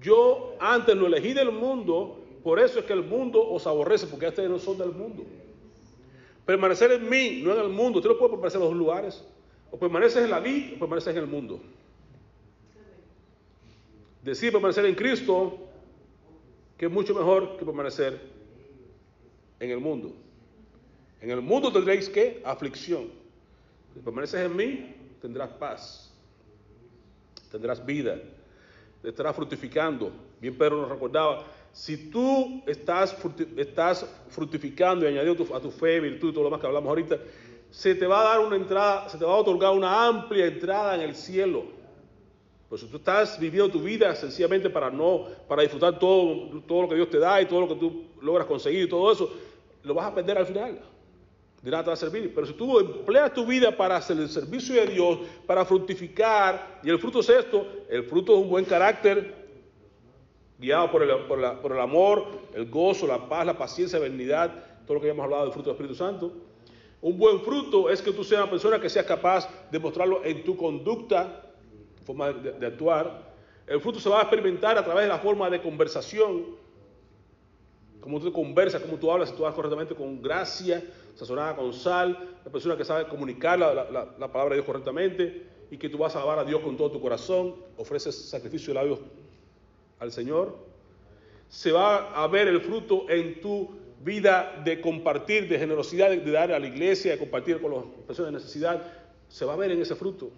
yo 0.00 0.56
antes 0.60 0.94
lo 0.96 1.06
elegí 1.06 1.32
del 1.32 1.52
mundo, 1.52 2.24
por 2.42 2.58
eso 2.58 2.78
es 2.78 2.84
que 2.84 2.92
el 2.92 3.02
mundo 3.02 3.42
os 3.48 3.66
aborrece, 3.66 4.06
porque 4.06 4.28
ustedes 4.28 4.50
no 4.50 4.58
son 4.58 4.76
del 4.76 4.92
mundo. 4.92 5.24
Permanecer 6.44 6.92
en 6.92 7.08
mí, 7.08 7.40
no 7.42 7.54
en 7.54 7.60
el 7.60 7.70
mundo. 7.70 7.98
Usted 7.98 8.10
no 8.10 8.18
puede 8.18 8.32
permanecer 8.32 8.60
en 8.60 8.68
los 8.68 8.76
lugares. 8.76 9.24
O 9.70 9.78
permaneces 9.78 10.24
en 10.24 10.30
la 10.30 10.40
vida 10.40 10.76
o 10.76 10.78
permaneces 10.78 11.16
en 11.16 11.22
el 11.22 11.26
mundo. 11.26 11.58
Decir 14.22 14.52
permanecer 14.52 14.84
en 14.84 14.94
Cristo, 14.94 15.58
que 16.76 16.86
es 16.86 16.92
mucho 16.92 17.14
mejor 17.14 17.56
que 17.56 17.64
permanecer 17.64 18.20
en 19.58 19.70
el 19.70 19.80
mundo. 19.80 20.12
En 21.22 21.30
el 21.30 21.40
mundo 21.40 21.72
tendréis 21.72 22.10
que 22.10 22.42
aflicción. 22.44 23.08
Si 23.94 24.00
permaneces 24.00 24.44
en 24.44 24.54
mí, 24.54 24.94
tendrás 25.22 25.48
paz, 25.52 26.12
tendrás 27.50 27.84
vida 27.84 28.20
estará 29.04 29.32
fructificando. 29.32 30.10
Bien 30.40 30.56
Pedro 30.56 30.82
nos 30.82 30.90
recordaba, 30.90 31.44
si 31.72 32.10
tú 32.10 32.62
estás, 32.66 33.16
estás 33.56 34.06
fructificando 34.28 35.04
y 35.04 35.08
añadiendo 35.08 35.54
a 35.54 35.60
tu 35.60 35.70
fe, 35.70 36.00
virtud 36.00 36.30
y 36.30 36.32
todo 36.32 36.44
lo 36.44 36.50
más 36.50 36.60
que 36.60 36.66
hablamos 36.66 36.88
ahorita, 36.88 37.18
se 37.70 37.94
te 37.94 38.06
va 38.06 38.20
a 38.20 38.24
dar 38.24 38.40
una 38.46 38.56
entrada, 38.56 39.08
se 39.08 39.18
te 39.18 39.24
va 39.24 39.32
a 39.32 39.36
otorgar 39.36 39.72
una 39.72 40.06
amplia 40.06 40.46
entrada 40.46 40.94
en 40.94 41.00
el 41.00 41.14
cielo. 41.14 41.64
Pues 42.68 42.80
si 42.80 42.86
tú 42.86 42.96
estás 42.96 43.38
viviendo 43.38 43.70
tu 43.70 43.80
vida 43.80 44.14
sencillamente 44.14 44.70
para 44.70 44.90
no, 44.90 45.26
para 45.48 45.62
disfrutar 45.62 45.98
todo, 45.98 46.60
todo 46.66 46.82
lo 46.82 46.88
que 46.88 46.94
Dios 46.94 47.10
te 47.10 47.18
da 47.18 47.40
y 47.42 47.46
todo 47.46 47.62
lo 47.62 47.68
que 47.68 47.74
tú 47.74 48.04
logras 48.22 48.46
conseguir 48.46 48.84
y 48.84 48.88
todo 48.88 49.12
eso, 49.12 49.32
lo 49.82 49.94
vas 49.94 50.06
a 50.06 50.14
perder 50.14 50.38
al 50.38 50.46
final. 50.46 50.80
De 51.64 51.70
nada 51.70 51.82
te 51.82 51.88
va 51.88 51.94
a 51.94 51.96
servir. 51.96 52.30
Pero 52.34 52.46
si 52.46 52.52
tú 52.52 52.78
empleas 52.78 53.32
tu 53.32 53.46
vida 53.46 53.74
para 53.74 53.96
hacer 53.96 54.18
el 54.18 54.28
servicio 54.28 54.74
de 54.74 54.86
Dios, 54.86 55.20
para 55.46 55.64
fructificar, 55.64 56.80
y 56.82 56.90
el 56.90 56.98
fruto 56.98 57.20
es 57.20 57.28
esto, 57.30 57.66
el 57.88 58.04
fruto 58.04 58.34
es 58.34 58.42
un 58.42 58.50
buen 58.50 58.66
carácter, 58.66 59.34
guiado 60.58 60.90
por 60.90 61.02
el, 61.02 61.80
amor, 61.80 62.26
el 62.52 62.68
gozo, 62.68 63.06
la 63.06 63.26
paz, 63.30 63.46
la 63.46 63.56
paciencia, 63.56 63.98
la 63.98 64.04
benignidad, 64.04 64.52
todo 64.84 64.96
lo 64.96 65.00
que 65.00 65.08
hemos 65.08 65.24
hablado 65.24 65.44
del 65.44 65.52
fruto 65.54 65.70
del 65.70 65.76
Espíritu 65.76 65.94
Santo. 65.94 66.32
Un 67.00 67.16
buen 67.16 67.40
fruto 67.40 67.88
es 67.88 68.02
que 68.02 68.12
tú 68.12 68.24
seas 68.24 68.42
una 68.42 68.50
persona 68.50 68.78
que 68.78 68.90
sea 68.90 69.06
capaz 69.06 69.48
de 69.70 69.78
mostrarlo 69.78 70.22
en 70.22 70.44
tu 70.44 70.58
conducta, 70.58 71.50
forma 72.04 72.30
de 72.30 72.66
actuar. 72.66 73.32
El 73.66 73.80
fruto 73.80 74.00
se 74.00 74.10
va 74.10 74.18
a 74.18 74.22
experimentar 74.22 74.76
a 74.76 74.84
través 74.84 75.04
de 75.04 75.08
la 75.08 75.18
forma 75.18 75.48
de 75.48 75.62
conversación, 75.62 76.44
cómo 78.04 78.20
tú 78.20 78.30
conversas, 78.30 78.82
cómo 78.82 78.98
tú 78.98 79.10
hablas, 79.10 79.30
si 79.30 79.34
tú 79.34 79.46
hablas 79.46 79.56
correctamente 79.56 79.94
con 79.94 80.20
gracia, 80.20 80.84
sazonada 81.14 81.56
con 81.56 81.72
sal, 81.72 82.36
la 82.44 82.52
persona 82.52 82.76
que 82.76 82.84
sabe 82.84 83.08
comunicar 83.08 83.58
la, 83.58 83.72
la, 83.72 84.14
la, 84.18 84.30
palabra 84.30 84.50
de 84.50 84.56
Dios 84.56 84.66
correctamente 84.66 85.46
y 85.70 85.78
que 85.78 85.88
tú 85.88 85.96
vas 85.96 86.14
a 86.14 86.18
alabar 86.18 86.40
a 86.40 86.44
Dios 86.44 86.60
con 86.60 86.76
todo 86.76 86.90
tu 86.90 87.00
corazón, 87.00 87.54
ofreces 87.78 88.14
sacrificio 88.14 88.68
de 88.68 88.74
labios 88.74 88.98
al 90.00 90.12
Señor. 90.12 90.54
Se 91.48 91.72
va 91.72 92.10
a 92.22 92.26
ver 92.26 92.46
el 92.46 92.60
fruto 92.60 93.08
en 93.08 93.40
tu 93.40 93.70
vida 94.04 94.60
de 94.62 94.82
compartir, 94.82 95.48
de 95.48 95.58
generosidad, 95.58 96.10
de, 96.10 96.18
de 96.18 96.30
dar 96.30 96.52
a 96.52 96.58
la 96.58 96.66
iglesia, 96.66 97.12
de 97.12 97.18
compartir 97.18 97.58
con 97.58 97.72
las 97.72 97.84
personas 98.06 98.32
de 98.32 98.38
necesidad. 98.38 98.82
Se 99.30 99.46
va 99.46 99.54
a 99.54 99.56
ver 99.56 99.70
en 99.70 99.80
ese 99.80 99.94
fruto. 99.94 100.30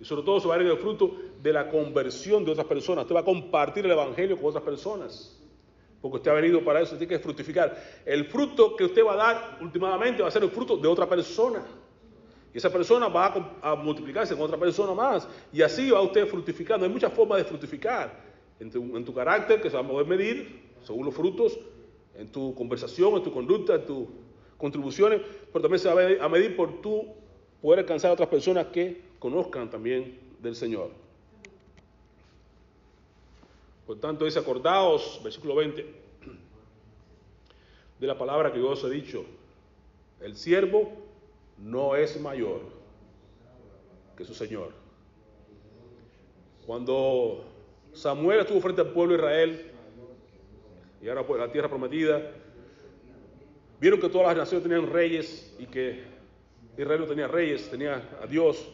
Y 0.00 0.04
sobre 0.04 0.24
todo 0.24 0.40
se 0.40 0.48
va 0.48 0.56
a 0.56 0.58
ver 0.58 0.66
en 0.66 0.72
el 0.72 0.78
fruto 0.78 1.14
de 1.40 1.52
la 1.52 1.70
conversión 1.70 2.44
de 2.44 2.50
otras 2.50 2.66
personas. 2.66 3.04
Usted 3.04 3.14
va 3.14 3.20
a 3.20 3.24
compartir 3.24 3.84
el 3.84 3.92
Evangelio 3.92 4.36
con 4.36 4.46
otras 4.46 4.64
personas 4.64 5.35
porque 6.06 6.18
usted 6.18 6.30
ha 6.30 6.34
venido 6.34 6.64
para 6.64 6.80
eso, 6.80 6.96
tiene 6.96 7.14
que 7.14 7.18
fructificar. 7.18 7.76
El 8.04 8.26
fruto 8.26 8.76
que 8.76 8.84
usted 8.84 9.04
va 9.04 9.14
a 9.14 9.16
dar 9.16 9.58
últimamente 9.60 10.22
va 10.22 10.28
a 10.28 10.30
ser 10.30 10.44
el 10.44 10.50
fruto 10.50 10.76
de 10.76 10.88
otra 10.88 11.08
persona. 11.08 11.62
Y 12.54 12.58
esa 12.58 12.70
persona 12.70 13.08
va 13.08 13.26
a, 13.62 13.72
a 13.72 13.74
multiplicarse 13.74 14.34
con 14.34 14.44
otra 14.44 14.58
persona 14.58 14.94
más. 14.94 15.28
Y 15.52 15.62
así 15.62 15.90
va 15.90 16.00
usted 16.00 16.26
fructificando. 16.26 16.86
Hay 16.86 16.92
muchas 16.92 17.12
formas 17.12 17.38
de 17.38 17.44
fructificar. 17.44 18.24
En 18.58 18.70
tu, 18.70 18.96
en 18.96 19.04
tu 19.04 19.12
carácter, 19.12 19.60
que 19.60 19.68
se 19.68 19.76
va 19.76 19.82
a 19.82 19.86
poder 19.86 20.06
medir 20.06 20.66
según 20.86 21.04
los 21.04 21.14
frutos, 21.14 21.58
en 22.14 22.28
tu 22.30 22.54
conversación, 22.54 23.14
en 23.14 23.22
tu 23.22 23.32
conducta, 23.32 23.74
en 23.74 23.84
tus 23.84 24.06
contribuciones, 24.56 25.20
pero 25.52 25.62
también 25.62 25.80
se 25.80 25.92
va 25.92 26.24
a 26.24 26.28
medir 26.28 26.56
por 26.56 26.80
tu 26.80 27.04
poder 27.60 27.80
alcanzar 27.80 28.10
a 28.10 28.14
otras 28.14 28.28
personas 28.28 28.66
que 28.66 29.02
conozcan 29.18 29.68
también 29.68 30.18
del 30.40 30.54
Señor. 30.54 31.05
Por 33.86 34.00
tanto, 34.00 34.24
dice, 34.24 34.40
acordaos, 34.40 35.20
versículo 35.22 35.54
20, 35.54 35.86
de 38.00 38.06
la 38.06 38.18
palabra 38.18 38.52
que 38.52 38.58
yo 38.58 38.70
os 38.70 38.82
he 38.84 38.90
dicho, 38.90 39.24
el 40.20 40.36
siervo 40.36 40.92
no 41.58 41.94
es 41.94 42.20
mayor 42.20 42.62
que 44.16 44.24
su 44.24 44.34
Señor. 44.34 44.72
Cuando 46.66 47.44
Samuel 47.92 48.40
estuvo 48.40 48.60
frente 48.60 48.80
al 48.80 48.92
pueblo 48.92 49.14
de 49.14 49.20
Israel 49.20 49.70
y 51.00 51.08
ahora 51.08 51.24
por 51.24 51.38
la 51.38 51.50
tierra 51.52 51.68
prometida, 51.68 52.32
vieron 53.80 54.00
que 54.00 54.08
todas 54.08 54.28
las 54.28 54.36
naciones 54.36 54.64
tenían 54.64 54.90
reyes 54.90 55.54
y 55.58 55.66
que 55.66 56.02
Israel 56.76 57.02
no 57.02 57.06
tenía 57.06 57.28
reyes, 57.28 57.70
tenía 57.70 58.02
a 58.20 58.26
Dios. 58.26 58.68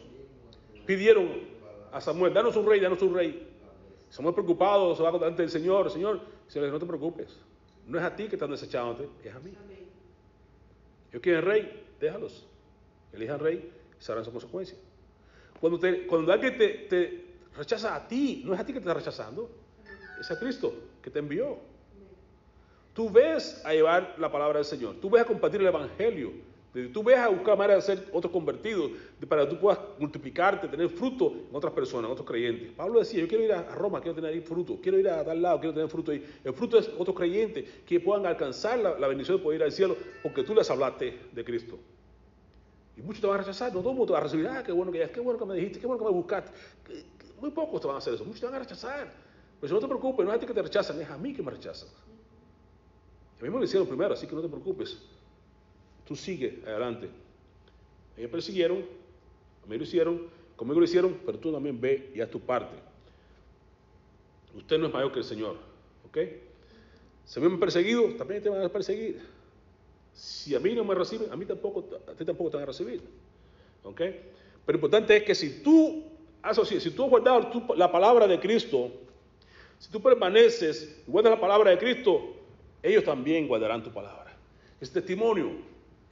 Pidieron 0.87 1.29
a 1.91 2.01
Samuel, 2.01 2.33
danos 2.33 2.55
un 2.55 2.65
rey, 2.65 2.79
danos 2.79 3.01
un 3.01 3.13
rey. 3.13 3.52
Somos 4.13 4.35
preocupados, 4.35 4.95
se 4.95 5.01
va 5.01 5.11
delante 5.11 5.41
del 5.41 5.49
Señor. 5.49 5.89
Señor, 5.89 6.21
Señor, 6.47 6.69
no 6.69 6.77
te 6.77 6.85
preocupes. 6.85 7.35
No 7.87 7.97
es 7.97 8.05
a 8.05 8.15
ti 8.15 8.27
que 8.27 8.35
están 8.35 8.51
desechándote, 8.51 9.09
es 9.27 9.33
a 9.33 9.39
mí. 9.39 9.51
Ellos 11.09 11.19
quieren 11.23 11.41
rey, 11.41 11.83
déjalos. 11.99 12.45
Elijan 13.11 13.39
rey 13.39 13.73
y 13.99 14.03
sabrán 14.03 14.23
su 14.23 14.31
consecuencia. 14.31 14.77
Cuando, 15.59 15.79
te, 15.79 16.05
cuando 16.05 16.31
alguien 16.31 16.55
te, 16.59 17.25
rechaza 17.57 17.95
a 17.95 18.07
ti, 18.07 18.43
no 18.45 18.53
es 18.53 18.59
a 18.59 18.63
ti 18.63 18.71
que 18.71 18.79
te 18.79 18.83
está 18.83 18.93
rechazando, 18.93 19.49
es 20.19 20.29
a 20.29 20.37
Cristo 20.37 20.71
que 21.01 21.09
te 21.09 21.17
envió. 21.17 21.57
Tú 22.93 23.09
ves 23.09 23.63
a 23.65 23.73
llevar 23.73 24.13
la 24.19 24.31
palabra 24.31 24.59
del 24.59 24.65
Señor, 24.65 24.97
tú 25.01 25.09
ves 25.09 25.23
a 25.23 25.25
compartir 25.25 25.59
el 25.59 25.67
Evangelio, 25.67 26.33
Tú 26.91 27.03
ves 27.03 27.17
a 27.17 27.29
buscar 27.29 27.55
maneras 27.55 27.85
de 27.85 27.95
ser 27.95 28.09
otros 28.11 28.33
convertidos, 28.33 28.91
para 29.29 29.43
que 29.43 29.53
tú 29.53 29.59
puedas 29.59 29.79
multiplicarte, 29.99 30.67
tener 30.67 30.89
fruto 30.89 31.31
en 31.47 31.55
otras 31.55 31.71
personas, 31.71 32.05
en 32.05 32.13
otros 32.13 32.27
creyentes. 32.27 32.71
Pablo 32.71 32.97
decía, 32.97 33.21
yo 33.21 33.27
quiero 33.27 33.43
ir 33.43 33.53
a 33.53 33.75
Roma, 33.75 34.01
quiero 34.01 34.15
tener 34.15 34.31
ahí 34.33 34.41
fruto, 34.41 34.79
quiero 34.81 34.97
ir 34.97 35.07
a 35.07 35.23
tal 35.23 35.39
lado, 35.39 35.59
quiero 35.59 35.71
tener 35.75 35.87
fruto 35.87 36.11
ahí. 36.11 36.25
El 36.43 36.53
fruto 36.53 36.79
es 36.79 36.89
otros 36.97 37.15
creyentes 37.15 37.65
que 37.85 37.99
puedan 37.99 38.25
alcanzar 38.25 38.79
la, 38.79 39.07
bendición 39.07 39.37
de 39.37 39.43
poder 39.43 39.59
ir 39.59 39.65
al 39.65 39.71
cielo 39.71 39.95
porque 40.23 40.41
tú 40.41 40.55
les 40.55 40.67
hablaste 40.71 41.19
de 41.31 41.45
Cristo. 41.45 41.77
Y 42.97 43.01
muchos 43.01 43.21
te 43.21 43.27
van 43.27 43.35
a 43.35 43.39
rechazar, 43.41 43.71
no 43.71 43.79
todo 43.81 43.91
el 43.91 43.97
mundo 43.97 44.07
te 44.07 44.13
va 44.13 44.19
a 44.19 44.23
recibir, 44.23 44.47
ah, 44.47 44.63
qué 44.63 44.71
bueno 44.71 44.91
que, 44.91 45.07
qué 45.11 45.19
bueno 45.19 45.37
que 45.37 45.45
me 45.45 45.53
dijiste, 45.53 45.79
qué 45.79 45.85
bueno 45.85 46.03
que 46.03 46.09
me 46.09 46.15
buscaste. 46.15 46.51
Muy 47.39 47.51
pocos 47.51 47.81
te 47.81 47.85
van 47.85 47.97
a 47.97 47.99
hacer 47.99 48.15
eso, 48.15 48.25
muchos 48.25 48.39
te 48.39 48.47
van 48.47 48.55
a 48.55 48.59
rechazar. 48.59 49.13
Pero 49.61 49.67
si 49.67 49.73
no 49.75 49.79
te 49.79 49.87
preocupes, 49.87 50.25
no 50.25 50.31
es 50.31 50.37
a 50.37 50.39
ti 50.39 50.47
que 50.47 50.53
te 50.55 50.61
rechazan, 50.63 50.99
es 50.99 51.09
a 51.09 51.17
mí 51.19 51.35
que 51.35 51.43
me 51.43 51.51
rechazan. 51.51 51.89
A 53.39 53.43
mí 53.43 53.49
me 53.49 53.59
lo 53.59 53.63
hicieron 53.63 53.87
primero, 53.87 54.15
así 54.15 54.25
que 54.25 54.33
no 54.33 54.41
te 54.41 54.47
preocupes. 54.47 54.97
Tú 56.07 56.15
sigue 56.15 56.61
adelante. 56.65 57.09
Ellos 58.17 58.29
persiguieron, 58.29 58.83
a 59.63 59.67
mí 59.67 59.77
lo 59.77 59.83
hicieron, 59.83 60.21
conmigo 60.55 60.79
lo 60.79 60.85
hicieron, 60.85 61.17
pero 61.25 61.39
tú 61.39 61.51
también 61.51 61.79
ve 61.79 62.11
y 62.13 62.21
haz 62.21 62.29
tu 62.29 62.39
parte. 62.39 62.75
Usted 64.55 64.77
no 64.77 64.87
es 64.87 64.93
mayor 64.93 65.11
que 65.11 65.19
el 65.19 65.25
Señor, 65.25 65.57
¿ok? 66.07 66.17
Mí 66.17 67.41
me 67.41 67.45
han 67.47 67.59
perseguido, 67.59 68.09
también 68.15 68.43
te 68.43 68.49
van 68.49 68.61
a 68.61 68.69
perseguir. 68.69 69.21
Si 70.13 70.53
a 70.53 70.59
mí 70.59 70.75
no 70.75 70.83
me 70.83 70.93
reciben, 70.93 71.31
a 71.31 71.35
mí 71.35 71.45
tampoco, 71.45 71.85
a 72.07 72.11
ti 72.11 72.23
tampoco 72.23 72.51
te 72.51 72.57
van 72.57 72.63
a 72.63 72.67
recibir, 72.67 73.01
¿ok? 73.83 73.97
Pero 73.97 74.21
lo 74.67 74.75
importante 74.75 75.17
es 75.17 75.23
que 75.23 75.33
si 75.33 75.61
tú 75.63 76.03
si 76.79 76.91
tú 76.91 77.03
has 77.05 77.09
guardado 77.09 77.73
la 77.75 77.91
palabra 77.91 78.27
de 78.27 78.39
Cristo, 78.39 78.91
si 79.79 79.89
tú 79.89 80.01
permaneces 80.01 81.01
y 81.07 81.11
guardas 81.11 81.31
la 81.31 81.39
palabra 81.39 81.71
de 81.71 81.77
Cristo, 81.77 82.35
ellos 82.81 83.03
también 83.03 83.47
guardarán 83.47 83.81
tu 83.81 83.91
palabra. 83.91 84.35
Es 84.81 84.91
testimonio 84.91 85.51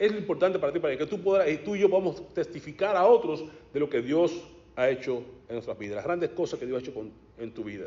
es 0.01 0.11
lo 0.11 0.17
importante 0.17 0.57
para 0.57 0.73
ti, 0.73 0.79
para 0.79 0.97
que 0.97 1.05
tú, 1.05 1.21
puedas, 1.21 1.47
y 1.47 1.57
tú 1.57 1.75
y 1.75 1.79
yo 1.79 1.87
podamos 1.87 2.33
testificar 2.33 2.97
a 2.97 3.05
otros 3.05 3.45
de 3.71 3.79
lo 3.79 3.87
que 3.87 4.01
Dios 4.01 4.31
ha 4.75 4.89
hecho 4.89 5.17
en 5.47 5.53
nuestras 5.53 5.77
vidas, 5.77 5.97
las 5.97 6.05
grandes 6.05 6.31
cosas 6.31 6.59
que 6.59 6.65
Dios 6.65 6.81
ha 6.81 6.81
hecho 6.81 7.05
en 7.37 7.53
tu 7.53 7.63
vida. 7.63 7.85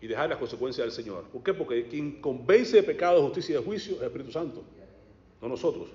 Y 0.00 0.06
dejar 0.06 0.28
las 0.28 0.38
consecuencias 0.38 0.86
del 0.86 0.92
Señor. 0.92 1.24
¿Por 1.24 1.42
qué? 1.42 1.52
Porque 1.52 1.88
quien 1.88 2.20
convence 2.20 2.76
de 2.76 2.84
pecado, 2.84 3.16
de 3.16 3.22
justicia 3.22 3.54
y 3.54 3.58
de 3.58 3.64
juicio 3.64 3.94
es 3.96 4.00
el 4.00 4.06
Espíritu 4.06 4.30
Santo, 4.30 4.62
no 5.42 5.48
nosotros. 5.48 5.88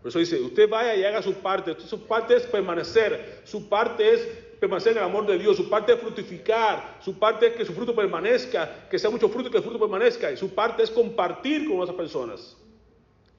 Por 0.00 0.08
eso 0.08 0.18
dice, 0.18 0.40
usted 0.40 0.66
vaya 0.66 0.96
y 0.96 1.04
haga 1.04 1.20
su 1.20 1.34
parte. 1.34 1.76
Su 1.78 2.06
parte 2.06 2.36
es 2.36 2.44
permanecer. 2.44 3.42
Su 3.44 3.68
parte 3.68 4.14
es 4.14 4.20
permanecer 4.60 4.92
en 4.92 4.98
el 4.98 5.04
amor 5.04 5.26
de 5.26 5.38
Dios. 5.38 5.58
Su 5.58 5.68
parte 5.68 5.92
es 5.92 5.98
fructificar. 5.98 7.00
Su 7.02 7.18
parte 7.18 7.48
es 7.48 7.52
que 7.54 7.66
su 7.66 7.74
fruto 7.74 7.94
permanezca, 7.94 8.88
que 8.88 8.98
sea 8.98 9.10
mucho 9.10 9.28
fruto 9.28 9.48
y 9.48 9.50
que 9.50 9.58
el 9.58 9.62
fruto 9.62 9.78
permanezca. 9.78 10.32
Y 10.32 10.38
su 10.38 10.54
parte 10.54 10.82
es 10.82 10.90
compartir 10.90 11.68
con 11.68 11.80
otras 11.80 11.96
personas 11.96 12.56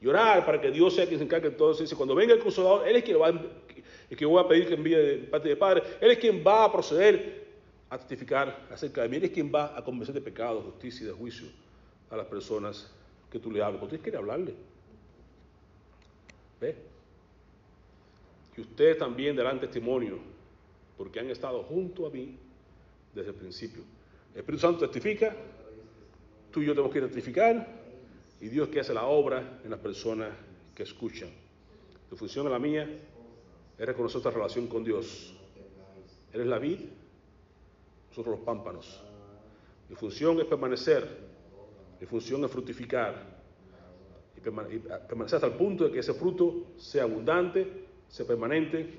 y 0.02 0.08
orar 0.08 0.46
para 0.46 0.60
que 0.60 0.72
Dios 0.72 0.96
sea 0.96 1.06
quien 1.06 1.20
se 1.20 1.26
encargue 1.26 1.50
de. 1.50 1.80
Dice, 1.80 1.96
cuando 1.96 2.16
venga 2.16 2.34
el 2.34 2.40
consolador, 2.40 2.88
Él 2.88 2.98
es 2.98 3.04
quien 3.04 3.20
va, 3.20 3.30
el 3.30 4.18
que 4.18 4.26
voy 4.26 4.44
a 4.44 4.48
pedir 4.48 4.68
que 4.68 4.74
envíe 4.76 4.96
de 4.96 5.18
parte 5.28 5.48
del 5.48 5.58
Padre, 5.58 5.84
Él 6.02 6.12
es 6.12 6.18
quien 6.18 6.44
va 6.46 6.66
a 6.66 6.72
proceder 6.72 7.46
a 7.90 7.98
testificar 7.98 8.68
acerca 8.72 9.02
de 9.02 9.10
mí, 9.10 9.18
Él 9.18 9.26
es 9.26 9.32
quien 9.32 9.52
va 9.54 9.78
a 9.78 9.84
convencer 9.84 10.14
de 10.14 10.22
pecado, 10.22 10.62
justicia 10.62 11.04
y 11.04 11.08
de 11.08 11.14
juicio 11.14 11.48
a 12.10 12.18
las 12.18 12.26
personas 12.28 12.92
que 13.32 13.40
tú 13.40 13.52
le 13.52 13.62
hables, 13.62 13.80
porque 13.80 13.98
tú 13.98 14.04
quieres 14.04 14.20
hablarle. 14.20 14.54
¿Ve? 16.62 16.76
Y 18.58 18.62
ustedes 18.62 18.98
también 18.98 19.36
darán 19.36 19.60
testimonio, 19.60 20.20
porque 20.98 21.20
han 21.20 21.30
estado 21.30 21.64
junto 21.64 22.08
a 22.08 22.10
mí 22.10 22.38
desde 23.14 23.30
el 23.30 23.36
principio. 23.36 23.84
El 24.34 24.40
Espíritu 24.40 24.62
Santo 24.62 24.80
testifica, 24.80 25.36
tú 26.52 26.62
y 26.62 26.66
yo 26.66 26.74
tenemos 26.74 26.94
que 26.94 27.02
testificar, 27.02 27.75
y 28.46 28.48
Dios 28.48 28.70
que 28.70 28.80
hace 28.80 28.94
la 28.94 29.08
obra 29.08 29.60
en 29.64 29.72
las 29.72 29.80
personas 29.80 30.30
que 30.76 30.84
escuchan. 30.84 31.30
Tu 32.08 32.16
función, 32.16 32.48
la 32.48 32.60
mía, 32.60 32.88
es 33.76 33.86
reconocer 33.88 34.20
esta 34.20 34.30
relación 34.30 34.68
con 34.68 34.84
Dios. 34.84 35.36
Eres 36.32 36.46
la 36.46 36.60
vid, 36.60 36.78
nosotros 38.10 38.38
los 38.38 38.46
pámpanos. 38.46 39.02
Mi 39.90 39.96
función 39.96 40.40
es 40.40 40.46
permanecer, 40.46 41.10
mi 42.00 42.06
función 42.06 42.46
es 42.46 42.52
fructificar 42.52 43.16
y 44.38 44.42
permanecer 44.42 45.38
hasta 45.38 45.48
el 45.48 45.54
punto 45.54 45.86
de 45.86 45.92
que 45.92 46.02
ese 46.02 46.14
fruto 46.14 46.68
sea 46.78 47.02
abundante, 47.02 47.88
sea 48.08 48.28
permanente 48.28 48.94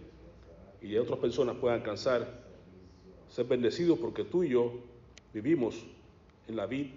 y 0.82 0.96
otras 0.96 1.20
personas 1.20 1.54
puedan 1.54 1.78
alcanzar, 1.78 2.26
ser 3.28 3.46
bendecidos 3.46 3.96
porque 3.96 4.24
tú 4.24 4.42
y 4.42 4.48
yo 4.48 4.72
vivimos 5.32 5.86
en 6.48 6.56
la 6.56 6.66
vid 6.66 6.88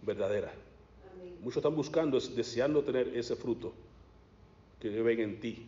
verdadera. 0.00 0.69
Muchos 1.40 1.58
están 1.58 1.74
buscando, 1.74 2.18
deseando 2.20 2.82
tener 2.82 3.08
ese 3.16 3.34
fruto 3.36 3.72
que 4.78 4.88
ven 4.88 5.20
en 5.20 5.40
ti, 5.40 5.66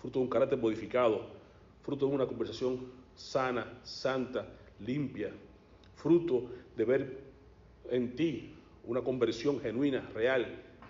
fruto 0.00 0.18
de 0.18 0.24
un 0.24 0.30
carácter 0.30 0.58
modificado, 0.58 1.26
fruto 1.82 2.06
de 2.06 2.14
una 2.14 2.26
conversación 2.26 2.80
sana, 3.14 3.80
santa, 3.84 4.48
limpia, 4.80 5.32
fruto 5.96 6.50
de 6.76 6.84
ver 6.84 7.18
en 7.90 8.16
ti 8.16 8.54
una 8.84 9.02
conversión 9.02 9.60
genuina, 9.60 10.08
real, 10.14 10.46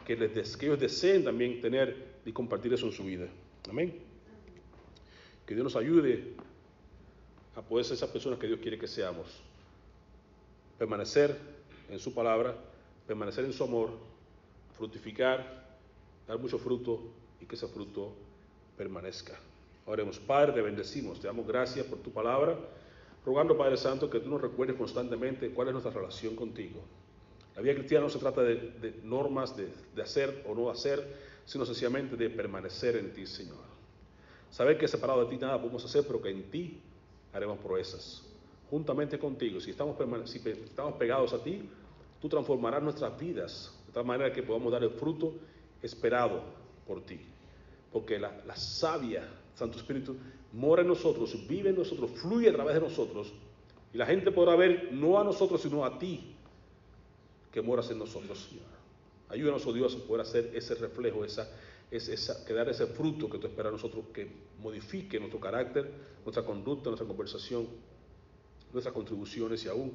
que, 0.07 0.17
les, 0.17 0.57
que 0.57 0.67
ellos 0.67 0.81
deseen 0.81 1.25
también 1.25 1.61
tener 1.61 2.13
y 2.25 2.33
compartir 2.33 2.73
eso 2.73 2.87
en 2.87 2.93
su 2.93 3.05
vida. 3.05 3.27
Amén. 3.69 3.99
Que 5.47 5.55
Dios 5.55 5.65
nos 5.65 5.77
ayude 5.77 6.35
a 7.55 7.63
poder 7.63 7.85
ser 7.85 7.97
esas 7.97 8.11
personas 8.11 8.39
que 8.39 8.47
Dios 8.47 8.61
quiere 8.61 8.79
que 8.79 8.89
seamos. 8.89 9.27
Permanecer 10.79 11.37
en 11.91 11.99
su 11.99 12.15
palabra, 12.15 12.57
permanecer 13.07 13.45
en 13.45 13.53
su 13.53 13.65
amor, 13.65 13.91
fructificar, 14.77 15.63
dar 16.27 16.39
mucho 16.39 16.59
fruto 16.59 17.01
y 17.41 17.47
que 17.47 17.57
ese 17.57 17.67
fruto 17.67 18.13
permanezca. 18.77 19.39
Oremos, 19.87 20.19
Padre, 20.19 20.53
te 20.53 20.63
bendecimos, 20.63 21.21
te 21.21 21.27
damos 21.27 21.47
gracias 21.47 21.87
por 21.87 21.99
tu 21.99 22.11
palabra, 22.11 22.57
rogando, 23.25 23.57
Padre 23.57 23.77
Santo, 23.77 24.09
que 24.09 24.21
tú 24.21 24.31
nos 24.31 24.41
recuerdes 24.41 24.77
constantemente 24.77 25.51
cuál 25.51 25.69
es 25.69 25.73
nuestra 25.73 25.93
relación 25.93 26.37
contigo. 26.37 26.81
La 27.55 27.63
vida 27.63 27.75
cristiana 27.75 28.05
no 28.05 28.11
se 28.11 28.19
trata 28.19 28.43
de, 28.43 29.01
normas, 29.03 29.55
de, 29.57 30.03
hacer 30.03 30.45
o 30.49 30.55
no 30.55 30.71
hacer, 30.71 31.33
sino 31.45 31.67
sencillamente 31.67 32.17
de 32.17 32.31
permanecer 32.31 32.97
en 32.97 33.13
ti, 33.13 33.27
Señor. 33.27 33.73
Saber 34.51 34.79
que 34.79 34.89
separado 34.89 35.25
de 35.25 35.31
ti 35.31 35.37
nada 35.41 35.59
podemos 35.59 35.85
hacer, 35.85 36.05
pero 36.07 36.23
que 36.23 36.31
en 36.31 36.51
ti 36.51 36.81
haremos 37.33 37.59
proezas. 37.59 38.23
Juntamente 38.71 39.19
contigo, 39.19 39.61
si 39.61 39.71
estamos 39.71 39.97
pegados 40.99 41.33
a 41.35 41.43
ti, 41.43 41.69
tú 42.23 42.29
transformarás 42.29 42.81
nuestras 42.81 43.19
vidas 43.19 43.77
de 43.89 43.93
tal 43.93 44.05
manera 44.05 44.33
que 44.33 44.45
podamos 44.45 44.71
dar 44.73 44.85
el 44.85 44.91
fruto 44.91 45.35
esperado 45.83 46.41
por 46.87 47.03
ti. 47.05 47.21
Porque 47.93 48.19
la, 48.19 48.41
la 48.47 48.55
sabia 48.55 49.29
Santo 49.57 49.77
Espíritu 49.77 50.17
mora 50.53 50.83
en 50.83 50.89
nosotros, 50.89 51.37
vive 51.49 51.71
en 51.71 51.77
nosotros, 51.77 52.13
fluye 52.13 52.49
a 52.49 52.53
través 52.53 52.77
de 52.77 52.81
nosotros. 52.81 53.33
Y 53.93 53.99
la 53.99 54.07
gente 54.07 54.31
podrá 54.31 54.55
ver 54.55 54.93
no 54.93 55.19
a 55.19 55.25
nosotros, 55.25 55.61
sino 55.61 55.85
a 55.85 55.99
ti 55.99 56.37
que 57.51 57.61
moras 57.61 57.91
en 57.91 57.99
nosotros, 57.99 58.39
Señor. 58.49 58.65
Ayúdanos, 59.29 59.67
oh 59.67 59.73
Dios, 59.73 59.97
a 59.97 60.07
poder 60.07 60.23
hacer 60.23 60.53
ese 60.55 60.77
reflejo, 60.77 61.25
esa, 61.25 61.51
esa, 61.91 62.45
que 62.45 62.53
dar 62.55 62.69
ese 62.69 62.87
fruto 62.87 63.29
que 63.29 63.39
tú 63.39 63.49
esperas 63.49 63.73
nosotros, 63.73 64.05
que 64.15 64.31
modifique 64.61 65.19
nuestro 65.19 65.41
carácter, 65.41 65.91
nuestra 66.25 66.45
conducta, 66.45 66.89
nuestra 66.89 67.07
conversación, 67.07 67.67
nuestras 68.73 68.95
contribuciones 68.95 69.65
y 69.65 69.69
aún 69.69 69.93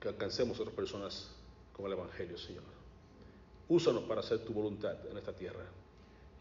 que 0.00 0.08
alcancemos 0.08 0.58
a 0.58 0.62
otras 0.62 0.76
personas 0.76 1.30
con 1.72 1.86
el 1.86 1.92
Evangelio, 1.92 2.38
Señor. 2.38 2.62
Úsanos 3.68 4.04
para 4.04 4.20
hacer 4.20 4.44
tu 4.44 4.52
voluntad 4.52 4.96
en 5.10 5.16
esta 5.16 5.32
tierra 5.32 5.64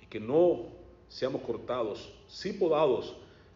y 0.01 0.05
que 0.05 0.19
no 0.19 0.67
seamos 1.09 1.41
cortados, 1.41 2.13
sí 2.27 2.53
podados, 2.53 3.15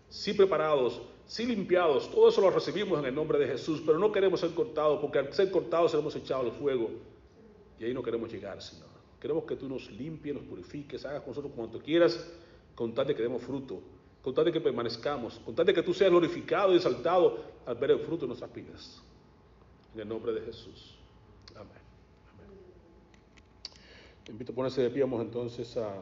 sí 0.10 0.34
preparados, 0.34 1.02
sí 1.26 1.46
limpiados. 1.46 2.12
Todo 2.12 2.30
eso 2.30 2.42
lo 2.42 2.50
recibimos 2.50 3.00
en 3.00 3.06
el 3.06 3.16
nombre 3.16 3.40
de 3.40 3.48
Jesús, 3.48 3.82
pero 3.86 3.98
no 3.98 4.12
queremos 4.12 4.40
ser 4.40 4.54
cortados 4.54 5.00
porque 5.00 5.20
al 5.20 5.34
ser 5.34 5.52
cortados 5.52 5.92
seremos 5.92 6.16
echados 6.16 6.46
al 6.46 6.52
fuego 6.52 6.90
y 7.80 7.86
ahí 7.86 7.94
no 7.94 8.04
queremos 8.04 8.32
llegar, 8.32 8.62
Señor. 8.62 8.90
Queremos 9.20 9.44
que 9.46 9.56
tú 9.56 9.70
nos 9.70 9.90
limpies, 9.92 10.36
nos 10.36 10.44
purifiques, 10.44 11.06
hagas 11.06 11.22
con 11.22 11.30
nosotros 11.30 11.54
cuanto 11.56 11.80
quieras, 11.80 12.28
con 12.76 12.94
tal 12.94 13.08
de 13.08 13.16
que 13.16 13.22
demos 13.22 13.42
fruto, 13.42 13.82
con 14.22 14.34
tal 14.34 14.46
de 14.46 14.52
que 14.52 14.62
permanezcamos, 14.62 15.40
con 15.46 15.56
tal 15.56 15.66
de 15.66 15.74
que 15.74 15.84
tú 15.84 15.94
seas 15.94 16.10
glorificado 16.10 16.74
y 16.74 16.78
exaltado 16.78 17.40
al 17.66 17.76
ver 17.76 17.92
el 17.92 18.00
fruto 18.00 18.22
de 18.22 18.28
nuestras 18.28 18.54
vidas. 18.54 19.02
En 19.94 20.00
el 20.00 20.08
nombre 20.08 20.32
de 20.34 20.42
Jesús. 20.42 20.96
Amén. 21.56 21.72
Amén. 22.34 22.50
Invito 24.30 24.52
a 24.52 24.56
ponerse 24.56 24.82
de 24.82 24.90
pie, 24.90 25.02
vamos 25.02 25.22
entonces 25.22 25.76
a... 25.78 26.02